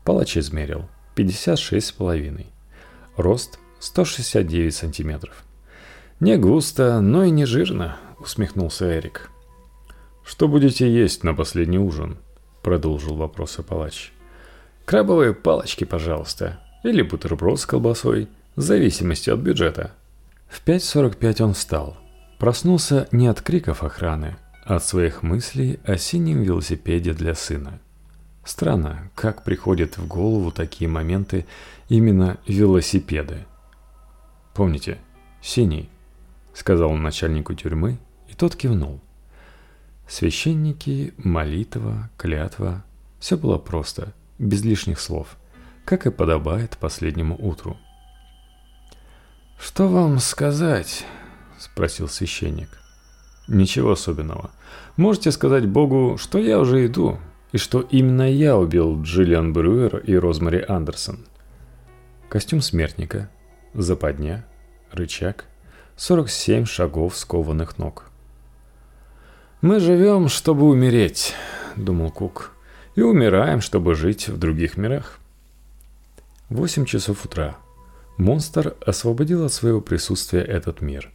Палач 0.06 0.38
измерил. 0.38 0.88
56 1.16 1.88
с 1.88 1.92
половиной. 1.92 2.48
Рост 3.18 3.60
169 3.80 4.74
сантиметров. 4.74 5.44
«Не 6.20 6.38
густо, 6.38 7.02
но 7.02 7.24
и 7.26 7.30
не 7.30 7.46
жирно»,— 7.46 7.98
усмехнулся 8.20 8.98
Эрик. 8.98 9.30
«Что 10.24 10.48
будете 10.48 10.90
есть 10.90 11.24
на 11.24 11.34
последний 11.34 11.80
ужин?»— 11.80 12.18
продолжил 12.64 13.16
вопросы 13.16 13.64
палач. 13.64 14.14
«Крабовые 14.90 15.36
палочки, 15.36 15.84
пожалуйста. 15.84 16.60
Или 16.82 17.04
бутерброд 17.04 17.60
с 17.60 17.68
колбасой, 17.68 18.28
в 18.56 18.62
зависимости 18.62 19.30
от 19.30 19.40
бюджета». 19.40 19.92
В 20.48 20.66
5.45 20.66 21.44
он 21.44 21.54
встал. 21.54 21.96
Проснулся 22.40 23.08
не 23.12 23.28
от 23.28 23.40
криков 23.40 23.84
охраны, 23.84 24.38
а 24.66 24.78
от 24.78 24.84
своих 24.84 25.22
мыслей 25.22 25.80
о 25.84 25.96
синем 25.98 26.42
велосипеде 26.42 27.14
для 27.14 27.36
сына. 27.36 27.80
Странно, 28.44 29.12
как 29.14 29.44
приходят 29.44 30.00
в 30.00 30.08
голову 30.08 30.52
такие 30.52 30.90
моменты 30.90 31.46
именно 31.88 32.40
велосипеды. 32.48 33.46
Помните, 34.56 34.98
синий– 35.40 35.88
сказал 36.56 36.90
он 36.90 37.04
начальнику 37.04 37.54
тюрьмы, 37.54 38.00
и 38.28 38.34
тот 38.34 38.56
кивнул. 38.56 39.00
Священники, 40.08 41.14
молитва, 41.20 42.10
клятва– 42.18 42.84
все 43.20 43.38
было 43.38 43.58
просто, 43.58 44.14
без 44.40 44.64
лишних 44.64 45.00
слов, 45.00 45.38
как 45.86 46.08
и 46.08 46.12
подобает 46.12 46.78
последнему 46.78 47.36
утру. 47.38 47.78
«Что 49.60 49.88
вам 49.88 50.20
сказать?»– 50.20 51.06
спросил 51.60 52.08
священник. 52.08 52.70
«Ничего 53.48 53.92
особенного. 53.92 54.52
Можете 54.96 55.32
сказать 55.32 55.68
Богу, 55.68 56.18
что 56.18 56.40
я 56.40 56.60
уже 56.60 56.86
иду, 56.86 57.20
и 57.52 57.58
что 57.58 57.82
именно 57.82 58.32
я 58.32 58.58
убил 58.58 59.02
Джиллиан 59.02 59.54
Брюер 59.54 59.98
и 59.98 60.16
Розмари 60.16 60.64
Андерсон. 60.68 61.26
Костюм 62.30 62.62
смертника, 62.62 63.30
западня, 63.74 64.46
рычаг, 64.92 65.46
47 65.98 66.66
шагов 66.66 67.18
скованных 67.18 67.78
ног. 67.78 68.06
«Мы 69.62 69.80
живем, 69.80 70.30
чтобы 70.30 70.70
умереть»,— 70.70 71.34
думал 71.76 72.12
Кук,— 72.12 72.52
«и 72.96 73.02
умираем, 73.02 73.62
чтобы 73.62 73.96
жить 73.96 74.30
в 74.30 74.38
других 74.38 74.78
мирах». 74.78 75.20
Восемь 76.50 76.86
часов 76.86 77.26
утра. 77.26 77.58
Монстр 78.18 78.76
освободил 78.86 79.46
от 79.46 79.54
своего 79.54 79.82
присутствия 79.82 80.42
этот 80.42 80.82
мир. 80.82 81.12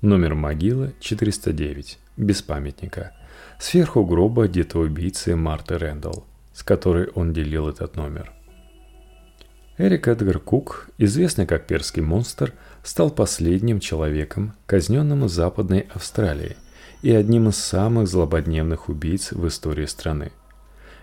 Номер 0.00 0.34
могилы 0.34 0.94
409, 1.00 1.98
без 2.16 2.42
памятника— 2.42 3.12
Сверху 3.58 4.04
гроба 4.04 4.48
детоубийцы 4.48 5.36
Марты 5.36 5.78
Рэндалл, 5.78 6.24
с 6.52 6.62
которой 6.62 7.08
он 7.14 7.32
делил 7.32 7.68
этот 7.68 7.96
номер. 7.96 8.32
Эрик 9.78 10.06
Эдгар 10.06 10.38
Кук, 10.38 10.88
известный 10.98 11.46
как 11.46 11.66
перский 11.66 12.02
монстр, 12.02 12.52
стал 12.82 13.10
последним 13.10 13.80
человеком, 13.80 14.54
казненным 14.66 15.22
в 15.24 15.28
Западной 15.28 15.86
Австралии 15.92 16.56
и 17.02 17.12
одним 17.12 17.48
из 17.48 17.56
самых 17.56 18.08
злободневных 18.08 18.88
убийц 18.88 19.32
в 19.32 19.46
истории 19.48 19.86
страны. 19.86 20.30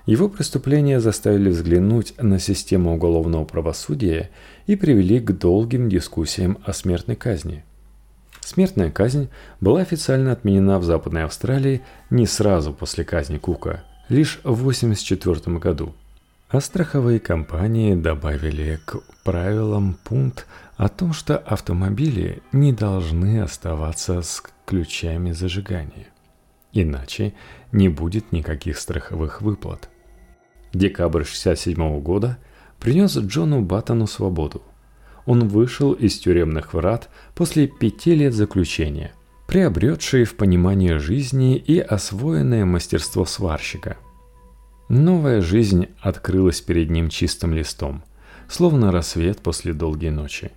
Его 0.06 0.30
преступления 0.30 1.00
заставили 1.00 1.50
взглянуть 1.50 2.14
на 2.18 2.40
систему 2.40 2.94
уголовного 2.96 3.46
правосудия 3.46 4.30
и 4.68 4.76
привели 4.76 5.20
к 5.20 5.32
долгим 5.32 5.90
дискуссиям 5.90 6.58
о 6.66 6.74
смертной 6.74 7.16
казни– 7.16 7.64
Смертная 8.42 8.90
казнь 8.92 9.30
была 9.62 9.82
официально 9.82 10.34
отменена 10.34 10.80
в 10.80 10.84
Западной 10.84 11.24
Австралии 11.24 11.82
не 12.10 12.26
сразу 12.26 12.74
после 12.74 13.06
казни 13.06 13.38
Кука, 13.38 13.84
лишь 14.10 14.42
в 14.44 14.60
1984 14.60 15.58
году. 15.58 15.94
А 16.50 16.60
страховые 16.60 17.22
компании 17.22 17.96
добавили 17.96 18.80
к 18.84 18.98
правилам 19.24 19.98
пункт 20.04 20.48
о 20.76 20.90
том, 20.90 21.14
что 21.14 21.38
автомобили 21.38 22.42
не 22.52 22.74
должны 22.74 23.40
оставаться 23.40 24.22
с 24.22 24.44
ключами 24.66 25.32
зажигания. 25.32 26.11
Иначе 26.74 27.34
не 27.72 27.90
будет 27.90 28.32
никаких 28.32 28.78
страховых 28.78 29.42
выплат. 29.42 29.90
Декабрь 30.74 31.22
1967 31.22 32.02
года 32.02 32.38
принес 32.80 33.18
Джону 33.18 33.62
Баттону 33.62 34.08
свободу 34.08 34.62
он 35.26 35.48
вышел 35.48 35.94
из 35.94 36.18
тюремных 36.18 36.74
врат 36.74 37.10
после 37.36 37.68
пяти 37.68 38.16
лет 38.16 38.34
заключения, 38.34 39.12
приобретший 39.48 40.24
в 40.24 40.36
понимании 40.36 40.96
жизни 40.96 41.58
и 41.58 41.80
освоенное 41.80 42.66
мастерство 42.66 43.26
сварщика. 43.26 43.98
Новая 44.90 45.42
жизнь 45.42 45.88
открылась 46.02 46.62
перед 46.62 46.90
ним 46.90 47.10
чистым 47.10 47.54
листом, 47.54 48.04
словно 48.50 48.92
рассвет 48.92 49.40
после 49.40 49.74
долгой 49.74 50.10
ночи. 50.10 50.52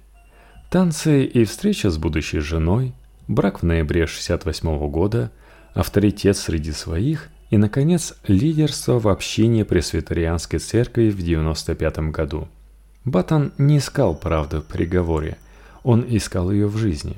Танцы 0.71 1.25
и 1.25 1.45
встреча 1.45 1.91
с 1.91 1.99
будущей 1.99 2.41
женой, 2.41 2.95
брак 3.29 3.63
в 3.63 3.65
ноябре 3.65 4.07
68 4.07 4.89
года, 4.89 5.31
авторитет 5.75 6.37
среди 6.37 6.73
своих 6.73 7.29
и, 7.51 7.59
наконец, 7.59 8.15
лидерство 8.27 8.99
в 8.99 9.09
общине 9.09 9.65
Пресвитерианской 9.65 10.59
церкви 10.59 11.11
в 11.11 11.19
95 11.23 11.99
году– 12.11 12.49
Баттон 13.05 13.53
не 13.59 13.79
искал 13.79 14.15
правды 14.15 14.61
в 14.61 14.65
приговоре, 14.65 15.37
он 15.83 16.07
искал 16.09 16.51
ее 16.51 16.67
в 16.69 16.79
жизни. 16.79 17.17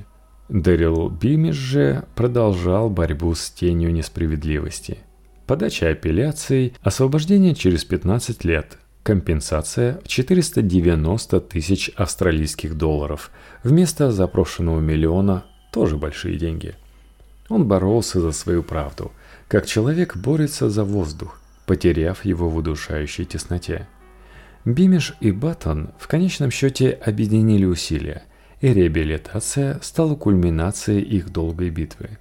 Дэрил 0.49 1.09
Бимиш 1.09 1.55
же 1.55 2.05
продолжал 2.17 2.91
борьбу 2.91 3.35
с 3.35 3.51
тенью 3.51 3.93
несправедливости. 3.93 4.99
Подача 5.47 5.91
апелляций, 5.91 6.75
освобождение 6.83 7.55
через 7.55 7.85
15 7.85 8.45
лет, 8.45 8.79
компенсация 9.05 10.01
в 10.03 10.09
490 10.09 11.41
тысяч 11.43 11.91
австралийских 11.95 12.77
долларов, 12.77 13.31
вместо 13.63 14.11
запрошенного 14.11 14.81
миллиона 14.81 15.45
тоже 15.73 15.97
большие 15.97 16.37
деньги. 16.37 16.75
Он 17.49 17.67
боролся 17.67 18.21
за 18.21 18.33
свою 18.33 18.63
правду, 18.63 19.13
как 19.49 19.67
человек 19.67 20.17
борется 20.17 20.69
за 20.69 20.85
воздух, 20.85 21.41
потеряв 21.67 22.25
его 22.25 22.49
в 22.49 22.57
удушающей 22.57 23.25
тесноте. 23.25 23.87
Бимиш 24.65 25.15
и 25.21 25.31
Баттон 25.31 25.91
в 25.99 26.09
конечном 26.09 26.51
счете 26.51 26.91
объединили 26.91 27.65
усилия, 27.65 28.25
и 28.61 28.73
реабилитация 28.73 29.79
стала 29.81 30.17
кульминацией 30.17 31.03
их 31.03 31.31
долгой 31.31 31.71
битвы. 31.71 32.19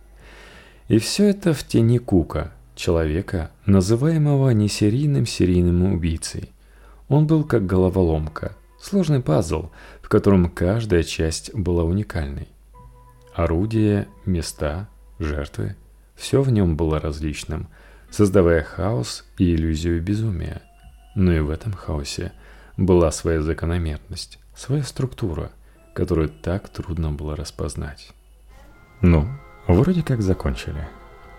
И 0.88 0.99
все 0.99 1.30
это 1.30 1.53
в 1.53 1.63
тени 1.63 1.97
Кука, 1.97 2.51
человека, 2.76 3.49
называемого 3.65 4.51
несерийным 4.51 5.26
серийным 5.26 5.93
убийцей. 5.93 6.51
Он 7.07 7.26
был 7.26 7.43
как 7.43 7.65
головоломка, 7.65 8.55
сложный 8.80 9.21
пазл, 9.21 9.69
в 10.01 10.09
котором 10.09 10.51
каждая 10.51 11.01
часть 11.01 11.51
была 11.55 11.84
уникальной. 11.84 12.49
Орудия, 13.34 14.07
места, 14.26 14.88
жертвы– 15.20 15.76
все 16.16 16.41
в 16.41 16.49
нем 16.49 16.78
было 16.78 16.99
различным, 16.99 17.68
создавая 18.09 18.63
хаос 18.63 19.26
и 19.38 19.53
иллюзию 19.53 20.01
безумия– 20.01 20.61
но 21.16 21.32
и 21.32 21.39
в 21.39 21.49
этом 21.49 21.74
хаосе 21.74 22.34
была 22.78 23.09
своя 23.11 23.41
закономерность, 23.41 24.38
своя 24.53 24.84
структура, 24.84 25.51
которую 25.93 26.30
так 26.30 26.70
трудно 26.70 27.11
было 27.11 27.36
распознать. 27.36 28.11
Ну, 29.01 29.28
вроде 29.68 30.03
как 30.03 30.22
закончили. 30.22 30.88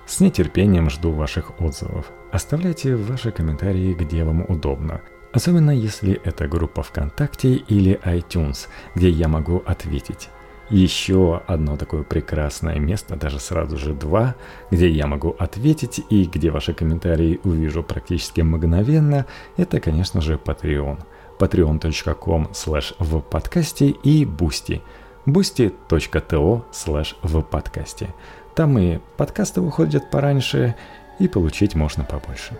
С 0.07 0.20
нетерпением 0.20 0.89
жду 0.89 1.12
ваших 1.12 1.61
отзывов. 1.61 2.11
Оставляйте 2.33 2.97
ваши 2.97 3.31
комментарии, 3.31 3.93
где 3.93 4.24
вам 4.24 4.45
удобно. 4.49 5.03
Особенно 5.33 5.70
если 5.70 6.14
это 6.24 6.49
группа 6.49 6.83
ВКонтакте 6.83 7.55
или 7.55 8.01
iTunes, 8.05 8.68
где 8.95 9.11
я 9.11 9.29
могу 9.29 9.62
ответить 9.66 10.31
еще 10.70 11.42
одно 11.46 11.76
такое 11.76 12.02
прекрасное 12.02 12.78
место, 12.78 13.16
даже 13.16 13.38
сразу 13.38 13.76
же 13.76 13.94
два, 13.94 14.34
где 14.70 14.88
я 14.88 15.06
могу 15.06 15.34
ответить 15.38 16.00
и 16.10 16.24
где 16.24 16.50
ваши 16.50 16.74
комментарии 16.74 17.40
увижу 17.44 17.82
практически 17.82 18.40
мгновенно, 18.40 19.26
это, 19.56 19.80
конечно 19.80 20.20
же, 20.20 20.34
Patreon. 20.34 20.98
patreon.com 21.38 22.48
slash 22.52 22.94
в 22.98 23.20
подкасте 23.20 23.88
и 23.88 24.24
Boosty. 24.24 24.82
boosty.to 25.26 26.64
slash 26.72 27.14
в 27.22 27.43
подкасте. 27.43 28.14
Там 28.55 28.78
и 28.78 28.98
подкасты 29.16 29.60
выходят 29.60 30.10
пораньше, 30.10 30.74
и 31.18 31.28
получить 31.28 31.74
можно 31.74 32.05
побольше. 32.05 32.56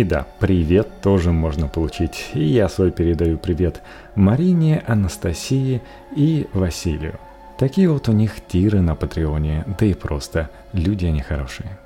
И 0.00 0.04
да, 0.04 0.26
привет 0.38 1.02
тоже 1.02 1.30
можно 1.30 1.68
получить. 1.68 2.30
И 2.32 2.42
я 2.42 2.70
свой 2.70 2.90
передаю 2.90 3.36
привет 3.36 3.82
Марине, 4.14 4.82
Анастасии 4.86 5.82
и 6.16 6.46
Василию. 6.54 7.20
Такие 7.58 7.86
вот 7.90 8.08
у 8.08 8.12
них 8.12 8.36
тиры 8.48 8.80
на 8.80 8.94
Патреоне, 8.94 9.66
да 9.78 9.84
и 9.84 9.92
просто 9.92 10.48
люди 10.72 11.04
они 11.04 11.20
хорошие. 11.20 11.76